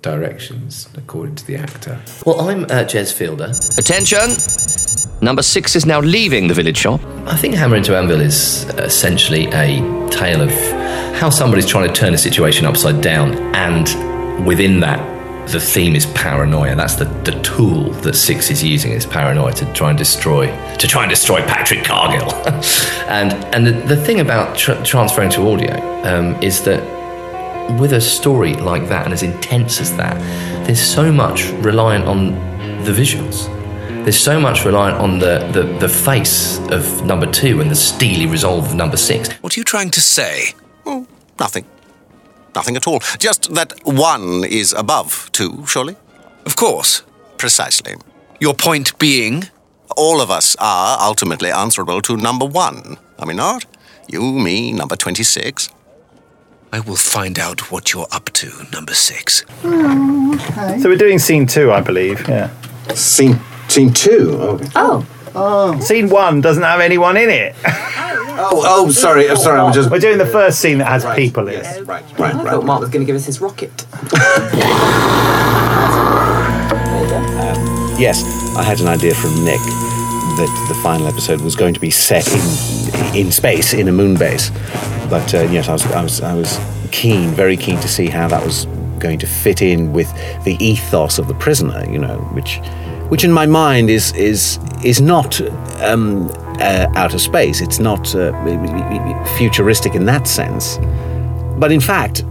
directions 0.00 0.88
according 0.96 1.36
to 1.36 1.46
the 1.46 1.56
actor. 1.56 2.00
Well, 2.26 2.40
I'm 2.48 2.64
uh, 2.64 2.84
Jez 2.84 3.12
Fielder. 3.12 3.52
Attention! 3.78 5.01
Number 5.22 5.42
six 5.42 5.76
is 5.76 5.86
now 5.86 6.00
leaving 6.00 6.48
the 6.48 6.54
village 6.54 6.76
shop. 6.76 7.00
I 7.26 7.36
think 7.36 7.54
Hammer 7.54 7.76
into 7.76 7.96
Anvil 7.96 8.20
is 8.20 8.64
essentially 8.70 9.46
a 9.52 9.78
tale 10.10 10.40
of 10.40 10.50
how 11.14 11.30
somebody's 11.30 11.64
trying 11.64 11.86
to 11.86 11.94
turn 11.94 12.12
a 12.12 12.18
situation 12.18 12.66
upside 12.66 13.00
down, 13.00 13.34
and 13.54 14.44
within 14.44 14.80
that, 14.80 15.00
the 15.48 15.60
theme 15.60 15.94
is 15.94 16.06
paranoia. 16.06 16.74
That's 16.74 16.96
the, 16.96 17.04
the 17.04 17.40
tool 17.42 17.92
that 18.02 18.14
Six 18.14 18.50
is 18.50 18.64
using 18.64 18.90
is 18.90 19.06
paranoia 19.06 19.52
to 19.52 19.72
try 19.74 19.90
and 19.90 19.98
destroy 19.98 20.46
to 20.78 20.88
try 20.88 21.04
and 21.04 21.10
destroy 21.10 21.40
Patrick 21.42 21.84
Cargill. 21.84 22.34
and 23.06 23.32
and 23.54 23.64
the, 23.64 23.94
the 23.94 24.04
thing 24.04 24.18
about 24.18 24.58
tr- 24.58 24.82
transferring 24.82 25.30
to 25.30 25.48
audio 25.48 25.74
um, 26.02 26.34
is 26.42 26.64
that 26.64 26.82
with 27.78 27.92
a 27.92 28.00
story 28.00 28.54
like 28.54 28.88
that 28.88 29.04
and 29.04 29.12
as 29.14 29.22
intense 29.22 29.80
as 29.80 29.96
that, 29.96 30.18
there's 30.66 30.82
so 30.82 31.12
much 31.12 31.44
reliant 31.62 32.06
on 32.06 32.32
the 32.82 32.90
visuals. 32.90 33.48
There's 34.02 34.18
so 34.18 34.40
much 34.40 34.64
reliant 34.64 34.98
on 34.98 35.20
the, 35.20 35.48
the, 35.52 35.62
the 35.78 35.88
face 35.88 36.58
of 36.70 37.04
number 37.06 37.30
two 37.30 37.60
and 37.60 37.70
the 37.70 37.76
steely 37.76 38.26
resolve 38.26 38.66
of 38.66 38.74
number 38.74 38.96
six. 38.96 39.32
What 39.34 39.56
are 39.56 39.60
you 39.60 39.64
trying 39.64 39.90
to 39.92 40.00
say? 40.00 40.54
Oh, 40.84 41.06
nothing. 41.38 41.64
Nothing 42.52 42.74
at 42.74 42.88
all. 42.88 42.98
Just 43.20 43.54
that 43.54 43.72
one 43.84 44.42
is 44.44 44.72
above 44.72 45.30
two, 45.30 45.64
surely? 45.68 45.94
Of 46.44 46.56
course. 46.56 47.04
Precisely. 47.38 47.94
Your 48.40 48.54
point 48.54 48.98
being? 48.98 49.44
All 49.96 50.20
of 50.20 50.32
us 50.32 50.56
are 50.58 50.98
ultimately 51.00 51.52
answerable 51.52 52.02
to 52.02 52.16
number 52.16 52.44
one, 52.44 52.96
are 53.20 53.26
we 53.28 53.34
not? 53.34 53.66
You, 54.08 54.20
me, 54.20 54.72
number 54.72 54.96
26. 54.96 55.68
I 56.72 56.80
will 56.80 56.96
find 56.96 57.38
out 57.38 57.70
what 57.70 57.92
you're 57.92 58.08
up 58.10 58.30
to, 58.32 58.50
number 58.72 58.94
six. 58.94 59.42
Hmm, 59.60 60.32
okay. 60.34 60.80
So 60.80 60.88
we're 60.88 60.96
doing 60.96 61.20
scene 61.20 61.46
two, 61.46 61.70
I 61.70 61.82
believe. 61.82 62.26
Yeah. 62.26 62.50
Scene 62.94 63.38
scene 63.72 63.92
two. 63.92 64.38
Oh. 64.74 65.06
Oh. 65.34 65.80
Scene 65.80 66.10
one 66.10 66.40
doesn't 66.40 66.62
have 66.62 66.80
anyone 66.80 67.16
in 67.16 67.30
it. 67.30 67.54
Oh, 68.34 68.62
oh, 68.64 68.90
sorry, 68.90 69.28
oh, 69.28 69.34
sorry. 69.34 69.60
I'm 69.60 69.74
just. 69.74 69.90
We're 69.90 69.98
doing 69.98 70.16
the 70.16 70.26
first 70.26 70.58
scene 70.58 70.78
that 70.78 70.86
has 70.86 71.04
people 71.14 71.48
in. 71.48 71.54
Yes, 71.54 71.80
right, 71.80 72.02
right, 72.18 72.34
I 72.34 72.50
thought 72.50 72.64
Mark 72.64 72.80
was 72.80 72.88
going 72.88 73.04
to 73.04 73.06
give 73.06 73.14
us 73.14 73.26
his 73.26 73.42
rocket. 73.42 73.86
Yes, 77.98 78.24
I 78.56 78.64
had 78.64 78.80
an 78.80 78.88
idea 78.88 79.14
from 79.14 79.44
Nick 79.44 79.60
that 79.60 80.66
the 80.68 80.74
final 80.82 81.06
episode 81.06 81.40
was 81.40 81.54
going 81.54 81.72
to 81.74 81.78
be 81.78 81.90
set 81.90 82.26
in 82.26 83.14
in 83.14 83.30
space 83.30 83.74
in 83.74 83.86
a 83.86 83.92
moon 83.92 84.16
base, 84.16 84.50
but 85.08 85.32
uh, 85.34 85.42
yes, 85.42 85.68
I 85.68 85.72
was, 85.74 85.86
I 85.86 86.02
was 86.02 86.20
I 86.20 86.34
was 86.34 86.58
keen, 86.90 87.28
very 87.28 87.56
keen 87.56 87.78
to 87.78 87.86
see 87.86 88.08
how 88.08 88.26
that 88.26 88.44
was 88.44 88.66
going 88.98 89.20
to 89.20 89.26
fit 89.26 89.62
in 89.62 89.92
with 89.92 90.10
the 90.42 90.56
ethos 90.58 91.18
of 91.18 91.28
the 91.28 91.34
prisoner. 91.34 91.88
You 91.88 91.98
know, 91.98 92.16
which 92.32 92.60
which 93.12 93.24
in 93.24 93.30
my 93.32 93.44
mind 93.44 93.90
is 93.90 94.10
is 94.14 94.58
is 94.82 94.98
not 95.02 95.38
um, 95.82 96.30
uh, 96.58 96.86
outer 96.96 97.18
space. 97.18 97.60
It's 97.60 97.78
not 97.78 98.14
uh, 98.14 98.32
futuristic 99.36 99.94
in 99.94 100.06
that 100.06 100.26
sense, 100.26 100.78
but 101.58 101.70
in 101.70 101.80
fact. 101.80 102.24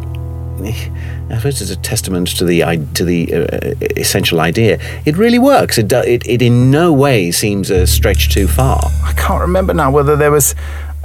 I 1.31 1.37
suppose 1.37 1.61
it's 1.61 1.71
a 1.71 1.77
testament 1.77 2.27
to 2.37 2.45
the 2.45 2.59
to 2.95 3.05
the 3.05 3.33
uh, 3.33 3.75
essential 3.95 4.41
idea. 4.41 4.79
It 5.05 5.17
really 5.17 5.39
works. 5.39 5.77
It, 5.77 5.87
do, 5.87 5.99
it 5.99 6.27
it 6.27 6.41
in 6.41 6.71
no 6.71 6.91
way 6.91 7.31
seems 7.31 7.69
a 7.69 7.85
stretch 7.87 8.33
too 8.33 8.47
far. 8.47 8.81
I 9.03 9.13
can't 9.13 9.41
remember 9.41 9.73
now 9.73 9.91
whether 9.91 10.15
there 10.15 10.31
was 10.31 10.55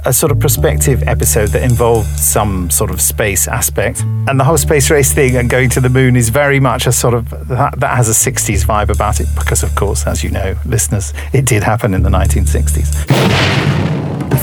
a 0.07 0.13
sort 0.13 0.31
of 0.31 0.39
prospective 0.39 1.03
episode 1.03 1.49
that 1.49 1.61
involved 1.63 2.07
some 2.17 2.69
sort 2.69 2.89
of 2.89 3.01
space 3.01 3.45
aspect. 3.45 4.03
And 4.29 4.39
the 4.39 4.43
whole 4.45 4.57
space 4.57 4.89
race 4.89 5.13
thing 5.13 5.35
and 5.35 5.49
going 5.49 5.69
to 5.71 5.81
the 5.81 5.89
moon 5.89 6.15
is 6.15 6.29
very 6.29 6.61
much 6.61 6.87
a 6.87 6.93
sort 6.93 7.13
of 7.13 7.29
that, 7.49 7.77
that 7.77 7.97
has 7.97 8.07
a 8.07 8.31
60s 8.31 8.65
vibe 8.65 8.89
about 8.89 9.19
it 9.19 9.27
because, 9.37 9.63
of 9.63 9.75
course, 9.75 10.07
as 10.07 10.23
you 10.23 10.29
know, 10.29 10.55
listeners, 10.65 11.13
it 11.33 11.45
did 11.45 11.61
happen 11.61 11.93
in 11.93 12.03
the 12.03 12.09
1960s. 12.09 12.87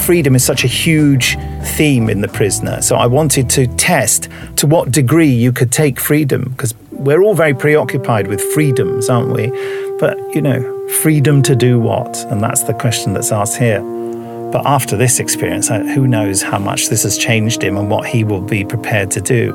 Freedom 0.05 0.35
is 0.35 0.45
such 0.45 0.65
a 0.65 0.67
huge 0.67 1.39
theme 1.77 2.11
in 2.11 2.21
The 2.21 2.29
Prisoner. 2.29 2.83
So 2.83 2.97
I 2.97 3.07
wanted 3.07 3.49
to 3.51 3.67
test 3.67 4.29
to 4.57 4.67
what 4.67 4.91
degree 4.91 5.33
you 5.33 5.51
could 5.51 5.73
take 5.73 5.99
freedom 5.99 6.51
because 6.51 6.75
we're 6.91 7.23
all 7.23 7.35
very 7.35 7.55
preoccupied 7.55 8.27
with 8.27 8.43
freedoms, 8.53 9.09
aren't 9.09 9.33
we? 9.33 9.49
But, 9.99 10.19
you 10.35 10.43
know, 10.43 10.89
freedom 11.01 11.43
to 11.45 11.57
do 11.57 11.81
what? 11.81 12.19
And 12.31 12.43
that's 12.43 12.65
the 12.65 12.75
question 12.75 13.15
that's 13.15 13.33
asked 13.33 13.57
here. 13.57 13.94
But 14.55 14.67
after 14.67 14.97
this 14.97 15.19
experience, 15.19 15.67
who 15.67 16.07
knows 16.07 16.41
how 16.41 16.61
much 16.61 16.89
this 16.89 17.03
has 17.03 17.19
changed 17.19 17.61
him 17.61 17.77
and 17.77 17.91
what 17.91 18.07
he 18.07 18.23
will 18.23 18.41
be 18.41 18.65
prepared 18.65 19.11
to 19.11 19.21
do. 19.21 19.53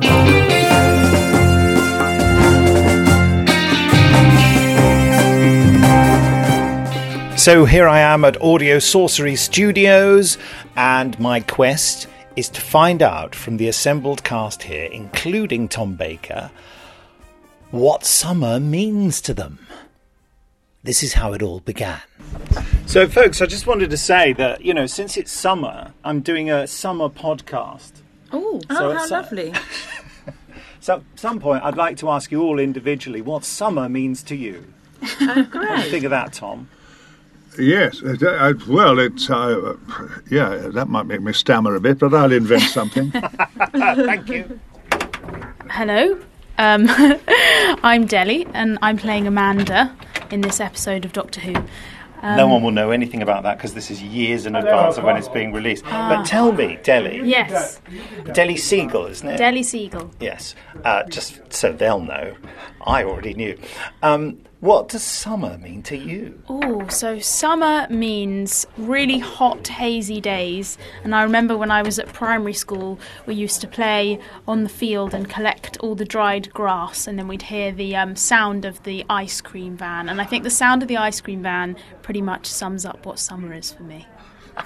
So 7.38 7.64
here 7.64 7.88
I 7.88 8.00
am 8.02 8.26
at 8.26 8.42
Audio 8.42 8.80
Sorcery 8.80 9.38
Studios, 9.38 10.38
and 10.76 11.18
my 11.18 11.40
quest 11.40 12.08
is 12.36 12.50
to 12.50 12.60
find 12.60 13.02
out 13.02 13.34
from 13.34 13.56
the 13.56 13.70
assembled 13.70 14.26
cast 14.26 14.64
here, 14.64 14.90
including 14.92 15.70
Tom 15.70 15.96
Baker, 15.96 16.52
what 17.72 18.04
summer 18.04 18.60
means 18.60 19.22
to 19.22 19.34
them. 19.34 19.66
This 20.84 21.04
is 21.04 21.14
how 21.14 21.34
it 21.34 21.42
all 21.42 21.60
began. 21.60 22.00
So, 22.86 23.08
folks, 23.08 23.42
I 23.42 23.46
just 23.46 23.68
wanted 23.68 23.90
to 23.90 23.98
say 23.98 24.34
that, 24.34 24.64
you 24.64 24.74
know, 24.74 24.86
since 24.86 25.18
it's 25.18 25.32
summer, 25.32 25.94
I'm 26.04 26.22
doing 26.22 26.50
a 26.50 26.68
summer 26.68 27.10
podcast. 27.10 27.92
Oh, 28.32 28.62
So 28.70 28.76
how 28.76 28.92
it's, 29.04 29.12
uh, 29.12 29.16
lovely. 29.16 29.54
So, 30.82 30.96
at 30.96 31.02
some 31.20 31.42
point, 31.42 31.62
I'd 31.66 31.76
like 31.76 31.98
to 31.98 32.10
ask 32.10 32.32
you 32.32 32.42
all 32.42 32.58
individually 32.58 33.22
what 33.22 33.44
summer 33.44 33.90
means 33.90 34.24
to 34.24 34.36
you. 34.36 34.66
Oh, 35.04 35.48
What 35.52 35.52
do 35.52 35.84
you 35.84 35.90
think 35.92 36.06
of 36.06 36.12
that, 36.12 36.32
Tom? 36.32 36.70
Yes, 37.60 38.02
uh, 38.02 38.16
uh, 38.26 38.54
well, 38.66 38.98
it's 38.98 39.30
uh, 39.30 39.76
yeah, 40.32 40.56
that 40.74 40.88
might 40.88 41.06
make 41.06 41.22
me 41.22 41.34
stammer 41.34 41.76
a 41.76 41.82
bit, 41.82 42.00
but 42.00 42.14
I'll 42.14 42.32
invent 42.32 42.62
something. 42.78 43.12
Thank 43.12 44.30
you. 44.30 44.58
Hello, 45.70 46.18
um, 46.58 46.86
I'm 47.84 48.06
Deli, 48.06 48.48
and 48.54 48.80
I'm 48.82 48.96
playing 48.98 49.28
Amanda 49.28 49.94
in 50.32 50.42
this 50.42 50.60
episode 50.60 51.06
of 51.06 51.14
Doctor 51.14 51.42
Who. 51.42 51.56
Um, 52.22 52.36
no 52.36 52.48
one 52.50 52.64
will 52.64 52.72
know 52.72 52.92
anything 52.92 53.22
about 53.22 53.44
that 53.44 53.58
because 53.58 53.74
this 53.74 53.90
is 53.90 54.02
years 54.04 54.46
in 54.46 54.56
advance 54.56 54.98
of 54.98 55.06
when 55.06 55.16
it's 55.16 55.30
being 55.30 55.54
released. 55.54 55.86
Ah. 55.88 56.18
But 56.18 56.26
tell 56.26 56.52
me, 56.52 56.78
Delhi. 56.84 57.22
Yes, 57.24 57.80
Delhi 58.34 58.58
Siegel, 58.58 59.06
isn't 59.06 59.28
it? 59.30 59.38
Deli 59.38 59.64
Siegel. 59.64 60.12
Yes. 60.20 60.54
Uh, 60.84 61.04
just 61.04 61.54
so 61.54 61.72
they'll 61.72 62.02
know. 62.02 62.36
I 62.82 63.04
already 63.04 63.34
knew. 63.34 63.58
Um, 64.04 64.42
what 64.60 64.90
does 64.90 65.04
summer 65.04 65.58
mean 65.58 65.82
to 65.84 65.96
you? 65.96 66.42
Oh, 66.50 66.86
so 66.90 67.20
summer 67.20 67.88
means 67.90 68.68
really 68.78 69.20
hot, 69.20 69.66
hazy 69.70 70.20
days. 70.20 70.78
And 71.04 71.16
I 71.16 71.24
remember 71.24 71.56
when 71.58 71.72
I 71.72 71.82
was 71.82 71.98
at 71.98 72.12
primary 72.12 72.54
school, 72.54 73.00
we 73.26 73.36
used 73.36 73.62
to 73.62 73.68
play 73.68 74.20
on 74.50 74.64
the 74.64 74.70
field 74.70 75.14
and 75.14 75.30
collect 75.30 75.78
all 75.78 75.96
the 75.96 76.04
dried 76.04 76.52
grass, 76.52 77.08
and 77.08 77.18
then 77.18 77.30
we'd 77.30 77.44
hear 77.44 77.72
the 77.72 77.96
um, 77.96 78.18
sound 78.18 78.66
of 78.66 78.84
the 78.84 79.06
ice 79.10 79.40
cream 79.40 79.78
van. 79.78 80.10
And 80.10 80.20
I 80.20 80.26
think 80.26 80.44
the 80.44 80.50
sound 80.50 80.82
of 80.82 80.90
the 80.90 80.98
ice 80.98 81.22
cream 81.22 81.42
van 81.42 81.78
pretty 82.02 82.22
much 82.22 82.46
sums 82.46 82.84
up 82.84 83.06
what 83.06 83.18
summer 83.18 83.54
is 83.54 83.72
for 83.72 83.84
me. 83.84 84.08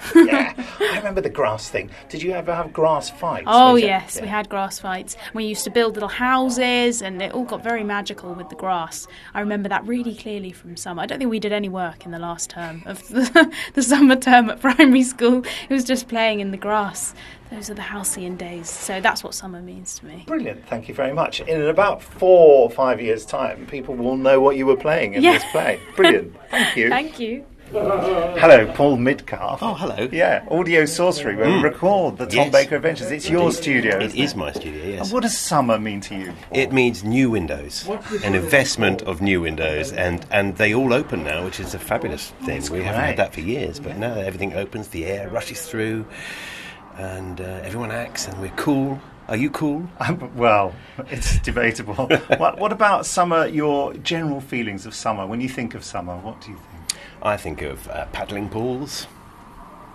yeah, 0.14 0.52
I 0.80 0.96
remember 0.98 1.20
the 1.20 1.30
grass 1.30 1.68
thing. 1.68 1.90
Did 2.08 2.22
you 2.22 2.32
ever 2.32 2.54
have 2.54 2.72
grass 2.72 3.10
fights? 3.10 3.44
Oh 3.46 3.76
yes, 3.76 4.20
we 4.20 4.26
had 4.28 4.48
grass 4.48 4.78
fights. 4.78 5.16
We 5.32 5.44
used 5.44 5.64
to 5.64 5.70
build 5.70 5.94
little 5.94 6.08
houses, 6.08 7.02
and 7.02 7.20
it 7.22 7.32
all 7.32 7.44
got 7.44 7.62
very 7.62 7.84
magical 7.84 8.34
with 8.34 8.48
the 8.48 8.56
grass. 8.56 9.06
I 9.34 9.40
remember 9.40 9.68
that 9.68 9.86
really 9.86 10.14
clearly 10.14 10.52
from 10.52 10.76
summer. 10.76 11.02
I 11.02 11.06
don't 11.06 11.18
think 11.18 11.30
we 11.30 11.40
did 11.40 11.52
any 11.52 11.68
work 11.68 12.04
in 12.04 12.10
the 12.12 12.18
last 12.18 12.50
term 12.50 12.82
of 12.86 13.06
the, 13.08 13.52
the 13.74 13.82
summer 13.82 14.16
term 14.16 14.50
at 14.50 14.60
primary 14.60 15.02
school. 15.02 15.44
It 15.68 15.72
was 15.72 15.84
just 15.84 16.08
playing 16.08 16.40
in 16.40 16.50
the 16.50 16.56
grass. 16.56 17.14
Those 17.50 17.70
are 17.70 17.74
the 17.74 17.82
halcyon 17.82 18.36
days. 18.36 18.68
So 18.68 19.00
that's 19.00 19.22
what 19.22 19.34
summer 19.34 19.60
means 19.62 19.98
to 20.00 20.06
me. 20.06 20.24
Brilliant, 20.26 20.66
thank 20.66 20.88
you 20.88 20.94
very 20.94 21.12
much. 21.12 21.40
In 21.40 21.62
about 21.62 22.02
four 22.02 22.62
or 22.62 22.70
five 22.70 23.00
years' 23.00 23.24
time, 23.24 23.66
people 23.66 23.94
will 23.94 24.16
know 24.16 24.40
what 24.40 24.56
you 24.56 24.66
were 24.66 24.76
playing 24.76 25.14
in 25.14 25.22
Yeah. 25.22 25.34
this 25.34 25.44
play. 25.52 25.78
Brilliant, 25.96 26.34
thank 26.50 26.76
you. 26.76 26.88
Thank 26.88 27.20
you. 27.20 27.44
Hello, 28.38 28.72
Paul 28.74 28.98
Midcalf. 28.98 29.58
Oh, 29.60 29.74
hello. 29.74 30.08
Yeah, 30.12 30.46
Audio 30.48 30.84
Sorcery, 30.84 31.34
where 31.34 31.46
we 31.48 31.54
Mm. 31.54 31.62
record 31.64 32.18
the 32.18 32.26
Tom 32.26 32.44
Yes. 32.46 32.52
Baker 32.52 32.76
Adventures. 32.76 33.10
It's 33.10 33.28
your 33.28 33.46
Indeed. 33.46 33.56
studio. 33.56 33.98
It 33.98 34.14
isn't 34.14 34.38
my 34.38 34.52
studio, 34.52 34.84
yes. 34.86 35.00
And 35.06 35.12
what 35.12 35.24
does 35.24 35.36
summer 35.36 35.76
mean 35.76 36.00
to 36.02 36.14
you? 36.14 36.32
It 36.52 36.72
means 36.72 37.02
new 37.02 37.30
windows, 37.30 37.84
an 38.22 38.36
investment 38.36 39.02
of 39.02 39.20
new 39.20 39.40
windows, 39.40 39.90
and, 39.92 40.24
and 40.30 40.56
they 40.56 40.72
all 40.72 40.92
open 40.94 41.24
now, 41.24 41.44
which 41.44 41.58
is 41.58 41.74
a 41.74 41.80
fabulous 41.80 42.28
thing. 42.44 42.62
we 42.70 42.84
haven't 42.84 43.00
had 43.00 43.16
that 43.16 43.34
for 43.34 43.40
years, 43.40 43.80
but 43.80 43.96
now 43.96 44.14
everything 44.20 44.54
opens, 44.54 44.88
the 44.88 45.06
air 45.06 45.28
rushes 45.28 45.62
through, 45.66 46.06
and 46.96 47.40
uh, 47.40 47.44
everyone 47.64 47.90
acts, 47.90 48.28
and 48.28 48.40
we're 48.40 48.52
cool. 48.54 49.00
Are 49.28 49.36
you 49.36 49.50
cool? 49.50 49.88
Um, 49.98 50.30
well, 50.36 50.72
it's 51.10 51.40
debatable. 51.40 51.94
what, 52.36 52.56
what 52.60 52.70
about 52.70 53.04
summer, 53.04 53.46
your 53.48 53.94
general 53.94 54.40
feelings 54.40 54.86
of 54.86 54.94
summer? 54.94 55.26
When 55.26 55.40
you 55.40 55.48
think 55.48 55.74
of 55.74 55.82
summer, 55.82 56.16
what 56.18 56.40
do 56.40 56.52
you 56.52 56.56
think? 56.56 56.93
I 57.24 57.38
think 57.38 57.62
of 57.62 57.88
uh, 57.88 58.04
paddling 58.12 58.50
pools. 58.50 59.06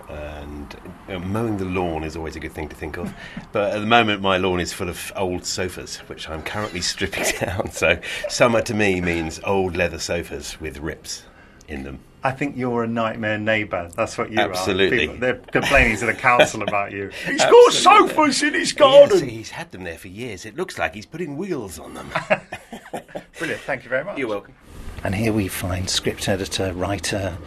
And 0.09 0.75
uh, 1.07 1.19
mowing 1.19 1.57
the 1.57 1.65
lawn 1.65 2.03
is 2.03 2.15
always 2.15 2.36
a 2.36 2.39
good 2.39 2.51
thing 2.53 2.67
to 2.69 2.75
think 2.75 2.97
of. 2.97 3.13
But 3.51 3.75
at 3.75 3.80
the 3.80 3.86
moment, 3.86 4.21
my 4.23 4.38
lawn 4.38 4.59
is 4.59 4.73
full 4.73 4.89
of 4.89 5.11
old 5.15 5.45
sofas, 5.45 5.97
which 6.07 6.27
I'm 6.27 6.41
currently 6.41 6.82
stripping 6.93 7.25
down. 7.39 7.71
So, 7.71 7.99
summer 8.27 8.61
to 8.63 8.73
me 8.73 9.01
means 9.01 9.39
old 9.43 9.77
leather 9.77 9.99
sofas 9.99 10.59
with 10.59 10.80
rips 10.80 11.23
in 11.67 11.84
them. 11.84 11.99
I 12.23 12.32
think 12.32 12.57
you're 12.57 12.84
a 12.84 12.88
nightmare 12.88 13.38
neighbour. 13.38 13.89
That's 13.95 14.17
what 14.17 14.32
you 14.32 14.39
Absolutely. 14.39 14.97
are. 14.97 14.99
People, 15.01 15.17
they're 15.19 15.38
complaining 15.38 15.95
to 15.97 16.07
the 16.07 16.13
council 16.13 16.63
about 16.63 16.91
you. 16.91 17.11
He's 17.25 17.45
got 17.45 17.71
sofas 17.71 18.43
in 18.43 18.55
his 18.55 18.73
Yes, 18.77 19.21
he's 19.21 19.51
had 19.51 19.71
them 19.71 19.84
there 19.84 19.97
for 19.97 20.09
years. 20.09 20.45
It 20.45 20.57
looks 20.57 20.77
like 20.77 20.95
he's 20.95 21.05
putting 21.05 21.38
wheels 21.38 21.80
on 21.80 21.93
them. 21.93 22.09
Brilliant, 23.38 23.61
thank 23.61 23.84
you 23.84 23.89
very 23.89 24.03
much. 24.03 24.17
You're 24.17 24.27
welcome. 24.27 24.53
And 25.03 25.15
here 25.15 25.31
we 25.33 25.47
find 25.47 25.89
script 25.89 26.27
editor, 26.27 26.73
writer, 26.73 27.37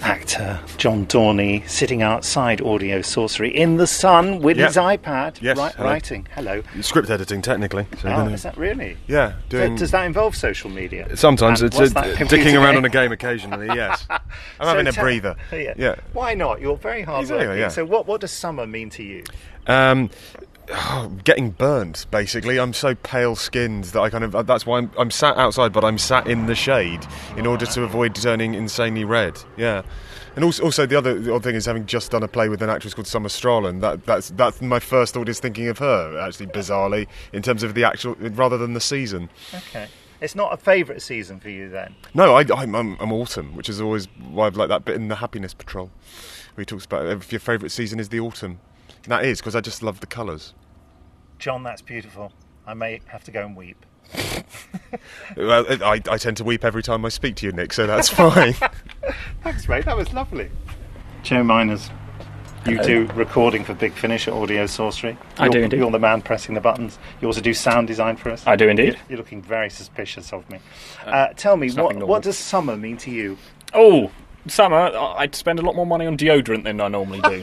actor 0.00 0.60
John 0.78 1.06
Dorney 1.06 1.68
sitting 1.68 2.00
outside 2.02 2.60
Audio 2.60 3.02
Sorcery 3.02 3.54
in 3.54 3.76
the 3.76 3.86
sun 3.86 4.40
with 4.40 4.56
Yeah. 4.56 4.66
his 4.66 4.76
iPad, 4.76 5.36
Yes, 5.40 5.56
ri- 5.58 5.70
hello. 5.76 5.88
writing. 5.90 6.26
Hello. 6.34 6.62
Script 6.80 7.10
editing, 7.10 7.42
technically. 7.42 7.86
So 8.00 8.08
oh, 8.08 8.26
is 8.28 8.42
that 8.44 8.56
really? 8.56 8.96
Yeah, 9.06 9.34
So 9.50 9.76
does 9.76 9.90
that 9.92 10.04
involve 10.04 10.36
social 10.36 10.70
media? 10.70 11.16
Sometimes 11.16 11.60
And 11.62 11.72
it's 11.74 11.94
uh, 11.96 12.02
dicking 12.02 12.60
around 12.60 12.76
on 12.76 12.84
a 12.84 12.88
game 12.88 13.12
occasionally. 13.12 13.66
Yes, 13.66 14.06
I'm 14.10 14.20
So 14.60 14.66
having 14.66 14.86
a 14.88 14.92
breather. 14.92 15.36
Yeah. 15.52 15.74
Yeah. 15.76 15.94
Why 16.12 16.34
not? 16.34 16.60
You're 16.60 16.76
very 16.76 17.02
hard 17.02 17.22
Exactly, 17.22 17.46
working. 17.46 17.60
yeah. 17.60 17.68
So 17.68 17.84
what, 17.84 18.06
what 18.06 18.20
does 18.20 18.30
summer 18.32 18.66
mean 18.66 18.90
to 18.90 19.02
you? 19.02 19.22
Um, 19.68 20.10
getting 21.24 21.50
burnt. 21.50 22.06
Basically, 22.10 22.58
I'm 22.58 22.72
so 22.72 22.94
pale 22.94 23.36
skinned 23.36 23.84
that 23.84 24.00
I 24.00 24.10
kind 24.10 24.24
of. 24.24 24.46
That's 24.46 24.66
why 24.66 24.78
I'm, 24.78 24.90
I'm 24.98 25.10
sat 25.10 25.36
outside, 25.36 25.72
but 25.72 25.84
I'm 25.84 25.98
sat 25.98 26.26
in 26.26 26.46
the 26.46 26.54
shade 26.54 27.06
in 27.36 27.46
order 27.46 27.66
to 27.66 27.82
avoid 27.82 28.14
turning 28.14 28.54
insanely 28.54 29.04
red. 29.04 29.38
Yeah. 29.56 29.82
And 30.34 30.44
also, 30.44 30.64
also 30.64 30.86
the 30.86 30.96
other 30.96 31.18
the 31.18 31.34
other 31.34 31.42
thing 31.42 31.56
is 31.56 31.66
having 31.66 31.86
just 31.86 32.10
done 32.10 32.22
a 32.22 32.28
play 32.28 32.48
with 32.48 32.62
an 32.62 32.70
actress 32.70 32.94
called 32.94 33.06
Summer 33.06 33.28
Strallen. 33.28 33.80
That 33.80 34.06
that's 34.06 34.30
that's 34.30 34.62
my 34.62 34.78
first 34.78 35.14
thought 35.14 35.28
is 35.28 35.40
thinking 35.40 35.68
of 35.68 35.78
her. 35.78 36.18
Actually, 36.18 36.46
bizarrely, 36.46 37.06
in 37.32 37.42
terms 37.42 37.62
of 37.62 37.74
the 37.74 37.84
actual 37.84 38.14
rather 38.14 38.56
than 38.56 38.72
the 38.72 38.80
season. 38.80 39.28
Okay. 39.54 39.88
It's 40.20 40.36
not 40.36 40.52
a 40.52 40.56
favourite 40.56 41.02
season 41.02 41.40
for 41.40 41.48
you 41.48 41.68
then? 41.68 41.96
No, 42.14 42.36
I, 42.36 42.44
I'm, 42.54 42.76
I'm, 42.76 42.96
I'm 43.00 43.10
autumn, 43.10 43.56
which 43.56 43.68
is 43.68 43.80
always 43.80 44.06
why 44.30 44.46
I've 44.46 44.56
liked 44.56 44.68
that 44.68 44.84
bit 44.84 44.94
in 44.94 45.08
the 45.08 45.16
Happiness 45.16 45.52
Patrol, 45.52 45.90
where 46.54 46.62
he 46.62 46.64
talks 46.64 46.84
about 46.84 47.06
if 47.06 47.32
your 47.32 47.40
favourite 47.40 47.72
season 47.72 47.98
is 47.98 48.08
the 48.08 48.20
autumn. 48.20 48.60
And 49.02 49.10
that 49.10 49.24
is 49.24 49.40
because 49.40 49.56
I 49.56 49.60
just 49.60 49.82
love 49.82 49.98
the 49.98 50.06
colours. 50.06 50.54
John, 51.42 51.64
that's 51.64 51.82
beautiful. 51.82 52.32
I 52.68 52.74
may 52.74 53.00
have 53.06 53.24
to 53.24 53.32
go 53.32 53.44
and 53.44 53.56
weep. 53.56 53.84
Well, 55.36 55.64
I, 55.82 56.00
I 56.10 56.18
tend 56.18 56.36
to 56.36 56.44
weep 56.44 56.64
every 56.64 56.82
time 56.82 57.04
I 57.06 57.08
speak 57.08 57.36
to 57.36 57.46
you, 57.46 57.52
Nick, 57.52 57.72
so 57.72 57.86
that's 57.86 58.08
fine. 58.22 58.52
Thanks, 59.42 59.66
mate. 59.66 59.86
That 59.86 59.96
was 59.96 60.12
lovely. 60.12 60.50
Joe 61.22 61.42
Meiners, 61.42 61.90
you 62.66 62.76
Hello. 62.76 63.06
do 63.06 63.06
recording 63.14 63.64
for 63.64 63.72
Big 63.74 63.92
Finish 63.94 64.28
at 64.28 64.34
Audio 64.34 64.66
Sorcery. 64.66 65.16
I 65.38 65.44
You're- 65.46 65.52
do 65.58 65.64
indeed. 65.64 65.78
You're 65.78 65.90
the 65.90 65.98
man 65.98 66.20
pressing 66.22 66.54
the 66.54 66.60
buttons. 66.60 66.98
You 67.20 67.26
also 67.28 67.40
do 67.40 67.54
sound 67.54 67.88
design 67.88 68.16
for 68.16 68.30
us. 68.30 68.46
I 68.46 68.54
do 68.54 68.68
indeed. 68.68 68.84
You're, 68.94 68.96
you're 69.08 69.18
looking 69.18 69.40
very 69.42 69.70
suspicious 69.70 70.32
of 70.32 70.48
me. 70.50 70.58
Uh, 71.06 71.28
tell 71.36 71.56
me, 71.56 71.70
what, 71.72 71.96
what 72.06 72.22
does 72.22 72.36
summer 72.38 72.76
mean 72.76 72.98
to 72.98 73.10
you? 73.10 73.38
Oh, 73.72 74.10
summer, 74.46 74.76
I- 74.76 75.14
I'd 75.20 75.34
spend 75.34 75.58
a 75.58 75.62
lot 75.62 75.74
more 75.74 75.86
money 75.86 76.06
on 76.06 76.16
deodorant 76.18 76.64
than 76.64 76.80
I 76.80 76.88
normally 76.88 77.22
do. 77.22 77.42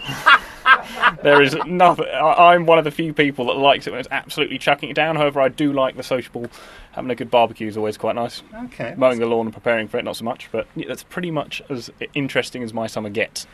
there 1.24 1.42
is 1.42 1.56
nothing. 1.66 2.06
I- 2.08 2.54
I'm 2.54 2.66
one 2.66 2.78
of 2.78 2.84
the 2.84 2.92
few 2.92 3.14
people 3.14 3.46
that 3.48 3.54
likes 3.54 3.88
it 3.88 3.92
when 3.92 4.00
it's 4.00 4.10
absolutely 4.12 4.58
chucking 4.58 4.90
it 4.90 4.96
down. 4.96 5.16
However, 5.16 5.42
I 5.42 5.50
do 5.50 5.74
like 5.74 5.96
the 5.96 6.04
sociable. 6.04 6.48
Having 6.94 7.12
a 7.12 7.16
good 7.16 7.32
barbecue 7.32 7.68
is 7.68 7.78
always 7.78 7.98
quite 7.98 8.16
nice. 8.16 8.42
Okay. 8.66 8.94
Mowing 8.98 9.20
the 9.20 9.26
lawn 9.26 9.46
and 9.48 9.54
preparing 9.54 9.88
for 9.88 9.98
it, 9.98 10.04
not 10.06 10.16
so 10.16 10.26
much. 10.26 10.50
But 10.52 10.68
yeah, 10.76 10.88
that's 10.88 11.04
pretty 11.04 11.32
much 11.32 11.62
as 11.70 11.90
interesting 12.14 12.64
as 12.64 12.74
my 12.74 12.88
summer 12.88 13.10
gets. 13.10 13.48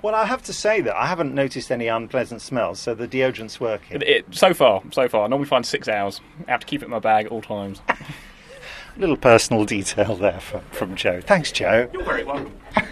Well, 0.00 0.14
I 0.14 0.26
have 0.26 0.44
to 0.44 0.52
say 0.52 0.80
that 0.82 0.94
I 0.96 1.06
haven't 1.06 1.34
noticed 1.34 1.72
any 1.72 1.88
unpleasant 1.88 2.40
smells, 2.40 2.78
so 2.78 2.94
the 2.94 3.08
deodorant's 3.08 3.58
working. 3.58 3.96
It, 3.96 4.02
it, 4.08 4.26
so 4.30 4.54
far, 4.54 4.80
so 4.92 5.08
far. 5.08 5.24
I 5.24 5.26
normally 5.26 5.48
find 5.48 5.66
six 5.66 5.88
hours. 5.88 6.20
I 6.46 6.52
have 6.52 6.60
to 6.60 6.66
keep 6.66 6.82
it 6.82 6.84
in 6.84 6.90
my 6.92 7.00
bag 7.00 7.26
at 7.26 7.32
all 7.32 7.42
times. 7.42 7.80
Little 8.96 9.16
personal 9.16 9.64
detail 9.64 10.14
there 10.14 10.38
from, 10.40 10.60
from 10.70 10.94
Joe. 10.94 11.20
Thanks, 11.20 11.50
Joe. 11.50 11.88
You're 11.92 12.04
very 12.04 12.24
welcome. 12.24 12.52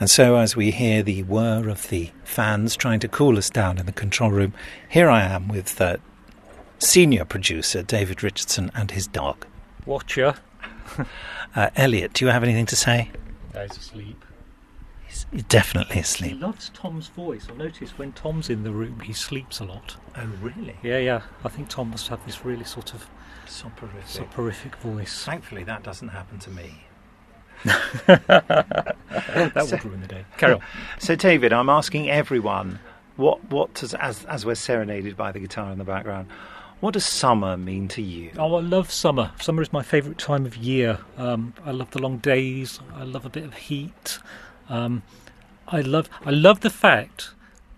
And 0.00 0.10
so, 0.10 0.36
as 0.36 0.56
we 0.56 0.70
hear 0.72 1.02
the 1.02 1.22
whir 1.22 1.68
of 1.68 1.88
the 1.88 2.10
fans 2.24 2.76
trying 2.76 3.00
to 3.00 3.08
cool 3.08 3.38
us 3.38 3.48
down 3.48 3.78
in 3.78 3.86
the 3.86 3.92
control 3.92 4.30
room, 4.30 4.52
here 4.88 5.08
I 5.08 5.22
am 5.22 5.48
with 5.48 5.80
uh, 5.80 5.98
senior 6.78 7.24
producer 7.24 7.82
David 7.82 8.22
Richardson 8.22 8.70
and 8.74 8.90
his 8.90 9.06
dog. 9.06 9.46
Watcher. 9.86 10.34
Uh, 11.56 11.70
Elliot, 11.76 12.12
do 12.14 12.24
you 12.24 12.32
have 12.32 12.42
anything 12.42 12.66
to 12.66 12.74
say? 12.74 13.08
He's 13.56 13.76
asleep. 13.76 14.24
You're 15.30 15.42
definitely 15.42 16.00
asleep. 16.00 16.32
He 16.32 16.38
loves 16.38 16.70
Tom's 16.74 17.06
voice. 17.06 17.46
I 17.48 17.54
notice 17.54 17.96
when 17.96 18.10
Tom's 18.12 18.50
in 18.50 18.64
the 18.64 18.72
room, 18.72 18.98
he 18.98 19.12
sleeps 19.12 19.60
a 19.60 19.64
lot. 19.64 19.94
Oh, 20.16 20.28
really? 20.42 20.74
Yeah, 20.82 20.98
yeah. 20.98 21.22
I 21.44 21.48
think 21.48 21.68
Tom 21.68 21.90
must 21.90 22.08
have 22.08 22.26
this 22.26 22.44
really 22.44 22.64
sort 22.64 22.92
of 22.92 23.06
Soporific. 23.46 24.04
soporific 24.08 24.74
voice. 24.76 25.24
Thankfully, 25.24 25.62
that 25.62 25.84
doesn't 25.84 26.08
happen 26.08 26.40
to 26.40 26.50
me. 26.50 26.86
that 28.06 28.96
would 29.70 29.84
ruin 29.84 30.00
the 30.00 30.06
day. 30.06 30.24
Carry 30.36 30.54
on. 30.54 30.60
So, 30.98 31.14
David, 31.14 31.52
I'm 31.52 31.68
asking 31.68 32.10
everyone, 32.10 32.78
what, 33.16 33.44
what 33.50 33.74
does, 33.74 33.94
as, 33.94 34.24
as 34.26 34.44
we're 34.44 34.54
serenaded 34.54 35.16
by 35.16 35.32
the 35.32 35.40
guitar 35.40 35.72
in 35.72 35.78
the 35.78 35.84
background, 35.84 36.28
what 36.80 36.92
does 36.94 37.06
summer 37.06 37.56
mean 37.56 37.88
to 37.88 38.02
you? 38.02 38.30
Oh, 38.38 38.56
I 38.56 38.60
love 38.60 38.90
summer. 38.90 39.32
Summer 39.40 39.62
is 39.62 39.72
my 39.72 39.82
favourite 39.82 40.18
time 40.18 40.44
of 40.44 40.56
year. 40.56 40.98
Um, 41.16 41.54
I 41.64 41.70
love 41.70 41.92
the 41.92 42.02
long 42.02 42.18
days. 42.18 42.80
I 42.94 43.04
love 43.04 43.24
a 43.24 43.30
bit 43.30 43.44
of 43.44 43.54
heat. 43.54 44.18
Um, 44.68 45.02
I 45.66 45.80
love 45.80 46.10
I 46.24 46.30
love 46.30 46.60
the 46.60 46.70
fact 46.70 47.30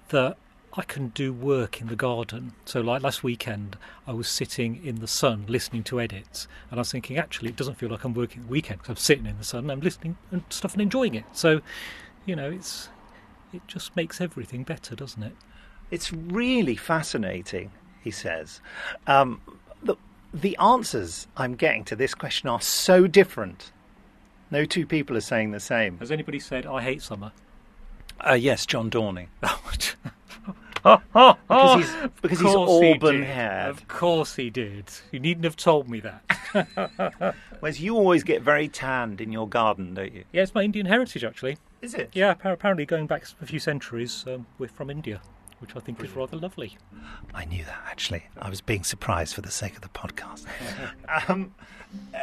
that 0.09 0.37
I 0.79 0.83
can 0.83 1.09
do 1.09 1.33
work 1.33 1.81
in 1.81 1.87
the 1.87 1.97
garden. 1.97 2.53
So, 2.66 2.81
like 2.81 3.03
last 3.03 3.24
weekend, 3.24 3.79
I 4.07 4.12
was 4.12 4.29
sitting 4.29 4.85
in 4.85 4.97
the 4.97 5.07
sun 5.07 5.47
listening 5.49 5.83
to 5.85 6.01
edits, 6.01 6.47
and 6.70 6.79
I 6.79 6.83
was 6.83 6.93
thinking, 6.93 7.16
actually, 7.16 7.49
it 7.49 7.57
doesn't 7.57 7.77
feel 7.77 7.89
like 7.89 8.05
I'm 8.05 8.12
working 8.12 8.43
the 8.43 8.49
weekend 8.49 8.81
because 8.81 8.91
I'm 8.91 8.97
sitting 8.97 9.27
in 9.27 9.39
the 9.39 9.45
sun, 9.45 9.61
and 9.64 9.72
I'm 9.72 9.81
listening 9.81 10.18
and 10.31 10.43
stuff 10.51 10.74
and 10.74 10.83
enjoying 10.83 11.14
it. 11.14 11.24
So, 11.33 11.62
you 12.27 12.37
know, 12.37 12.51
it's 12.51 12.91
it 13.55 13.62
just 13.66 13.97
makes 13.97 14.20
everything 14.20 14.64
better, 14.64 14.95
doesn't 14.95 15.22
it? 15.22 15.35
It's 15.91 16.12
really 16.12 16.77
fascinating, 16.77 17.70
he 18.03 18.11
says. 18.11 18.61
Um, 19.07 19.41
the, 19.83 19.97
the 20.35 20.57
answers 20.59 21.27
I'm 21.37 21.55
getting 21.55 21.85
to 21.85 21.97
this 21.97 22.14
question 22.14 22.49
are 22.51 22.61
so 22.61 23.07
different. 23.07 23.72
No 24.51 24.64
two 24.64 24.85
people 24.85 25.16
are 25.16 25.22
saying 25.22 25.53
the 25.53 25.61
same. 25.61 25.99
Has 25.99 26.11
anybody 26.11 26.39
said 26.39 26.66
I 26.66 26.83
hate 26.83 27.01
summer? 27.03 27.33
Uh, 28.20 28.35
yes, 28.35 28.66
John 28.66 28.91
Dorney. 28.91 29.29
because 31.12 31.74
he's- 31.84 32.09
because 32.22 32.41
he's 32.41 32.55
auburn-haired. 32.55 33.70
Of 33.70 33.89
course 33.89 34.37
he 34.37 34.51
did. 34.51 34.84
You 35.11 35.18
needn't 35.20 35.45
have 35.45 35.57
told 35.57 35.89
me 35.89 36.01
that. 36.01 37.34
Whereas 37.61 37.80
you 37.80 37.97
always 37.97 38.22
get 38.22 38.43
very 38.43 38.68
tanned 38.68 39.20
in 39.20 39.32
your 39.32 39.49
garden, 39.49 39.95
don't 39.95 40.12
you? 40.12 40.24
yeah, 40.32 40.43
it's 40.43 40.55
my 40.55 40.62
Indian 40.62 40.87
heritage, 40.87 41.24
actually. 41.24 41.59
Is 41.82 41.95
it? 41.95 42.11
Yeah, 42.12 42.34
apparently 42.45 42.87
going 42.87 43.07
back 43.07 43.24
a 43.41 43.47
few 43.47 43.59
centuries, 43.59 44.24
um, 44.26 44.47
we're 44.59 44.68
from 44.68 44.91
India, 44.91 45.20
which 45.66 45.76
I 45.76 45.84
think 45.84 46.02
is 46.02 46.14
rather 46.14 46.36
lovely. 46.36 46.76
I 47.34 47.44
knew 47.44 47.64
that, 47.64 47.82
actually. 47.86 48.24
I 48.40 48.48
was 48.48 48.60
being 48.60 48.84
surprised 48.84 49.34
for 49.34 49.40
the 49.40 49.50
sake 49.50 49.74
of 49.74 49.82
the 49.82 49.88
podcast. 49.88 50.44
um, 51.28 51.54
uh, 52.14 52.18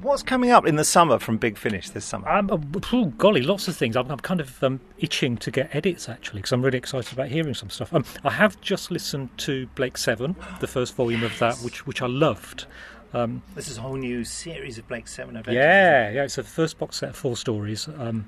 what's 0.00 0.22
coming 0.22 0.50
up 0.50 0.66
in 0.66 0.76
the 0.76 0.84
summer 0.84 1.18
from 1.18 1.38
Big 1.38 1.56
Finish 1.56 1.90
this 1.90 2.04
summer? 2.04 2.28
Um, 2.28 2.50
oh, 2.92 3.06
golly, 3.16 3.42
lots 3.42 3.68
of 3.68 3.76
things. 3.76 3.96
I'm, 3.96 4.10
I'm 4.10 4.18
kind 4.18 4.40
of 4.40 4.62
um, 4.62 4.80
itching 4.98 5.36
to 5.38 5.50
get 5.50 5.74
edits 5.74 6.08
actually 6.08 6.40
because 6.40 6.52
I'm 6.52 6.62
really 6.62 6.78
excited 6.78 7.12
about 7.12 7.28
hearing 7.28 7.54
some 7.54 7.70
stuff. 7.70 7.92
Um, 7.94 8.04
I 8.22 8.30
have 8.30 8.60
just 8.60 8.90
listened 8.90 9.30
to 9.38 9.66
Blake's 9.74 10.02
Seven, 10.02 10.36
the 10.60 10.66
first 10.66 10.94
volume 10.94 11.22
of 11.22 11.38
that, 11.38 11.56
which 11.58 11.86
which 11.86 12.02
I 12.02 12.06
loved. 12.06 12.66
Um, 13.14 13.42
This 13.54 13.68
is 13.68 13.78
a 13.78 13.80
whole 13.80 13.96
new 13.96 14.24
series 14.24 14.76
of 14.76 14.88
Blake's 14.88 15.14
Seven 15.14 15.36
adventures. 15.36 15.62
yeah, 15.62 16.10
yeah, 16.10 16.24
it's 16.24 16.34
the 16.34 16.42
first 16.42 16.78
box 16.78 16.96
set 16.98 17.10
of 17.10 17.16
four 17.16 17.36
stories. 17.36 17.86
Um, 17.86 18.26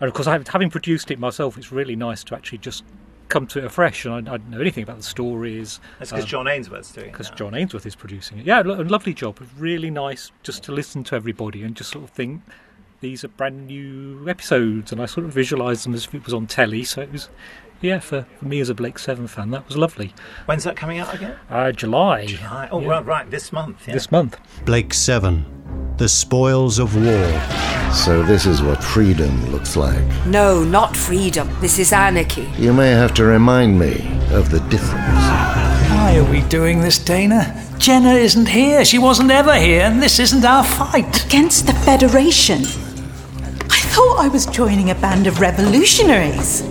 and 0.00 0.08
of 0.08 0.14
course, 0.14 0.26
having 0.26 0.70
produced 0.70 1.10
it 1.10 1.18
myself, 1.18 1.58
it's 1.58 1.72
really 1.72 1.96
nice 1.96 2.22
to 2.24 2.36
actually 2.36 2.58
just 2.58 2.84
come 3.28 3.46
to 3.48 3.58
it 3.58 3.64
afresh. 3.64 4.04
And 4.04 4.14
I, 4.14 4.18
I 4.18 4.36
don't 4.38 4.50
know 4.50 4.60
anything 4.60 4.82
about 4.82 4.96
the 4.98 5.02
stories. 5.02 5.80
That's 5.98 6.10
because 6.10 6.24
Um, 6.24 6.28
John 6.28 6.48
Ainsworth's 6.48 6.92
doing 6.92 7.08
it. 7.08 7.12
because. 7.12 7.30
John 7.30 7.54
Ainsworth 7.54 7.86
is 7.86 7.94
producing 7.94 8.38
it. 8.38 8.46
Yeah, 8.46 8.60
lo- 8.60 8.80
a 8.80 8.82
lovely 8.84 9.14
job. 9.14 9.38
Really 9.58 9.90
nice 9.90 10.32
just 10.42 10.62
to 10.64 10.72
listen 10.72 11.04
to 11.04 11.14
everybody 11.16 11.62
and 11.62 11.74
just 11.76 11.90
sort 11.90 12.04
of 12.04 12.10
think 12.10 12.42
these 13.00 13.22
are 13.24 13.28
brand 13.28 13.68
new 13.68 14.28
episodes, 14.28 14.90
and 14.90 15.00
I 15.00 15.06
sort 15.06 15.24
of 15.24 15.32
visualised 15.32 15.84
them 15.84 15.94
as 15.94 16.06
if 16.06 16.14
it 16.14 16.24
was 16.24 16.34
on 16.34 16.48
telly. 16.48 16.82
So 16.82 17.00
it 17.00 17.12
was, 17.12 17.28
yeah, 17.80 18.00
for, 18.00 18.26
for 18.38 18.44
me 18.46 18.58
as 18.58 18.70
a 18.70 18.74
Blake's 18.74 19.04
Seven 19.04 19.28
fan, 19.28 19.52
that 19.52 19.66
was 19.68 19.76
lovely. 19.76 20.12
When's 20.46 20.64
that 20.64 20.74
coming 20.74 20.98
out 20.98 21.14
again? 21.14 21.36
Uh, 21.48 21.70
July. 21.70 22.26
July. 22.26 22.68
Oh, 22.72 22.80
Yeah. 22.80 22.88
right, 22.88 23.06
right, 23.06 23.30
this 23.30 23.52
month. 23.52 23.86
Yeah. 23.86 23.94
This 23.94 24.10
month. 24.10 24.36
Blake's 24.64 24.98
7 24.98 25.57
The 25.98 26.08
Spoils 26.08 26.78
of 26.78 26.94
War. 26.94 27.92
So, 27.92 28.22
this 28.22 28.46
is 28.46 28.62
what 28.62 28.84
freedom 28.84 29.50
looks 29.50 29.74
like. 29.74 30.04
No, 30.26 30.62
not 30.62 30.96
freedom. 30.96 31.50
This 31.60 31.80
is 31.80 31.92
anarchy. 31.92 32.48
You 32.56 32.72
may 32.72 32.90
have 32.90 33.12
to 33.14 33.24
remind 33.24 33.80
me 33.80 34.08
of 34.30 34.52
the 34.52 34.60
difference. 34.70 35.24
Why 35.90 36.16
are 36.16 36.30
we 36.30 36.42
doing 36.42 36.82
this, 36.82 37.00
Dayna? 37.00 37.76
Jenna 37.80 38.12
isn't 38.12 38.46
here. 38.46 38.84
She 38.84 39.00
wasn't 39.00 39.32
ever 39.32 39.56
here, 39.56 39.80
and 39.80 40.00
this 40.00 40.20
isn't 40.20 40.44
our 40.44 40.62
fight. 40.62 41.26
Against 41.26 41.66
the 41.66 41.72
Federation. 41.72 42.60
I 43.68 43.80
thought 43.90 44.20
I 44.20 44.28
was 44.28 44.46
joining 44.46 44.90
a 44.90 44.94
band 44.94 45.26
of 45.26 45.40
revolutionaries. 45.40 46.62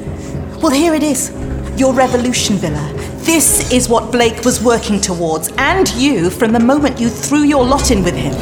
Well, 0.61 0.71
here 0.71 0.93
it 0.93 1.03
is 1.03 1.34
your 1.78 1.93
revolution 1.93 2.55
Vila. 2.55 2.93
This 3.25 3.73
is 3.73 3.89
what 3.89 4.09
Blake 4.09 4.45
was 4.45 4.63
working 4.63 5.01
towards, 5.01 5.51
and 5.57 5.93
you, 5.95 6.30
from 6.30 6.53
the 6.53 6.61
moment 6.61 6.97
you 6.97 7.09
threw 7.09 7.43
your 7.43 7.65
lot 7.65 7.91
in 7.91 8.05
with 8.05 8.15
him. 8.15 8.34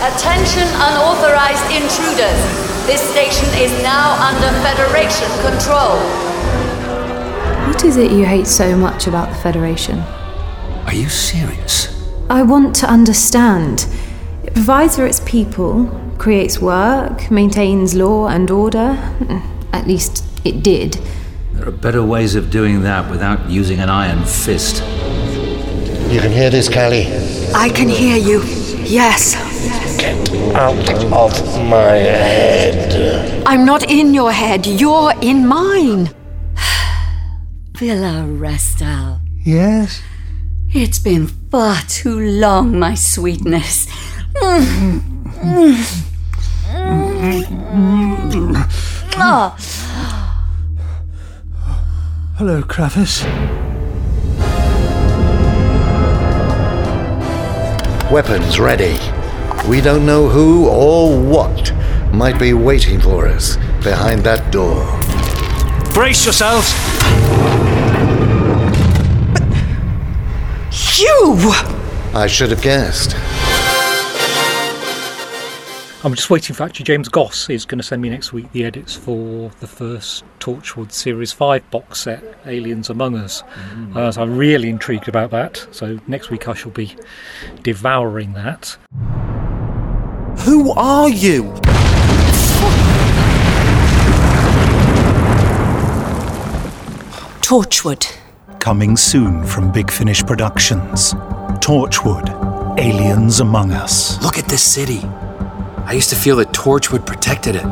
Attention 0.00 0.62
unauthorized 0.62 1.62
intruders. 1.70 2.40
This 2.86 3.02
station 3.12 3.46
is 3.60 3.70
now 3.82 4.14
under 4.14 4.48
Federation 4.62 5.28
control. 5.42 5.98
What 7.68 7.84
is 7.84 7.98
it 7.98 8.10
you 8.10 8.24
hate 8.24 8.46
so 8.46 8.74
much 8.74 9.06
about 9.06 9.28
the 9.28 9.34
Federation? 9.34 9.98
Are 10.86 10.94
you 10.94 11.10
serious? 11.10 12.02
I 12.30 12.42
want 12.42 12.74
to 12.76 12.86
understand. 12.86 13.86
It 14.42 14.54
provides 14.54 14.96
for 14.96 15.04
its 15.04 15.20
people, 15.20 15.90
creates 16.16 16.62
work, 16.62 17.30
maintains 17.30 17.94
law 17.94 18.28
and 18.28 18.50
order. 18.50 18.96
At 19.74 19.86
least 19.86 20.24
it 20.46 20.62
did. 20.62 20.94
There 21.52 21.68
are 21.68 21.72
better 21.72 22.02
ways 22.02 22.36
of 22.36 22.50
doing 22.50 22.84
that 22.84 23.10
without 23.10 23.50
using 23.50 23.80
an 23.80 23.90
iron 23.90 24.24
fist. 24.24 24.82
You 26.10 26.20
can 26.20 26.32
hear 26.32 26.48
this, 26.48 26.70
Cally? 26.70 27.04
I 27.54 27.68
can 27.68 27.90
hear 27.90 28.16
you. 28.16 28.40
Yes. 28.82 29.49
Out 30.10 31.40
of 31.40 31.64
my 31.68 31.92
head. 31.92 33.44
I'm 33.46 33.64
not 33.64 33.88
in 33.88 34.12
your 34.12 34.32
head, 34.32 34.66
you're 34.66 35.12
in 35.20 35.46
mine. 35.46 36.10
Vila 37.76 38.24
Restal. 38.26 39.20
Yes? 39.44 40.02
It's 40.74 40.98
been 40.98 41.28
far 41.28 41.76
too 41.88 42.18
long, 42.18 42.76
my 42.76 42.94
sweetness. 42.94 43.86
Ah. 49.16 49.56
Hello, 52.36 52.62
Kravis. 52.62 53.22
Weapons 58.10 58.58
ready. 58.58 59.19
We 59.68 59.80
don't 59.80 60.04
know 60.04 60.28
who 60.28 60.68
or 60.68 61.20
what 61.20 61.72
might 62.12 62.38
be 62.38 62.52
waiting 62.54 63.00
for 63.00 63.26
us 63.28 63.56
behind 63.84 64.22
that 64.24 64.50
door. 64.50 64.84
Brace 65.92 66.24
yourselves. 66.24 66.72
You! 70.98 71.52
I 72.12 72.26
should 72.26 72.50
have 72.50 72.62
guessed. 72.62 73.14
I'm 76.02 76.14
just 76.14 76.30
waiting 76.30 76.56
for 76.56 76.62
actually 76.62 76.84
James 76.84 77.10
Goss 77.10 77.50
is 77.50 77.66
going 77.66 77.78
to 77.78 77.84
send 77.84 78.00
me 78.00 78.08
next 78.08 78.32
week 78.32 78.50
the 78.52 78.64
edits 78.64 78.94
for 78.94 79.50
the 79.60 79.66
first 79.66 80.24
Torchwood 80.38 80.92
Series 80.92 81.30
5 81.32 81.70
box 81.70 82.00
set, 82.00 82.24
Aliens 82.46 82.88
Among 82.88 83.16
Us. 83.16 83.42
Uh, 83.94 84.10
so 84.10 84.22
I'm 84.22 84.36
really 84.36 84.70
intrigued 84.70 85.08
about 85.08 85.30
that. 85.32 85.68
So 85.70 85.98
next 86.06 86.30
week 86.30 86.48
I 86.48 86.54
shall 86.54 86.70
be 86.70 86.96
devouring 87.62 88.32
that. 88.32 88.78
Who 90.38 90.72
are 90.72 91.08
you? 91.08 91.44
Torchwood. 97.42 98.06
Coming 98.58 98.96
soon 98.96 99.44
from 99.44 99.72
Big 99.72 99.90
Finish 99.90 100.24
Productions. 100.24 101.14
Torchwood, 101.60 102.28
Aliens 102.78 103.40
Among 103.40 103.72
Us. 103.72 104.22
Look 104.22 104.38
at 104.38 104.46
this 104.46 104.62
city. 104.62 105.00
I 105.84 105.92
used 105.94 106.10
to 106.10 106.16
feel 106.16 106.36
that 106.36 106.52
Torchwood 106.52 107.04
protected 107.04 107.56
it. 107.56 107.64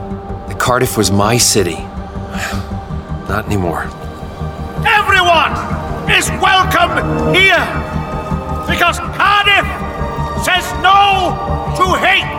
The 0.49 0.57
Cardiff 0.59 0.99
was 0.99 1.11
my 1.11 1.39
city. 1.39 1.77
Not 3.29 3.47
anymore. 3.47 3.85
Everyone 4.85 5.53
is 6.11 6.29
welcome 6.43 7.35
here 7.35 7.65
because 8.67 8.99
Cardiff 8.99 9.78
says 10.45 10.73
no 10.83 11.35
to 11.77 11.85
hate. 11.99 12.39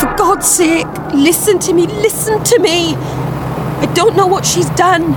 For 0.00 0.16
God's 0.16 0.46
sake, 0.46 0.86
listen 1.12 1.58
to 1.60 1.72
me, 1.72 1.86
listen 1.86 2.42
to 2.44 2.58
me. 2.60 2.94
I 2.96 3.90
don't 3.94 4.16
know 4.16 4.26
what 4.26 4.44
she's 4.44 4.70
done. 4.70 5.14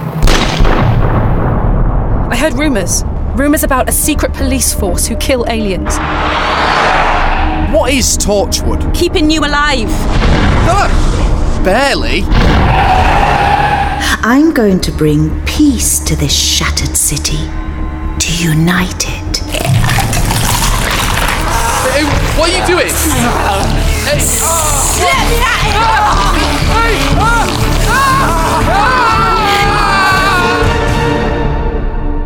I 2.32 2.36
heard 2.36 2.54
rumours. 2.54 3.04
Rumours 3.36 3.64
about 3.64 3.88
a 3.88 3.92
secret 3.92 4.34
police 4.34 4.74
force 4.74 5.08
who 5.08 5.16
kill 5.16 5.46
aliens. 5.48 5.98
What 7.74 7.94
is 7.94 8.18
Torchwood? 8.18 8.94
Keeping 8.94 9.32
you 9.32 9.42
alive. 9.46 9.90
Barely. 11.64 12.22
I'm 14.24 14.54
going 14.54 14.80
to 14.82 14.92
bring 14.92 15.30
peace 15.46 16.00
to 16.06 16.16
this 16.16 16.34
shattered 16.36 16.96
city, 16.96 17.38
to 17.38 18.34
unite 18.44 19.06
it. 19.08 19.38
Hey, 21.92 22.04
what 22.38 22.50
are 22.50 22.58
you 22.60 22.66
doing? 22.68 22.90
Hey. 24.06 24.20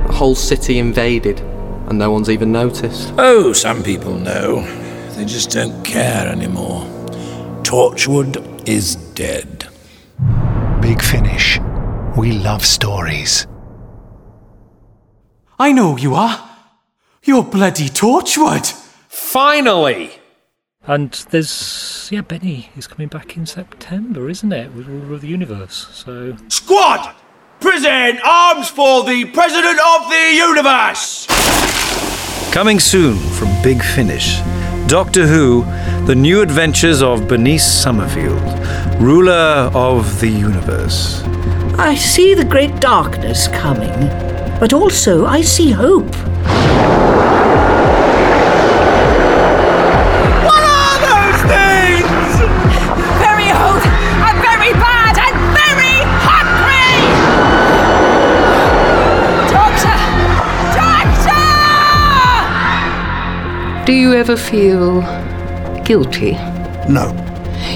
A 0.07 0.11
whole 0.11 0.35
city 0.35 0.79
invaded, 0.79 1.39
and 1.39 1.97
no 1.97 2.11
one's 2.11 2.29
even 2.29 2.51
noticed. 2.51 3.13
Oh, 3.17 3.53
some 3.53 3.83
people 3.83 4.17
know. 4.17 4.65
They 5.15 5.23
just 5.25 5.51
don't 5.51 5.83
care 5.85 6.27
anymore. 6.27 6.85
Torchwood 7.63 8.67
is 8.67 8.95
dead. 8.95 9.54
Big 10.85 11.01
Finish. 11.01 11.59
We 12.15 12.31
love 12.31 12.63
stories. 12.63 13.47
I 15.57 15.71
know 15.71 15.95
who 15.95 15.99
you 15.99 16.13
are. 16.13 16.47
You're 17.23 17.41
bloody 17.41 17.89
Torchwood. 17.89 18.71
Finally! 19.07 20.11
And 20.85 21.11
there's 21.31 22.07
yeah, 22.11 22.21
Benny 22.21 22.69
is 22.77 22.85
coming 22.85 23.07
back 23.07 23.35
in 23.35 23.47
September, 23.47 24.29
isn't 24.29 24.53
it? 24.53 24.75
With 24.75 24.85
Ruler 24.85 25.15
of 25.15 25.21
the 25.21 25.27
Universe. 25.27 25.87
So 25.91 26.37
Squad, 26.49 27.15
present 27.59 28.19
arms 28.23 28.69
for 28.69 29.03
the 29.05 29.25
President 29.25 29.79
of 29.79 30.07
the 30.07 30.33
Universe. 30.35 31.25
Coming 32.53 32.79
soon 32.79 33.17
from 33.31 33.49
Big 33.63 33.81
Finish. 33.81 34.39
Doctor 34.87 35.25
Who, 35.25 35.63
The 36.05 36.13
New 36.13 36.41
Adventures 36.41 37.01
of 37.01 37.27
Bernice 37.27 37.65
Summerfield, 37.65 38.43
Ruler 39.01 39.71
of 39.73 40.19
the 40.19 40.29
Universe. 40.29 41.23
I 41.79 41.95
see 41.95 42.35
the 42.35 42.45
great 42.45 42.79
darkness 42.79 43.47
coming, 43.47 44.07
but 44.59 44.73
also 44.73 45.25
I 45.25 45.41
see 45.41 45.71
hope. 45.71 46.13
Do 63.85 63.93
you 63.93 64.13
ever 64.13 64.35
feel 64.35 65.01
guilty? 65.83 66.31
No. 66.89 67.13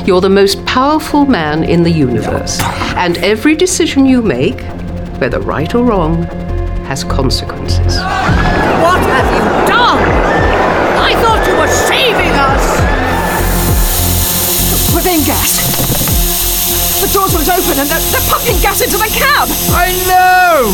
You're 0.07 0.21
the 0.21 0.29
most 0.29 0.65
powerful 0.65 1.27
man 1.27 1.63
in 1.63 1.83
the 1.83 1.91
universe, 1.91 2.59
and 2.97 3.19
every 3.19 3.55
decision 3.55 4.07
you 4.07 4.23
make, 4.23 4.59
whether 5.21 5.39
right 5.39 5.75
or 5.75 5.83
wrong, 5.83 6.23
has 6.89 7.03
consequences. 7.03 7.97
What 8.81 9.01
have 9.05 9.29
you 9.35 9.43
done? 9.69 10.01
I 10.97 11.13
thought 11.21 11.45
you 11.45 11.55
were 11.61 11.69
saving 11.85 12.33
us! 12.33 12.65
We're 14.95 15.05
being 15.05 15.23
gassed. 15.29 15.61
The 17.05 17.13
doors 17.13 17.35
won't 17.35 17.49
open 17.49 17.77
and 17.77 17.87
they're, 17.87 18.01
they're 18.09 18.27
pumping 18.27 18.57
gas 18.63 18.81
into 18.81 18.97
the 18.97 19.11
cab! 19.13 19.47
I 19.77 19.93
know! 20.09 20.73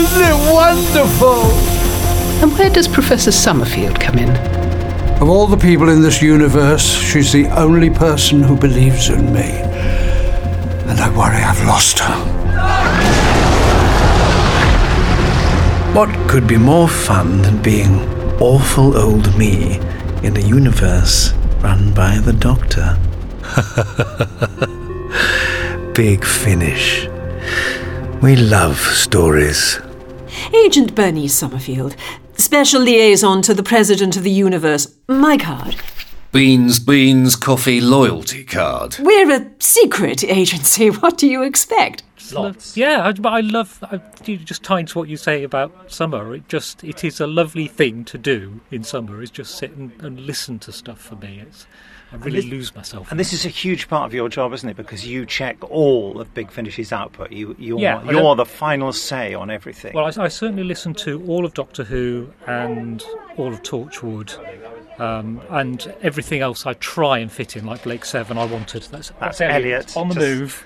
Isn't 0.00 0.22
it 0.24 0.38
wonderful? 0.50 1.73
And 2.44 2.52
where 2.58 2.68
does 2.68 2.86
Professor 2.86 3.32
Summerfield 3.32 3.98
come 3.98 4.18
in? 4.18 4.28
Of 5.22 5.30
all 5.30 5.46
the 5.46 5.56
people 5.56 5.88
in 5.88 6.02
this 6.02 6.20
universe, 6.20 6.86
she's 6.86 7.32
the 7.32 7.46
only 7.58 7.88
person 7.88 8.42
who 8.42 8.54
believes 8.54 9.08
in 9.08 9.32
me. 9.32 9.62
And 10.90 11.00
I 11.00 11.08
worry 11.16 11.38
I've 11.38 11.64
lost 11.64 12.00
her. 12.00 12.14
What 15.94 16.10
could 16.28 16.46
be 16.46 16.58
more 16.58 16.86
fun 16.86 17.40
than 17.40 17.62
being 17.62 18.00
awful 18.38 18.94
old 18.94 19.34
me 19.38 19.78
in 20.22 20.36
a 20.36 20.46
universe 20.46 21.32
run 21.62 21.94
by 21.94 22.18
the 22.18 22.34
Doctor? 22.34 22.98
Big 25.94 26.22
Finish. 26.22 27.08
We 28.20 28.36
love 28.36 28.76
stories. 28.76 29.80
Agent 30.52 30.94
Bernice 30.94 31.32
Summerfield, 31.32 31.96
special 32.44 32.82
liaison 32.82 33.40
to 33.40 33.54
the 33.54 33.62
President 33.62 34.18
of 34.18 34.22
the 34.22 34.30
Universe. 34.30 34.94
My 35.08 35.38
card. 35.38 35.76
Beans, 36.30 36.78
beans, 36.78 37.36
coffee, 37.36 37.80
loyalty 37.80 38.44
card. 38.44 38.96
We're 39.00 39.30
a 39.30 39.50
secret 39.60 40.22
agency. 40.22 40.90
What 41.00 41.16
do 41.16 41.26
you 41.26 41.42
expect? 41.42 42.02
Lots. 42.32 42.76
Yeah, 42.76 43.06
I, 43.06 43.12
but 43.12 43.32
I 43.32 43.40
love. 43.40 43.82
I, 43.82 43.98
you 44.26 44.36
just 44.36 44.62
tying 44.62 44.84
to 44.86 44.98
what 44.98 45.08
you 45.08 45.16
say 45.16 45.42
about 45.42 45.90
summer. 45.90 46.34
It 46.34 46.46
just 46.48 46.84
it 46.84 47.02
is 47.02 47.18
a 47.18 47.26
lovely 47.26 47.66
thing 47.66 48.04
to 48.06 48.18
do 48.18 48.60
in 48.70 48.84
summer. 48.84 49.22
Is 49.22 49.30
just 49.30 49.54
sit 49.54 49.72
and, 49.76 49.92
and 50.02 50.20
listen 50.20 50.58
to 50.60 50.72
stuff 50.72 51.00
for 51.00 51.16
me. 51.16 51.40
It's 51.46 51.66
I 52.14 52.18
really 52.18 52.40
this- 52.42 52.50
lose 52.50 52.74
myself. 52.74 53.10
And 53.10 53.18
this 53.18 53.32
is 53.32 53.44
a 53.44 53.48
huge 53.48 53.88
part 53.88 54.06
of 54.06 54.14
your 54.14 54.28
job, 54.28 54.52
isn't 54.52 54.68
it? 54.68 54.76
Because 54.76 55.06
you 55.06 55.26
check 55.26 55.56
all 55.70 56.20
of 56.20 56.32
Big 56.32 56.50
Finish's 56.50 56.92
output. 56.92 57.32
You, 57.32 57.56
you're, 57.58 57.78
Yeah, 57.78 58.02
you're 58.08 58.36
the 58.36 58.46
final 58.46 58.92
say 58.92 59.34
on 59.34 59.50
everything. 59.50 59.94
Well, 59.94 60.04
I, 60.04 60.24
I 60.24 60.28
certainly 60.28 60.64
listen 60.64 60.94
to 60.94 61.24
all 61.26 61.44
of 61.44 61.54
Doctor 61.54 61.84
Who 61.84 62.32
and 62.46 63.02
all 63.36 63.52
of 63.52 63.62
Torchwood. 63.62 64.38
Um, 65.00 65.40
and 65.50 65.92
everything 66.02 66.40
else 66.40 66.66
I 66.66 66.74
try 66.74 67.18
and 67.18 67.30
fit 67.32 67.56
in, 67.56 67.66
like 67.66 67.82
Blake's 67.82 68.10
Seven, 68.10 68.38
I 68.38 68.44
wanted. 68.44 68.84
That's, 68.84 69.10
That's 69.18 69.40
Elliot 69.40 69.56
Elliot. 69.64 69.96
on 69.96 70.08
the 70.08 70.14
Just- 70.14 70.26
move. 70.26 70.64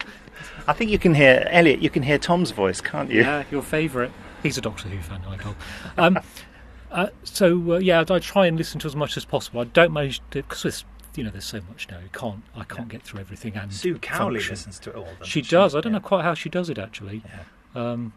I 0.67 0.75
think 0.75 0.91
you 0.91 0.99
can 0.99 1.15
hear 1.15 1.49
Elliot. 1.51 1.81
You 1.81 1.89
can 1.89 2.03
hear 2.03 2.19
Tom's 2.19 2.51
voice, 2.51 2.83
can't 2.83 3.11
you? 3.11 3.23
Yeah, 3.23 3.45
your 3.51 3.63
favourite. 3.63 4.11
He's 4.43 4.59
a 4.59 4.61
Doctor 4.61 4.89
Who 4.89 4.99
fan, 5.01 5.23
I 5.27 5.37
know. 5.37 5.55
Um, 5.97 6.19
uh, 6.91 7.07
so 7.25 7.73
uh, 7.73 7.79
yeah, 7.79 8.05
I 8.09 8.19
try 8.19 8.47
and 8.47 8.59
listen 8.59 8.79
to 8.81 8.87
as 8.87 8.95
much 8.95 9.17
as 9.17 9.25
possible. 9.25 9.63
I 9.63 9.65
don't 9.65 9.93
manage 9.95 10.21
to 10.33 10.43
because 10.43 10.85
you 11.19 11.25
know 11.25 11.31
there's 11.31 11.45
so 11.45 11.61
much 11.69 11.89
now. 11.91 11.99
You 11.99 12.09
can't. 12.13 12.43
I 12.55 12.63
can't 12.63 12.89
get 12.89 13.03
through 13.03 13.19
everything. 13.21 13.57
And 13.57 13.73
Sue 13.73 13.99
Cowley 13.99 14.37
function. 14.39 14.53
listens 14.53 14.79
to 14.81 14.91
it 14.91 14.97
all 14.97 15.09
She 15.25 15.41
doesn't 15.43 15.51
does. 15.59 15.73
she? 15.73 15.79
I 15.79 15.81
don't 15.81 15.93
know 15.93 15.99
quite 16.01 16.23
how 16.23 16.35
she 16.35 16.49
does 16.49 16.71
it 16.71 16.79
actually. 16.79 17.23
Um, 17.75 18.13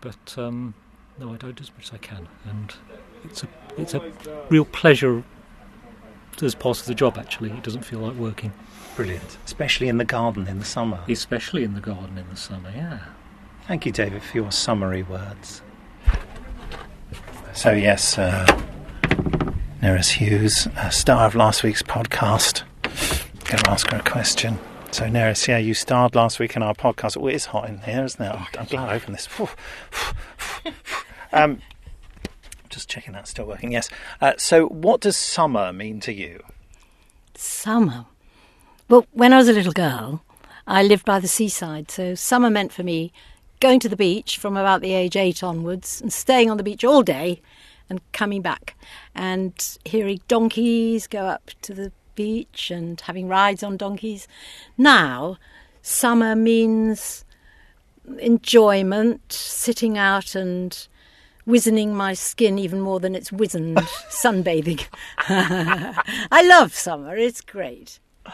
but 0.00 0.34
um, 0.36 0.74
no, 1.18 1.32
I 1.32 1.36
do 1.36 1.54
as 1.60 1.70
much 1.74 1.84
as 1.84 1.92
I 1.92 1.98
can, 1.98 2.28
and 2.44 2.74
it's 3.24 3.44
a 3.44 3.48
it's 3.78 3.94
a 3.94 4.02
real 4.48 4.64
pleasure 4.64 5.22
as 6.42 6.54
part 6.56 6.80
of 6.80 6.86
the 6.86 6.94
job. 6.94 7.16
Actually, 7.18 7.50
it 7.52 7.62
doesn't 7.62 7.84
feel 7.84 8.00
like 8.00 8.16
working. 8.16 8.52
Brilliant, 8.96 9.38
especially 9.46 9.88
in 9.88 9.98
the 9.98 10.04
garden 10.04 10.48
in 10.48 10.58
the 10.58 10.64
summer. 10.64 10.98
Especially 11.08 11.62
in 11.62 11.74
the 11.74 11.80
garden 11.80 12.18
in 12.18 12.28
the 12.28 12.36
summer. 12.36 12.72
Yeah. 12.74 12.98
Thank 13.68 13.86
you, 13.86 13.92
David, 13.92 14.22
for 14.24 14.36
your 14.36 14.50
summary 14.50 15.04
words. 15.04 15.62
So 17.54 17.72
yes, 17.72 18.18
uh, 18.18 18.46
Nerys 19.82 20.10
Hughes, 20.10 20.66
uh, 20.76 20.90
star 20.90 21.26
of 21.26 21.34
last 21.34 21.62
week's 21.62 21.82
podcast. 21.82 22.64
Going 23.44 23.62
to 23.62 23.70
ask 23.70 23.90
her 23.90 23.96
a 23.96 24.02
question. 24.02 24.58
So 24.90 25.04
Nerys, 25.04 25.48
yeah, 25.48 25.56
you 25.56 25.72
starred 25.72 26.14
last 26.14 26.38
week 26.38 26.54
in 26.54 26.62
our 26.62 26.74
podcast. 26.74 27.16
Oh, 27.18 27.26
it 27.28 27.34
is 27.36 27.46
hot 27.46 27.66
in 27.66 27.78
here, 27.78 28.04
isn't 28.04 28.22
it? 28.22 28.28
I'm, 28.28 28.46
I'm 28.58 28.66
glad 28.66 28.90
I 28.90 28.96
opened 28.96 29.14
this. 29.14 29.26
um, 31.32 31.62
just 32.68 32.90
checking 32.90 33.14
that's 33.14 33.30
still 33.30 33.46
working. 33.46 33.72
Yes. 33.72 33.88
Uh, 34.20 34.34
so, 34.36 34.66
what 34.66 35.00
does 35.00 35.16
summer 35.16 35.72
mean 35.72 35.98
to 36.00 36.12
you? 36.12 36.42
Summer. 37.34 38.04
Well, 38.90 39.06
when 39.12 39.32
I 39.32 39.38
was 39.38 39.48
a 39.48 39.54
little 39.54 39.72
girl, 39.72 40.22
I 40.66 40.82
lived 40.82 41.06
by 41.06 41.20
the 41.20 41.28
seaside, 41.28 41.90
so 41.90 42.14
summer 42.14 42.50
meant 42.50 42.70
for 42.70 42.82
me 42.82 43.14
going 43.60 43.80
to 43.80 43.88
the 43.88 43.96
beach 43.96 44.36
from 44.36 44.58
about 44.58 44.82
the 44.82 44.92
age 44.92 45.16
eight 45.16 45.42
onwards 45.42 46.02
and 46.02 46.12
staying 46.12 46.50
on 46.50 46.58
the 46.58 46.62
beach 46.62 46.84
all 46.84 47.02
day 47.02 47.40
and 47.90 48.00
coming 48.12 48.40
back 48.40 48.76
and 49.14 49.78
hearing 49.84 50.20
donkeys 50.28 51.06
go 51.06 51.26
up 51.26 51.50
to 51.62 51.74
the 51.74 51.92
beach 52.14 52.70
and 52.70 53.00
having 53.02 53.28
rides 53.28 53.62
on 53.62 53.76
donkeys. 53.76 54.26
Now, 54.78 55.36
summer 55.82 56.34
means 56.36 57.24
enjoyment, 58.18 59.32
sitting 59.32 59.98
out 59.98 60.34
and 60.34 60.86
wizening 61.46 61.92
my 61.94 62.14
skin 62.14 62.58
even 62.58 62.80
more 62.80 63.00
than 63.00 63.14
it's 63.14 63.32
wizened 63.32 63.76
sunbathing. 64.10 64.86
I 65.18 66.42
love 66.46 66.74
summer, 66.74 67.16
it's 67.16 67.40
great. 67.40 67.98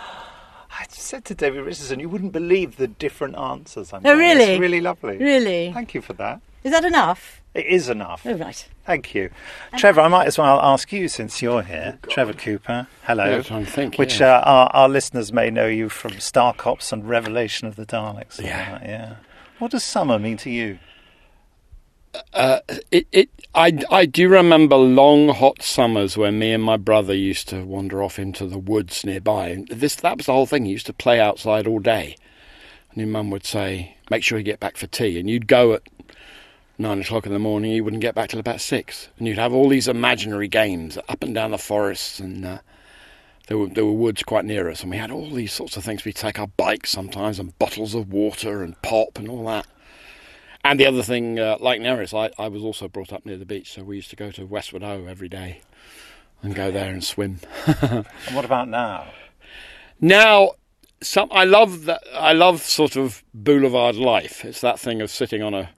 I 0.79 0.85
said 0.91 1.25
to 1.27 1.35
David 1.35 1.65
Richardson, 1.65 2.01
you 2.01 2.09
wouldn't 2.11 2.33
believe 2.33 2.77
the 2.77 2.87
different 2.87 3.37
answers 3.39 3.93
I'm 3.95 4.01
Oh, 4.01 4.15
getting. 4.15 4.19
really? 4.19 4.45
It's 4.53 4.61
really 4.61 4.81
lovely. 4.83 5.17
Really? 5.17 5.73
Thank 5.73 5.95
you 5.95 6.03
for 6.03 6.13
that. 6.15 6.41
Is 6.67 6.73
that 6.73 6.85
enough? 6.85 7.43
It 7.55 7.67
is 7.67 7.89
enough. 7.89 8.23
Oh, 8.27 8.35
right. 8.35 8.69
Thank 8.85 9.15
you. 9.15 9.31
Trevor, 9.77 10.01
I 10.01 10.09
might 10.09 10.27
as 10.27 10.37
well 10.37 10.59
ask 10.61 10.93
you 10.93 11.07
since 11.07 11.41
you're 11.41 11.63
here. 11.63 12.01
Trevor 12.09 12.33
Cooper, 12.33 12.89
hello. 13.05 13.25
Yes, 13.25 13.53
I'm 13.53 13.65
thinking, 13.65 13.97
Which 13.99 14.19
yeah. 14.19 14.39
uh, 14.39 14.43
our, 14.45 14.71
our 14.75 14.89
listeners 14.89 15.33
may 15.33 15.49
know 15.49 15.69
you 15.69 15.89
from 15.89 16.19
Star 16.19 16.53
Cops 16.53 16.93
and 16.93 17.09
Revelation 17.09 17.69
of 17.69 17.77
the 17.77 17.87
Daleks. 17.87 18.43
Yeah. 18.43 18.81
that, 18.81 18.83
yeah. 18.83 19.17
What 19.61 19.71
does 19.71 19.85
summer 19.85 20.19
mean 20.19 20.39
to 20.39 20.51
you? 20.51 20.81
Uh, 22.35 22.59
it, 22.91 23.07
it, 23.13 23.31
I, 23.55 23.79
I 23.89 24.05
do 24.05 24.29
remember 24.29 24.75
long 24.75 25.29
hot 25.29 25.63
summers 25.63 26.17
when 26.17 26.41
me 26.41 26.53
and 26.53 26.65
my 26.65 26.77
brother 26.77 27.15
used 27.15 27.49
to 27.51 27.65
wander 27.65 28.03
off 28.03 28.19
into 28.19 28.45
the 28.45 28.59
woods 28.59 29.05
nearby. 29.05 29.65
This, 29.71 29.95
that 29.95 30.17
was 30.17 30.27
the 30.27 30.33
whole 30.33 30.47
thing. 30.47 30.67
You 30.67 30.73
used 30.73 30.87
to 30.87 30.93
play 30.93 31.21
outside 31.21 31.69
all 31.69 31.79
day. 31.79 32.17
And 32.91 32.99
your 32.99 33.07
mum 33.07 33.31
would 33.31 33.47
say, 33.47 33.99
make 34.11 34.25
sure 34.25 34.37
you 34.37 34.43
get 34.43 34.59
back 34.59 34.77
for 34.77 34.89
tea. 34.89 35.21
And 35.21 35.31
you'd 35.31 35.47
go 35.47 35.75
at 35.75 35.83
nine 36.79 37.01
o'clock 37.01 37.27
in 37.27 37.33
the 37.33 37.39
morning, 37.39 37.73
you 37.73 37.85
wouldn't 37.85 38.03
get 38.03 38.15
back 38.15 38.31
till 38.31 38.41
about 38.41 38.61
six. 38.61 39.09
And 39.19 39.27
you'd 39.27 39.39
have 39.39 39.53
all 39.53 39.69
these 39.69 39.89
imaginary 39.89 40.49
games 40.49 40.99
up 41.09 41.23
and 41.23 41.35
down 41.35 41.51
the 41.51 41.59
forests. 41.59 42.21
And 42.21 42.45
uh, 42.45 42.59
there, 43.49 43.59
were, 43.59 43.69
there 43.69 43.85
were 43.85 43.93
woods 43.93 44.23
quite 44.23 44.45
near 44.45 44.69
us. 44.69 44.83
And 44.83 44.91
we 44.91 44.97
had 44.97 45.11
all 45.11 45.31
these 45.31 45.53
sorts 45.53 45.77
of 45.77 45.85
things. 45.85 46.05
We'd 46.05 46.17
take 46.17 46.39
our 46.39 46.47
bikes 46.47 46.91
sometimes 46.91 47.39
and 47.39 47.59
bottles 47.59 47.95
of 47.95 48.13
water 48.13 48.63
and 48.63 48.81
pop 48.83 49.19
and 49.19 49.29
all 49.29 49.45
that. 49.47 49.67
And 50.67 50.81
the 50.81 50.87
other 50.87 51.03
thing, 51.03 51.39
uh, 51.39 51.59
like 51.61 51.81
Nerys, 51.81 52.13
I, 52.13 52.33
I 52.43 52.49
was 52.49 52.63
also 52.63 52.89
brought 52.89 53.13
up 53.13 53.25
near 53.25 53.37
the 53.37 53.47
beach, 53.47 53.73
so 53.73 53.85
we 53.85 53.95
used 53.95 54.11
to 54.11 54.17
go 54.17 54.33
to 54.33 54.45
Westward 54.45 54.83
Ho 54.83 55.07
every 55.09 55.29
day 55.29 55.61
and 56.43 56.57
go 56.57 56.73
there 56.73 56.93
and 56.93 57.05
swim. 57.05 57.39
And 57.67 58.05
what 58.33 58.45
about 58.45 58.69
now? 58.69 59.07
now, 60.01 60.53
some 61.01 61.29
I 61.31 61.45
love 61.45 61.85
that. 61.85 62.03
I 62.13 62.33
love 62.33 62.63
sort 62.63 62.97
of 62.97 63.23
boulevard 63.33 63.95
life. 63.95 64.45
It's 64.45 64.61
that 64.61 64.81
thing 64.81 65.01
of 65.01 65.09
sitting 65.09 65.41
on 65.41 65.55
a, 65.55 65.71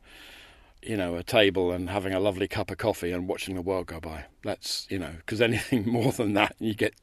you 0.89 0.97
know, 0.97 1.17
a 1.17 1.23
table 1.23 1.71
and 1.71 1.91
having 1.91 2.15
a 2.15 2.19
lovely 2.19 2.49
cup 2.49 2.71
of 2.71 2.79
coffee 2.79 3.13
and 3.13 3.29
watching 3.29 3.55
the 3.55 3.61
world 3.61 3.87
go 3.87 4.01
by. 4.01 4.25
That's 4.43 4.87
you 4.89 4.99
know, 4.99 5.13
because 5.19 5.43
anything 5.43 5.87
more 5.91 6.13
than 6.13 6.33
that, 6.33 6.57
you 6.59 6.75
get 6.75 6.95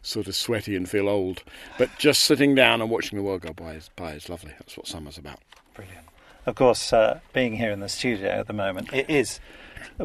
sort 0.00 0.28
of 0.28 0.36
sweaty 0.36 0.76
and 0.76 0.88
feel 0.88 1.08
old. 1.08 1.42
But 1.76 1.90
just 1.98 2.22
sitting 2.22 2.54
down 2.54 2.80
and 2.80 2.88
watching 2.88 3.18
the 3.18 3.24
world 3.24 3.42
go 3.42 3.52
by 3.52 3.72
is, 3.72 3.90
by 3.96 4.12
is 4.12 4.28
lovely. 4.28 4.52
That's 4.60 4.76
what 4.76 4.86
summer's 4.86 5.18
about. 5.18 5.40
Brilliant. 5.74 6.06
Of 6.46 6.54
course, 6.54 6.92
uh, 6.92 7.18
being 7.32 7.56
here 7.56 7.72
in 7.72 7.80
the 7.80 7.88
studio 7.88 8.28
at 8.30 8.46
the 8.46 8.52
moment, 8.52 8.92
it 8.92 9.10
is. 9.10 9.40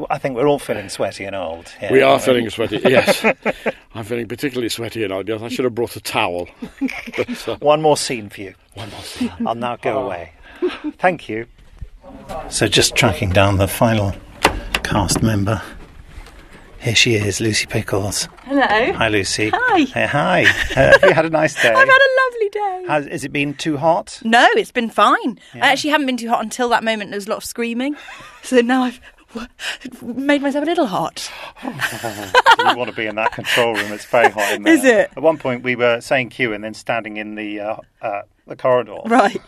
I 0.09 0.17
think 0.17 0.35
we're 0.35 0.47
all 0.47 0.57
feeling 0.57 0.89
sweaty 0.89 1.23
and 1.25 1.35
old. 1.35 1.69
Here, 1.69 1.91
we 1.91 2.01
are 2.01 2.19
feeling 2.19 2.49
sweaty. 2.49 2.79
Yes, 2.83 3.23
I'm 3.93 4.03
feeling 4.03 4.27
particularly 4.27 4.69
sweaty 4.69 5.03
and 5.03 5.13
old. 5.13 5.27
Yes, 5.27 5.43
I 5.43 5.49
should 5.49 5.65
have 5.65 5.75
brought 5.75 5.95
a 5.95 6.01
towel. 6.01 6.49
But, 7.15 7.47
uh, 7.47 7.57
One 7.57 7.83
more 7.83 7.97
scene 7.97 8.29
for 8.29 8.41
you. 8.41 8.55
One 8.73 8.89
more 8.89 9.01
scene. 9.01 9.31
I'll 9.45 9.53
now 9.53 9.75
go 9.75 10.03
away. 10.03 10.33
Thank 10.97 11.29
you. 11.29 11.45
So, 12.49 12.67
just 12.67 12.95
tracking 12.95 13.29
down 13.31 13.57
the 13.57 13.67
final 13.67 14.13
cast 14.83 15.21
member. 15.21 15.61
Here 16.79 16.95
she 16.95 17.15
is, 17.15 17.41
Lucy 17.41 17.65
Pickles. 17.65 18.29
Hello. 18.43 18.93
Hi, 18.93 19.09
Lucy. 19.09 19.51
Hi. 19.53 19.79
Hey, 19.81 20.05
hi. 20.05 20.43
Uh, 20.43 20.97
have 20.99 21.03
you 21.03 21.13
had 21.13 21.25
a 21.25 21.29
nice 21.29 21.53
day? 21.61 21.69
I've 21.75 21.87
had 21.87 22.01
a 22.01 22.11
lovely 22.25 22.49
day. 22.49 22.85
Has, 22.87 23.07
has 23.07 23.23
it 23.25 23.33
been 23.33 23.53
too 23.55 23.75
hot? 23.77 24.21
No, 24.23 24.47
it's 24.55 24.71
been 24.71 24.89
fine. 24.89 25.39
I 25.55 25.71
actually 25.71 25.89
haven't 25.89 26.05
been 26.05 26.17
too 26.17 26.29
hot 26.29 26.41
until 26.43 26.69
that 26.69 26.83
moment. 26.83 27.09
There 27.11 27.17
was 27.17 27.27
a 27.27 27.29
lot 27.29 27.37
of 27.37 27.45
screaming. 27.45 27.95
So 28.43 28.61
now 28.61 28.83
I've 28.83 29.01
made 30.01 30.41
myself 30.41 30.63
a 30.63 30.65
little 30.65 30.85
hot. 30.87 31.29
you 31.63 31.71
want 32.77 32.89
to 32.89 32.95
be 32.95 33.07
in 33.07 33.15
that 33.15 33.33
control 33.33 33.73
room. 33.73 33.91
It's 33.91 34.05
very 34.05 34.29
hot 34.29 34.53
in 34.53 34.61
there. 34.63 34.73
Is 34.73 34.85
it? 34.85 35.11
At 35.17 35.21
one 35.21 35.37
point, 35.37 35.63
we 35.63 35.75
were 35.75 35.99
saying 35.99 36.29
Q 36.29 36.53
and 36.53 36.63
then 36.63 36.73
standing 36.73 37.17
in 37.17 37.35
the 37.35 37.59
uh, 37.59 37.77
uh, 38.01 38.21
the 38.45 38.55
corridor. 38.55 38.99
Right. 39.05 39.41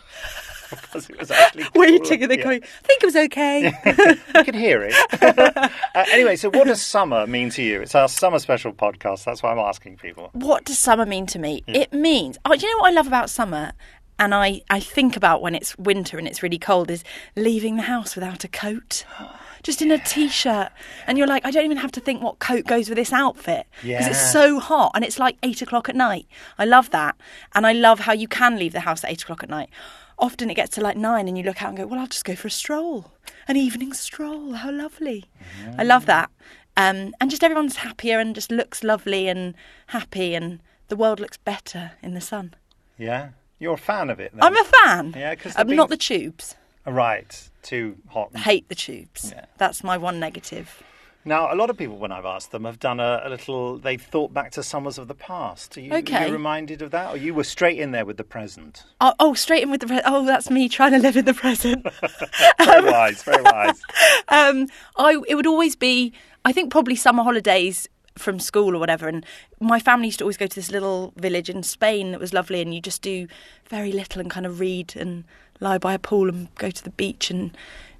because 0.82 1.08
it 1.10 1.18
was 1.18 1.30
actually 1.30 1.64
Waiting 1.74 2.22
and 2.22 2.30
then 2.30 2.38
yeah. 2.38 2.44
going, 2.44 2.62
I 2.62 2.86
think 2.86 3.02
it 3.02 3.06
was 3.06 3.16
okay. 3.16 3.72
you 4.34 4.44
could 4.44 4.54
hear 4.54 4.82
it. 4.82 4.94
uh, 5.22 5.68
anyway, 6.12 6.36
so 6.36 6.50
what 6.50 6.66
does 6.66 6.80
summer 6.82 7.26
mean 7.26 7.50
to 7.50 7.62
you? 7.62 7.80
It's 7.80 7.94
our 7.94 8.08
summer 8.08 8.38
special 8.38 8.72
podcast. 8.72 9.24
That's 9.24 9.42
why 9.42 9.50
I'm 9.52 9.58
asking 9.58 9.96
people. 9.98 10.30
what 10.32 10.64
does 10.64 10.78
summer 10.78 11.06
mean 11.06 11.26
to 11.26 11.38
me? 11.38 11.62
Hmm. 11.66 11.74
It 11.74 11.92
means, 11.92 12.38
oh, 12.44 12.54
do 12.54 12.66
you 12.66 12.72
know 12.72 12.82
what 12.82 12.90
I 12.90 12.94
love 12.94 13.06
about 13.06 13.30
summer? 13.30 13.72
And 14.18 14.34
I, 14.34 14.60
I 14.68 14.80
think 14.80 15.16
about 15.16 15.40
when 15.40 15.54
it's 15.54 15.76
winter 15.78 16.18
and 16.18 16.28
it's 16.28 16.42
really 16.42 16.58
cold 16.58 16.90
is 16.90 17.02
leaving 17.36 17.76
the 17.76 17.82
house 17.82 18.14
without 18.14 18.44
a 18.44 18.48
coat. 18.48 19.04
Just 19.62 19.82
in 19.82 19.90
a 19.90 19.98
t-shirt, 19.98 20.70
and 21.06 21.18
you're 21.18 21.26
like, 21.26 21.44
I 21.44 21.50
don't 21.50 21.66
even 21.66 21.76
have 21.76 21.92
to 21.92 22.00
think 22.00 22.22
what 22.22 22.38
coat 22.38 22.64
goes 22.64 22.88
with 22.88 22.96
this 22.96 23.12
outfit 23.12 23.66
because 23.82 23.86
Yeah. 23.86 24.08
it's 24.08 24.32
so 24.32 24.58
hot, 24.58 24.92
and 24.94 25.04
it's 25.04 25.18
like 25.18 25.36
eight 25.42 25.60
o'clock 25.60 25.90
at 25.90 25.94
night. 25.94 26.26
I 26.58 26.64
love 26.64 26.88
that, 26.92 27.14
and 27.54 27.66
I 27.66 27.74
love 27.74 28.00
how 28.00 28.14
you 28.14 28.26
can 28.26 28.58
leave 28.58 28.72
the 28.72 28.80
house 28.80 29.04
at 29.04 29.10
eight 29.10 29.22
o'clock 29.22 29.42
at 29.42 29.50
night. 29.50 29.68
Often 30.20 30.50
it 30.50 30.54
gets 30.54 30.74
to 30.76 30.80
like 30.80 30.96
nine, 30.96 31.26
and 31.28 31.36
you 31.36 31.42
look 31.44 31.62
out 31.62 31.70
and 31.70 31.78
go, 31.78 31.86
"Well, 31.86 31.98
I'll 31.98 32.06
just 32.06 32.24
go 32.24 32.34
for 32.36 32.48
a 32.48 32.50
stroll, 32.50 33.12
an 33.48 33.56
evening 33.56 33.92
stroll. 33.94 34.52
How 34.52 34.70
lovely!" 34.70 35.24
I 35.78 35.82
love 35.82 36.06
that, 36.06 36.30
um, 36.76 37.14
and 37.20 37.30
just 37.30 37.42
everyone's 37.42 37.76
happier 37.76 38.18
and 38.18 38.34
just 38.34 38.52
looks 38.52 38.84
lovely 38.84 39.28
and 39.28 39.54
happy, 39.88 40.34
and 40.34 40.60
the 40.88 40.96
world 40.96 41.20
looks 41.20 41.38
better 41.38 41.92
in 42.02 42.14
the 42.14 42.20
sun. 42.20 42.54
Yeah, 42.98 43.30
you're 43.58 43.74
a 43.74 43.78
fan 43.78 44.10
of 44.10 44.20
it. 44.20 44.32
Then. 44.32 44.42
I'm 44.42 44.56
a 44.56 44.64
fan. 44.64 45.14
Yeah, 45.16 45.34
because 45.34 45.54
I'm 45.56 45.74
not 45.74 45.88
the 45.88 45.96
tubes. 45.96 46.54
right. 46.86 47.48
Too 47.62 47.96
hot. 48.08 48.34
Hate 48.36 48.68
the 48.68 48.74
tubes. 48.74 49.34
That's 49.58 49.84
my 49.84 49.98
one 49.98 50.18
negative. 50.18 50.82
Now, 51.24 51.52
a 51.52 51.56
lot 51.56 51.68
of 51.68 51.76
people, 51.76 51.98
when 51.98 52.12
I've 52.12 52.24
asked 52.24 52.50
them, 52.50 52.64
have 52.64 52.78
done 52.78 52.98
a, 52.98 53.20
a 53.24 53.28
little. 53.28 53.76
They've 53.78 54.00
thought 54.00 54.32
back 54.32 54.52
to 54.52 54.62
summers 54.62 54.96
of 54.96 55.06
the 55.06 55.14
past. 55.14 55.76
Are 55.76 55.80
you, 55.80 55.92
are 55.92 55.98
Okay. 55.98 56.26
you 56.26 56.32
reminded 56.32 56.80
of 56.80 56.90
that, 56.92 57.12
or 57.12 57.16
you 57.18 57.34
were 57.34 57.44
straight 57.44 57.78
in 57.78 57.90
there 57.90 58.06
with 58.06 58.16
the 58.16 58.24
present? 58.24 58.84
Oh, 59.02 59.12
oh 59.20 59.34
straight 59.34 59.62
in 59.62 59.70
with 59.70 59.82
the 59.82 59.86
pre- 59.86 60.00
oh, 60.06 60.24
that's 60.24 60.50
me 60.50 60.68
trying 60.68 60.92
to 60.92 60.98
live 60.98 61.16
in 61.18 61.26
the 61.26 61.34
present. 61.34 61.86
Very 62.64 62.90
wise, 62.90 63.22
very 63.22 63.42
wise. 63.42 63.80
um, 64.28 64.66
I 64.96 65.20
it 65.28 65.34
would 65.34 65.46
always 65.46 65.76
be. 65.76 66.12
I 66.44 66.52
think 66.52 66.70
probably 66.72 66.96
summer 66.96 67.22
holidays 67.22 67.86
from 68.16 68.40
school 68.40 68.74
or 68.74 68.78
whatever. 68.78 69.06
And 69.06 69.24
my 69.60 69.78
family 69.78 70.06
used 70.08 70.18
to 70.20 70.24
always 70.24 70.38
go 70.38 70.46
to 70.46 70.54
this 70.54 70.70
little 70.70 71.12
village 71.16 71.50
in 71.50 71.62
Spain 71.62 72.12
that 72.12 72.20
was 72.20 72.32
lovely, 72.32 72.62
and 72.62 72.74
you 72.74 72.80
just 72.80 73.02
do 73.02 73.28
very 73.68 73.92
little 73.92 74.20
and 74.20 74.30
kind 74.30 74.46
of 74.46 74.58
read 74.58 74.94
and 74.96 75.24
lie 75.60 75.76
by 75.76 75.92
a 75.92 75.98
pool 75.98 76.30
and 76.30 76.54
go 76.54 76.70
to 76.70 76.82
the 76.82 76.90
beach 76.90 77.30
and 77.30 77.54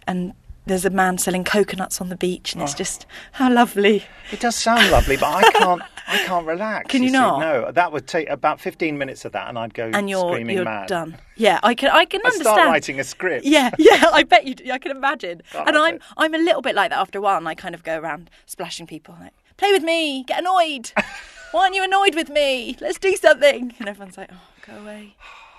and. 0.06 0.32
There's 0.66 0.84
a 0.84 0.90
man 0.90 1.18
selling 1.18 1.42
coconuts 1.44 2.00
on 2.00 2.10
the 2.10 2.16
beach, 2.16 2.52
and 2.52 2.62
it's 2.62 2.74
Oh. 2.74 2.78
just 2.78 3.06
how 3.32 3.50
lovely. 3.50 4.04
It 4.30 4.40
does 4.40 4.54
sound 4.56 4.90
lovely, 4.90 5.16
but 5.16 5.26
I 5.44 5.50
can't. 5.52 5.82
I 6.06 6.18
can't 6.24 6.44
relax. 6.46 6.90
Can 6.90 7.02
you 7.02 7.08
see. 7.08 7.12
not? 7.12 7.38
No, 7.40 7.70
that 7.72 7.92
would 7.92 8.06
take 8.08 8.28
about 8.28 8.60
15 8.60 8.98
minutes 8.98 9.24
of 9.24 9.32
that, 9.32 9.48
and 9.48 9.56
I'd 9.58 9.72
go 9.74 9.90
and 9.94 10.10
you're 10.10 10.28
screaming 10.32 10.56
you're 10.56 10.64
mad. 10.64 10.88
done. 10.88 11.16
Yeah, 11.36 11.60
I 11.62 11.74
can 11.74 11.90
I 11.90 12.04
can 12.04 12.20
I'd 12.24 12.32
understand. 12.32 12.54
start 12.54 12.68
writing 12.68 12.98
a 13.00 13.04
script. 13.04 13.44
Yeah, 13.46 13.70
yeah, 13.78 14.04
I 14.12 14.24
bet 14.24 14.44
you. 14.44 14.54
Do. 14.56 14.70
I 14.70 14.78
can 14.78 14.90
imagine. 14.90 15.42
Can't 15.52 15.68
and 15.68 15.76
I'm 15.78 15.98
I'm 16.16 16.34
a 16.34 16.38
little 16.38 16.62
bit 16.62 16.74
like 16.74 16.90
that 16.90 16.98
after 16.98 17.18
a 17.18 17.22
while, 17.22 17.38
and 17.38 17.48
I 17.48 17.54
kind 17.54 17.74
of 17.74 17.82
go 17.84 17.98
around 17.98 18.28
splashing 18.46 18.86
people 18.86 19.16
like, 19.20 19.32
"Play 19.56 19.72
with 19.72 19.82
me, 19.84 20.24
get 20.24 20.40
annoyed. 20.40 20.90
Why 21.52 21.62
aren't 21.62 21.74
you 21.74 21.82
annoyed 21.84 22.14
with 22.16 22.28
me? 22.28 22.76
Let's 22.80 22.98
do 22.98 23.14
something." 23.16 23.74
And 23.78 23.88
everyone's 23.88 24.18
like, 24.18 24.30
"Oh, 24.32 24.40
go 24.66 24.78
away." 24.82 25.14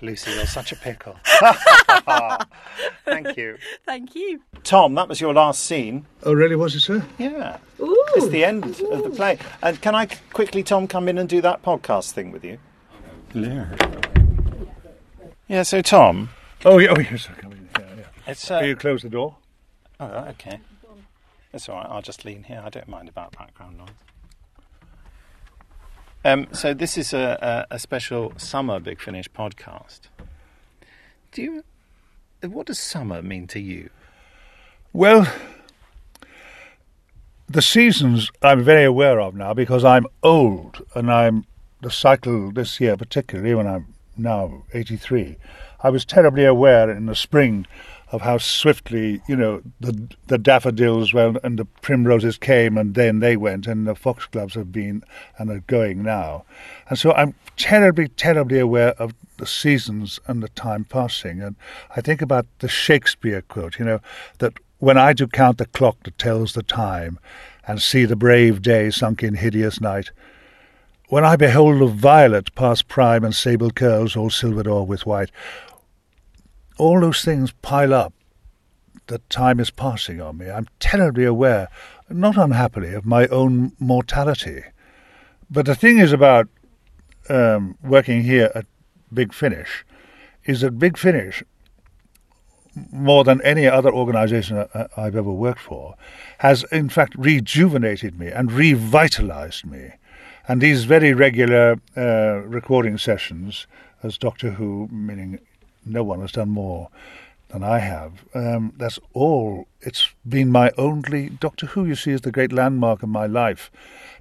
Lucy, 0.00 0.30
you're 0.32 0.46
such 0.46 0.72
a 0.72 0.76
pickle. 0.76 1.16
Thank 3.04 3.36
you. 3.36 3.58
Thank 3.84 4.14
you. 4.14 4.40
Tom, 4.62 4.94
that 4.94 5.08
was 5.08 5.20
your 5.20 5.34
last 5.34 5.64
scene. 5.64 6.06
Oh, 6.22 6.32
really? 6.32 6.56
Was 6.56 6.74
it, 6.74 6.80
sir? 6.80 7.04
Yeah. 7.18 7.58
Ooh. 7.80 8.04
It's 8.14 8.28
the 8.28 8.44
end 8.44 8.64
of 8.64 9.02
the 9.02 9.10
play. 9.10 9.38
And 9.62 9.80
can 9.80 9.94
I 9.94 10.06
quickly, 10.06 10.62
Tom, 10.62 10.86
come 10.86 11.08
in 11.08 11.18
and 11.18 11.28
do 11.28 11.40
that 11.40 11.62
podcast 11.62 12.12
thing 12.12 12.30
with 12.30 12.44
you? 12.44 12.58
Yeah. 13.34 13.66
Yeah, 15.48 15.62
so 15.62 15.82
Tom. 15.82 16.30
Oh, 16.64 16.78
yeah, 16.78 16.94
oh 16.96 17.00
yes, 17.00 17.22
sir. 17.22 17.34
Come 17.40 17.52
in. 17.52 17.68
Yeah, 17.78 17.86
yeah. 17.98 18.04
It's, 18.26 18.50
uh, 18.50 18.58
Will 18.60 18.68
you 18.68 18.76
close 18.76 19.02
the 19.02 19.08
door? 19.08 19.36
Oh, 19.98 20.06
okay. 20.06 20.60
That's 21.52 21.68
all 21.68 21.76
right. 21.76 21.86
I'll 21.88 22.02
just 22.02 22.24
lean 22.24 22.44
here. 22.44 22.62
I 22.64 22.68
don't 22.68 22.88
mind 22.88 23.08
about 23.08 23.32
background 23.36 23.78
noise. 23.78 23.88
Um, 26.28 26.46
so 26.52 26.74
this 26.74 26.98
is 26.98 27.14
a, 27.14 27.66
a, 27.70 27.76
a 27.76 27.78
special 27.78 28.34
summer 28.36 28.80
Big 28.80 29.00
Finish 29.00 29.30
podcast. 29.30 30.00
Do 31.32 31.40
you? 31.40 31.64
What 32.42 32.66
does 32.66 32.78
summer 32.78 33.22
mean 33.22 33.46
to 33.46 33.58
you? 33.58 33.88
Well, 34.92 35.26
the 37.48 37.62
seasons 37.62 38.30
I'm 38.42 38.62
very 38.62 38.84
aware 38.84 39.22
of 39.22 39.36
now 39.36 39.54
because 39.54 39.86
I'm 39.86 40.04
old 40.22 40.84
and 40.94 41.10
I'm 41.10 41.46
the 41.80 41.90
cycle 41.90 42.52
this 42.52 42.78
year, 42.78 42.98
particularly 42.98 43.54
when 43.54 43.66
I'm 43.66 43.94
now 44.14 44.64
83. 44.74 45.38
I 45.80 45.88
was 45.88 46.04
terribly 46.04 46.44
aware 46.44 46.90
in 46.90 47.06
the 47.06 47.16
spring 47.16 47.66
of 48.10 48.22
how 48.22 48.38
swiftly, 48.38 49.22
you 49.28 49.36
know, 49.36 49.62
the 49.80 50.08
the 50.28 50.38
daffodils 50.38 51.12
well 51.12 51.36
and 51.42 51.58
the 51.58 51.64
primroses 51.64 52.38
came 52.38 52.78
and 52.78 52.94
then 52.94 53.20
they 53.20 53.36
went 53.36 53.66
and 53.66 53.86
the 53.86 53.94
foxgloves 53.94 54.54
have 54.54 54.72
been 54.72 55.02
and 55.38 55.50
are 55.50 55.62
going 55.66 56.02
now. 56.02 56.44
And 56.88 56.98
so 56.98 57.12
I'm 57.12 57.34
terribly, 57.56 58.08
terribly 58.08 58.58
aware 58.58 58.90
of 58.98 59.14
the 59.36 59.46
seasons 59.46 60.20
and 60.26 60.42
the 60.42 60.48
time 60.48 60.84
passing. 60.84 61.42
And 61.42 61.56
I 61.94 62.00
think 62.00 62.22
about 62.22 62.46
the 62.60 62.68
Shakespeare 62.68 63.42
quote, 63.42 63.78
you 63.78 63.84
know, 63.84 64.00
that 64.38 64.54
when 64.78 64.96
I 64.96 65.12
do 65.12 65.26
count 65.26 65.58
the 65.58 65.66
clock 65.66 66.02
that 66.04 66.18
tells 66.18 66.54
the 66.54 66.62
time, 66.62 67.18
and 67.68 67.82
see 67.82 68.06
the 68.06 68.16
brave 68.16 68.62
day 68.62 68.90
sunk 68.90 69.22
in 69.22 69.34
hideous 69.34 69.80
night, 69.80 70.10
when 71.10 71.24
I 71.24 71.36
behold 71.36 71.80
a 71.82 71.86
violet 71.86 72.54
past 72.54 72.88
prime 72.88 73.24
and 73.24 73.34
sable 73.34 73.70
curls 73.70 74.16
all 74.16 74.30
silvered 74.30 74.66
o'er 74.66 74.82
with 74.82 75.06
white, 75.06 75.30
all 76.78 77.00
those 77.00 77.22
things 77.24 77.52
pile 77.62 77.92
up 77.92 78.12
that 79.08 79.28
time 79.30 79.60
is 79.60 79.70
passing 79.70 80.20
on 80.20 80.38
me. 80.38 80.50
I'm 80.50 80.68
terribly 80.80 81.24
aware, 81.24 81.68
not 82.08 82.36
unhappily, 82.36 82.94
of 82.94 83.04
my 83.04 83.26
own 83.28 83.72
mortality. 83.78 84.62
But 85.50 85.66
the 85.66 85.74
thing 85.74 85.98
is 85.98 86.12
about 86.12 86.48
um, 87.28 87.76
working 87.82 88.22
here 88.22 88.50
at 88.54 88.66
Big 89.12 89.32
Finish 89.32 89.84
is 90.44 90.60
that 90.60 90.78
Big 90.78 90.96
Finish, 90.96 91.42
more 92.92 93.24
than 93.24 93.42
any 93.42 93.66
other 93.66 93.92
organization 93.92 94.66
I've 94.96 95.16
ever 95.16 95.32
worked 95.32 95.60
for, 95.60 95.94
has 96.38 96.64
in 96.70 96.88
fact 96.88 97.14
rejuvenated 97.16 98.18
me 98.18 98.28
and 98.28 98.52
revitalized 98.52 99.66
me. 99.66 99.92
And 100.46 100.60
these 100.62 100.84
very 100.84 101.12
regular 101.12 101.76
uh, 101.96 102.42
recording 102.46 102.96
sessions 102.96 103.66
as 104.02 104.16
Doctor 104.16 104.52
Who, 104.52 104.88
meaning 104.90 105.40
no 105.88 106.02
one 106.02 106.20
has 106.20 106.32
done 106.32 106.50
more 106.50 106.88
than 107.48 107.62
I 107.62 107.78
have. 107.78 108.24
Um, 108.34 108.74
that's 108.76 108.98
all. 109.14 109.66
It's 109.80 110.10
been 110.28 110.52
my 110.52 110.70
only 110.76 111.30
Doctor 111.30 111.66
Who. 111.66 111.86
You 111.86 111.94
see, 111.94 112.12
is 112.12 112.20
the 112.20 112.32
great 112.32 112.52
landmark 112.52 113.02
of 113.02 113.08
my 113.08 113.26
life, 113.26 113.70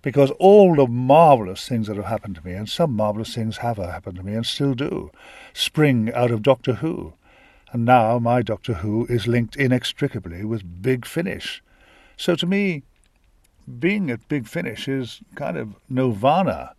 because 0.02 0.32
all 0.40 0.76
the 0.76 0.88
marvelous 0.88 1.68
things 1.68 1.88
that 1.88 1.98
have 1.98 2.06
happened 2.06 2.36
to 2.36 2.46
me, 2.46 2.54
and 2.54 2.70
some 2.70 2.94
marvelous 2.94 3.36
things 3.36 3.58
have 3.58 3.78
happened 3.78 4.18
to 4.18 4.24
me 4.24 4.34
and 4.34 4.46
still 4.46 4.74
do, 4.74 5.12
spring 5.54 6.12
out 6.14 6.32
of 6.32 6.42
Doctor 6.42 6.76
Who. 6.76 7.14
And 7.74 7.84
now 7.84 8.18
my 8.18 8.42
Doctor 8.42 8.76
Who 8.76 9.06
is 9.08 9.28
linked 9.28 9.58
inextricably 9.58 10.46
with 10.46 10.82
Big 10.82 11.06
Finish. 11.06 11.62
So 12.16 12.34
to 12.36 12.46
me, 12.46 12.84
being 13.80 14.10
at 14.10 14.30
Big 14.30 14.48
Finish 14.48 14.88
is 14.88 15.20
kind 15.36 15.58
of 15.58 15.76
nirvana. 15.90 16.74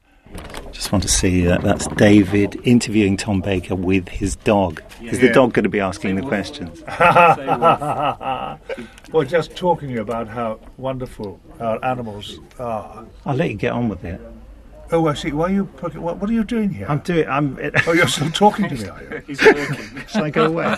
Just 0.73 0.93
want 0.93 1.03
to 1.03 1.09
see 1.09 1.43
that. 1.43 1.63
that's 1.63 1.87
David 1.89 2.61
interviewing 2.65 3.17
Tom 3.17 3.41
Baker 3.41 3.75
with 3.75 4.09
his 4.09 4.37
dog. 4.37 4.83
Is 5.03 5.19
the 5.21 5.31
dog 5.31 5.53
going 5.53 5.65
to 5.65 5.69
be 5.69 5.81
asking 5.81 6.15
the 6.17 6.23
questions? 6.23 6.83
well, 9.13 9.25
just 9.27 9.57
talking 9.57 9.99
about 9.99 10.29
how 10.29 10.61
wonderful 10.77 11.41
our 11.61 11.83
animals 11.85 12.39
are. 12.59 13.05
I'll 13.27 13.35
let 13.37 13.51
you 13.51 13.57
get 13.57 13.73
on 13.73 13.89
with 13.89 14.05
it. 14.05 14.21
Oh, 14.91 15.07
I 15.07 15.15
see. 15.15 15.33
Why 15.33 15.47
are 15.47 15.53
you? 15.53 15.65
poking- 15.67 16.01
What, 16.01 16.17
what 16.17 16.31
are 16.31 16.33
you 16.33 16.45
doing 16.45 16.71
here? 16.71 16.87
I'm 16.89 17.01
doing. 17.01 17.29
I'm. 17.29 17.59
Oh, 17.87 17.93
you're 17.93 18.09
still 18.09 18.31
talking 18.31 18.69
to 18.71 18.75
me, 18.75 18.89
are 18.89 19.03
you? 19.03 19.23
He's 19.27 19.43
working. 19.45 20.03
Shall 20.09 20.25
I 20.25 20.31
go 20.31 20.47
away? 20.47 20.77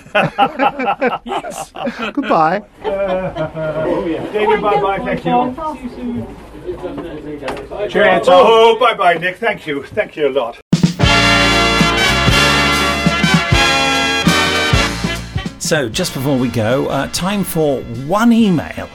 yes. 1.25 1.71
Goodbye. 2.13 2.63
Oh 2.85 4.07
yeah. 4.07 4.33
David, 4.33 4.61
bye 4.63 4.81
bye. 4.81 4.99
Thank 4.99 5.25
you. 5.25 6.37
Cheerio, 7.89 8.21
Tom. 8.21 8.45
Oh, 8.47 8.77
bye 8.79 8.95
bye, 8.95 9.15
Nick. 9.15 9.37
Thank 9.37 9.67
you. 9.67 9.83
Thank 9.83 10.17
you 10.17 10.29
a 10.29 10.31
lot. 10.31 10.61
So, 15.59 15.89
just 15.89 16.15
before 16.15 16.37
we 16.37 16.49
go, 16.49 16.89
uh, 16.89 17.09
time 17.13 17.45
for 17.45 17.81
one 18.07 18.33
email 18.33 18.89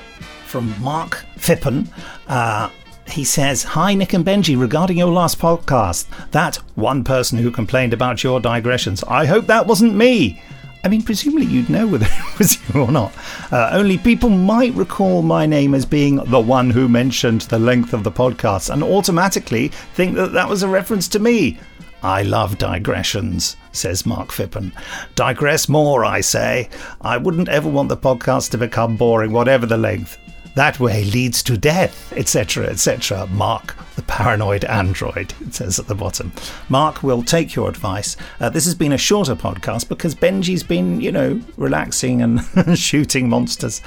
from 0.45 0.73
Mark 0.81 1.25
Phippen. 1.37 1.87
Uh, 2.27 2.69
he 3.07 3.23
says, 3.23 3.63
Hi, 3.63 3.93
Nick 3.93 4.13
and 4.13 4.25
Benji, 4.25 4.59
regarding 4.59 4.97
your 4.97 5.11
last 5.11 5.39
podcast, 5.39 6.07
that 6.31 6.57
one 6.75 7.03
person 7.03 7.37
who 7.37 7.51
complained 7.51 7.93
about 7.93 8.23
your 8.23 8.39
digressions, 8.39 9.03
I 9.03 9.25
hope 9.25 9.45
that 9.47 9.67
wasn't 9.67 9.95
me. 9.95 10.41
I 10.85 10.87
mean, 10.87 11.01
presumably 11.01 11.47
you'd 11.47 11.67
know 11.67 11.87
whether 11.87 12.05
it 12.09 12.37
was 12.37 12.69
you 12.69 12.81
or 12.81 12.91
not. 12.91 13.11
Uh, 13.51 13.69
only 13.71 13.97
people 13.97 14.29
might 14.29 14.71
recall 14.75 15.23
my 15.23 15.47
name 15.47 15.73
as 15.73 15.83
being 15.83 16.17
the 16.17 16.39
one 16.39 16.69
who 16.69 16.87
mentioned 16.87 17.41
the 17.41 17.57
length 17.57 17.91
of 17.91 18.03
the 18.03 18.11
podcast 18.11 18.71
and 18.71 18.83
automatically 18.83 19.69
think 19.95 20.15
that 20.15 20.31
that 20.33 20.47
was 20.47 20.61
a 20.61 20.67
reference 20.67 21.07
to 21.07 21.19
me. 21.19 21.57
I 22.03 22.21
love 22.21 22.59
digressions, 22.59 23.57
says 23.71 24.05
Mark 24.05 24.29
Phippen. 24.29 24.73
Digress 25.15 25.67
more, 25.67 26.05
I 26.05 26.21
say. 26.21 26.69
I 27.01 27.17
wouldn't 27.17 27.49
ever 27.49 27.67
want 27.67 27.89
the 27.89 27.97
podcast 27.97 28.51
to 28.51 28.59
become 28.59 28.95
boring, 28.95 29.31
whatever 29.31 29.65
the 29.65 29.77
length. 29.77 30.19
That 30.55 30.79
way 30.79 31.03
leads 31.03 31.43
to 31.43 31.57
death, 31.57 32.13
etc., 32.13 32.67
etc. 32.67 33.27
Mark, 33.27 33.75
the 33.97 34.01
paranoid 34.03 34.63
android, 34.63 35.33
it 35.41 35.53
says 35.53 35.79
at 35.79 35.87
the 35.87 35.95
bottom. 35.95 36.31
Mark 36.69 37.03
will 37.03 37.23
take 37.23 37.55
your 37.55 37.67
advice. 37.67 38.15
Uh, 38.39 38.49
this 38.49 38.63
has 38.63 38.73
been 38.73 38.93
a 38.93 38.97
shorter 38.97 39.35
podcast 39.35 39.89
because 39.89 40.15
Benji's 40.15 40.63
been, 40.63 41.01
you 41.01 41.11
know, 41.11 41.41
relaxing 41.57 42.21
and 42.21 42.39
shooting 42.79 43.27
monsters. 43.27 43.81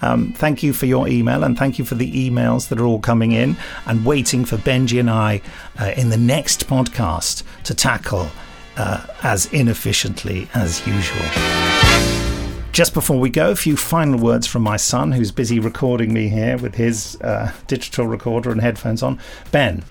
Um, 0.00 0.32
thank 0.32 0.62
you 0.62 0.72
for 0.72 0.86
your 0.86 1.06
email 1.08 1.44
and 1.44 1.58
thank 1.58 1.78
you 1.78 1.84
for 1.84 1.94
the 1.94 2.10
emails 2.30 2.68
that 2.68 2.80
are 2.80 2.86
all 2.86 3.00
coming 3.00 3.32
in 3.32 3.54
and 3.84 4.06
waiting 4.06 4.46
for 4.46 4.56
Benji 4.56 4.98
and 4.98 5.10
I 5.10 5.42
uh, 5.78 5.92
in 5.94 6.08
the 6.08 6.16
next 6.16 6.66
podcast 6.66 7.42
to 7.64 7.74
tackle 7.74 8.28
uh, 8.78 9.06
as 9.22 9.44
inefficiently 9.52 10.48
as 10.54 10.86
usual. 10.86 11.83
Just 12.74 12.92
before 12.92 13.20
we 13.20 13.30
go, 13.30 13.52
a 13.52 13.54
few 13.54 13.76
final 13.76 14.18
words 14.18 14.48
from 14.48 14.62
my 14.62 14.76
son, 14.76 15.12
who's 15.12 15.30
busy 15.30 15.60
recording 15.60 16.12
me 16.12 16.28
here 16.28 16.58
with 16.58 16.74
his 16.74 17.14
uh, 17.20 17.52
digital 17.68 18.04
recorder 18.04 18.50
and 18.50 18.60
headphones 18.60 19.00
on. 19.00 19.20
Ben, 19.52 19.84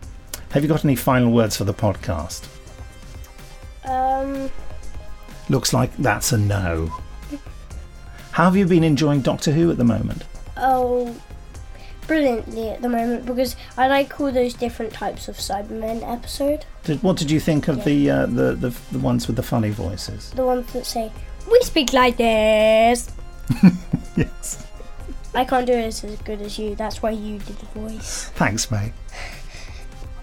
have 0.50 0.64
you 0.64 0.68
got 0.68 0.84
any 0.84 0.98
final 0.98 1.32
words 1.32 1.56
for 1.56 1.64
the 1.64 1.74
podcast? 1.74 2.46
Um, 3.86 4.52
Looks 5.48 5.72
like 5.72 5.96
that's 5.96 6.34
a 6.34 6.38
no. 6.38 6.92
How 8.32 8.44
have 8.44 8.58
you 8.58 8.66
been 8.66 8.84
enjoying 8.84 9.22
Doctor 9.22 9.54
Who 9.54 9.72
at 9.72 9.78
the 9.78 9.86
moment? 9.86 10.26
oh, 10.58 11.16
brilliantly 12.06 12.70
at 12.70 12.82
the 12.82 12.90
moment 12.90 13.26
because 13.26 13.56
I 13.78 13.88
like 13.88 14.20
all 14.20 14.30
those 14.30 14.54
different 14.54 14.92
types 14.92 15.30
of 15.30 15.38
Cybermen 15.38 16.04
episode. 16.04 16.66
Did, 16.84 17.02
what 17.02 17.16
did 17.16 17.32
you 17.32 17.40
think 17.40 17.70
of 17.70 17.86
the, 17.86 18.10
uh, 18.10 18.26
the 18.26 18.56
the 18.56 18.78
the 18.92 19.00
ones 19.00 19.28
with 19.28 19.38
the 19.38 19.44
funny 19.44 19.70
voices? 19.70 20.32
The 20.32 20.46
ones 20.46 20.72
that 20.74 20.86
say, 20.86 21.14
we 21.52 21.60
speak 21.62 21.94
like 21.94 22.18
this. 22.18 23.10
yes. 24.16 24.66
I 25.36 25.46
can't 25.46 25.66
do 25.66 25.74
it 25.74 25.86
as 25.86 26.02
good 26.24 26.41
as 26.41 26.60
you. 26.60 26.76
That's 26.76 27.02
why 27.02 27.12
you 27.12 27.39
did 27.39 27.58
the 27.58 27.66
voice. 27.80 28.26
Thanks, 28.36 28.70
mate. 28.70 28.94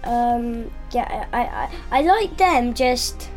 Um, 0.03 0.71
yeah, 0.91 1.27
I, 1.31 1.41
I, 1.41 1.99
I 1.99 2.01
like 2.01 2.37
them. 2.37 2.73
Just, 2.73 3.29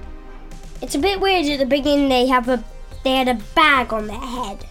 it's 0.81 0.95
a 0.95 0.99
bit 0.99 1.21
weird 1.21 1.47
at 1.47 1.59
the 1.59 1.67
beginning. 1.67 2.09
They 2.09 2.27
have 2.27 2.49
a, 2.49 2.63
they 3.03 3.17
had 3.17 3.29
a 3.29 3.41
bag 3.55 3.93
on 3.93 4.07
their 4.07 4.19
head 4.19 4.65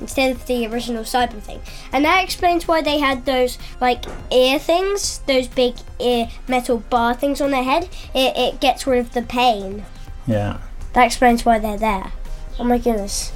instead 0.00 0.30
of 0.30 0.46
the 0.46 0.66
original 0.66 1.02
Cyber 1.02 1.40
thing, 1.40 1.60
and 1.92 2.04
that 2.04 2.22
explains 2.22 2.68
why 2.68 2.82
they 2.82 2.98
had 2.98 3.24
those 3.24 3.58
like 3.80 4.04
ear 4.30 4.58
things, 4.58 5.18
those 5.26 5.48
big 5.48 5.74
ear 5.98 6.28
metal 6.46 6.78
bar 6.78 7.14
things 7.14 7.40
on 7.40 7.50
their 7.50 7.64
head. 7.64 7.88
It, 8.14 8.36
it 8.36 8.60
gets 8.60 8.86
rid 8.86 9.00
of 9.00 9.12
the 9.12 9.22
pain. 9.22 9.84
Yeah. 10.26 10.58
That 10.92 11.06
explains 11.06 11.44
why 11.44 11.58
they're 11.58 11.78
there. 11.78 12.12
Oh 12.58 12.64
my 12.64 12.78
goodness. 12.78 13.32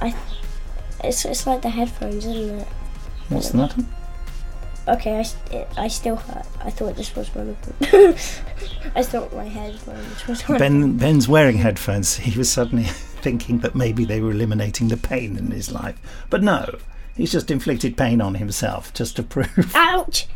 I, 0.00 0.14
it's 1.02 1.24
it's 1.24 1.46
like 1.46 1.62
the 1.62 1.70
headphones, 1.70 2.26
isn't 2.26 2.60
it? 2.60 2.68
What's 3.28 3.50
the 3.50 3.58
matter? 3.58 3.84
Okay, 4.86 5.16
I, 5.18 5.54
it, 5.54 5.68
I 5.76 5.88
still 5.88 6.16
hurt. 6.16 6.46
I 6.62 6.70
thought 6.70 6.96
this 6.96 7.14
was 7.14 7.34
one 7.34 7.50
of 7.50 7.80
them. 7.80 8.14
I 8.96 9.02
thought 9.02 9.34
my 9.34 9.44
headphones 9.44 10.26
was 10.26 10.48
one. 10.48 10.58
Ben 10.58 10.96
Ben's 10.96 11.28
wearing 11.28 11.58
headphones. 11.58 12.16
He 12.16 12.36
was 12.38 12.50
suddenly 12.50 12.84
thinking 13.22 13.58
that 13.58 13.74
maybe 13.74 14.04
they 14.04 14.20
were 14.20 14.30
eliminating 14.30 14.88
the 14.88 14.96
pain 14.96 15.36
in 15.36 15.50
his 15.50 15.70
life, 15.70 15.98
but 16.30 16.42
no. 16.42 16.78
He's 17.16 17.32
just 17.32 17.50
inflicted 17.50 17.96
pain 17.96 18.20
on 18.20 18.36
himself 18.36 18.94
just 18.94 19.16
to 19.16 19.24
prove. 19.24 19.72
Ouch! 19.74 20.28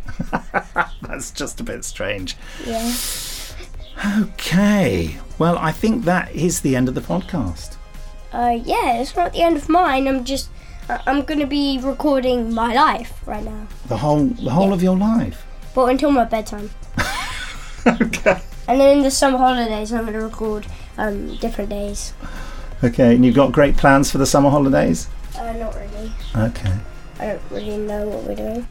That's 1.03 1.30
just 1.30 1.61
a 1.61 1.62
bit 1.62 1.84
strange. 1.84 2.36
Yeah. 2.66 2.92
Okay. 4.20 5.16
Well, 5.38 5.57
I 5.59 5.72
think 5.72 6.05
that 6.05 6.32
is 6.34 6.61
the 6.61 6.76
end 6.76 6.88
of 6.88 6.95
the 6.95 7.01
podcast. 7.01 7.76
Uh, 8.32 8.59
yeah, 8.64 8.95
it's 9.01 9.14
not 9.14 9.32
the 9.32 9.43
end 9.43 9.57
of 9.57 9.68
mine. 9.68 10.07
I'm 10.09 10.24
just, 10.24 10.49
I- 10.88 11.01
I'm 11.07 11.22
gonna 11.22 11.47
be 11.47 11.78
recording 11.82 12.53
my 12.55 12.74
life 12.74 13.20
right 13.26 13.45
now. 13.45 13.66
The 13.88 13.97
whole 13.99 14.24
the 14.26 14.51
whole 14.51 14.72
of 14.72 14.82
your 14.82 14.97
life. 14.97 15.45
But 15.74 15.86
until 15.86 16.11
my 16.11 16.24
bedtime. 16.24 16.70
okay. 17.86 18.40
And 18.68 18.80
then 18.80 18.99
in 18.99 19.03
the 19.03 19.11
summer 19.11 19.38
holidays, 19.38 19.93
I'm 19.93 20.05
gonna 20.07 20.22
record 20.22 20.66
um, 20.99 21.36
different 21.36 21.70
days. 21.70 22.14
Okay, 22.84 23.14
and 23.14 23.24
you've 23.24 23.34
got 23.34 23.53
great 23.53 23.76
plans 23.76 24.11
for 24.11 24.18
the 24.18 24.26
summer 24.26 24.51
holidays? 24.51 25.09
Uh, 25.38 25.53
not 25.53 25.74
really. 25.74 26.12
Okay. 26.36 26.72
I 27.20 27.26
don't 27.26 27.43
really 27.51 27.76
know 27.76 28.09
what 28.09 28.24
we're 28.24 28.34
doing. 28.34 28.66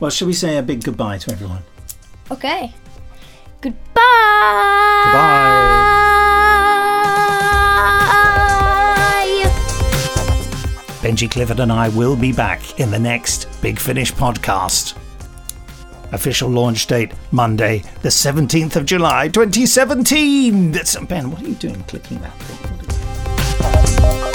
Well, 0.00 0.10
shall 0.10 0.26
we 0.26 0.32
say 0.32 0.56
a 0.56 0.62
big 0.62 0.82
goodbye 0.82 1.18
to 1.18 1.32
everyone? 1.32 1.62
Okay. 2.30 2.72
Goodbye. 3.62 4.02
Goodbye. 5.04 5.62
Benji 11.00 11.30
Clifford 11.30 11.60
and 11.60 11.70
I 11.72 11.88
will 11.90 12.16
be 12.16 12.32
back 12.32 12.80
in 12.80 12.90
the 12.90 12.98
next 12.98 13.46
Big 13.62 13.78
Finish 13.78 14.12
podcast. 14.12 14.96
Official 16.12 16.50
launch 16.50 16.88
date 16.88 17.12
Monday, 17.30 17.84
the 18.02 18.08
17th 18.08 18.74
of 18.76 18.84
July, 18.84 19.28
2017. 19.28 20.72
That's 20.72 20.96
Ben, 21.06 21.30
what 21.30 21.42
are 21.42 21.48
you 21.48 21.54
doing 21.54 21.82
clicking 21.84 22.18
that 22.20 22.36
thing? 22.42 24.31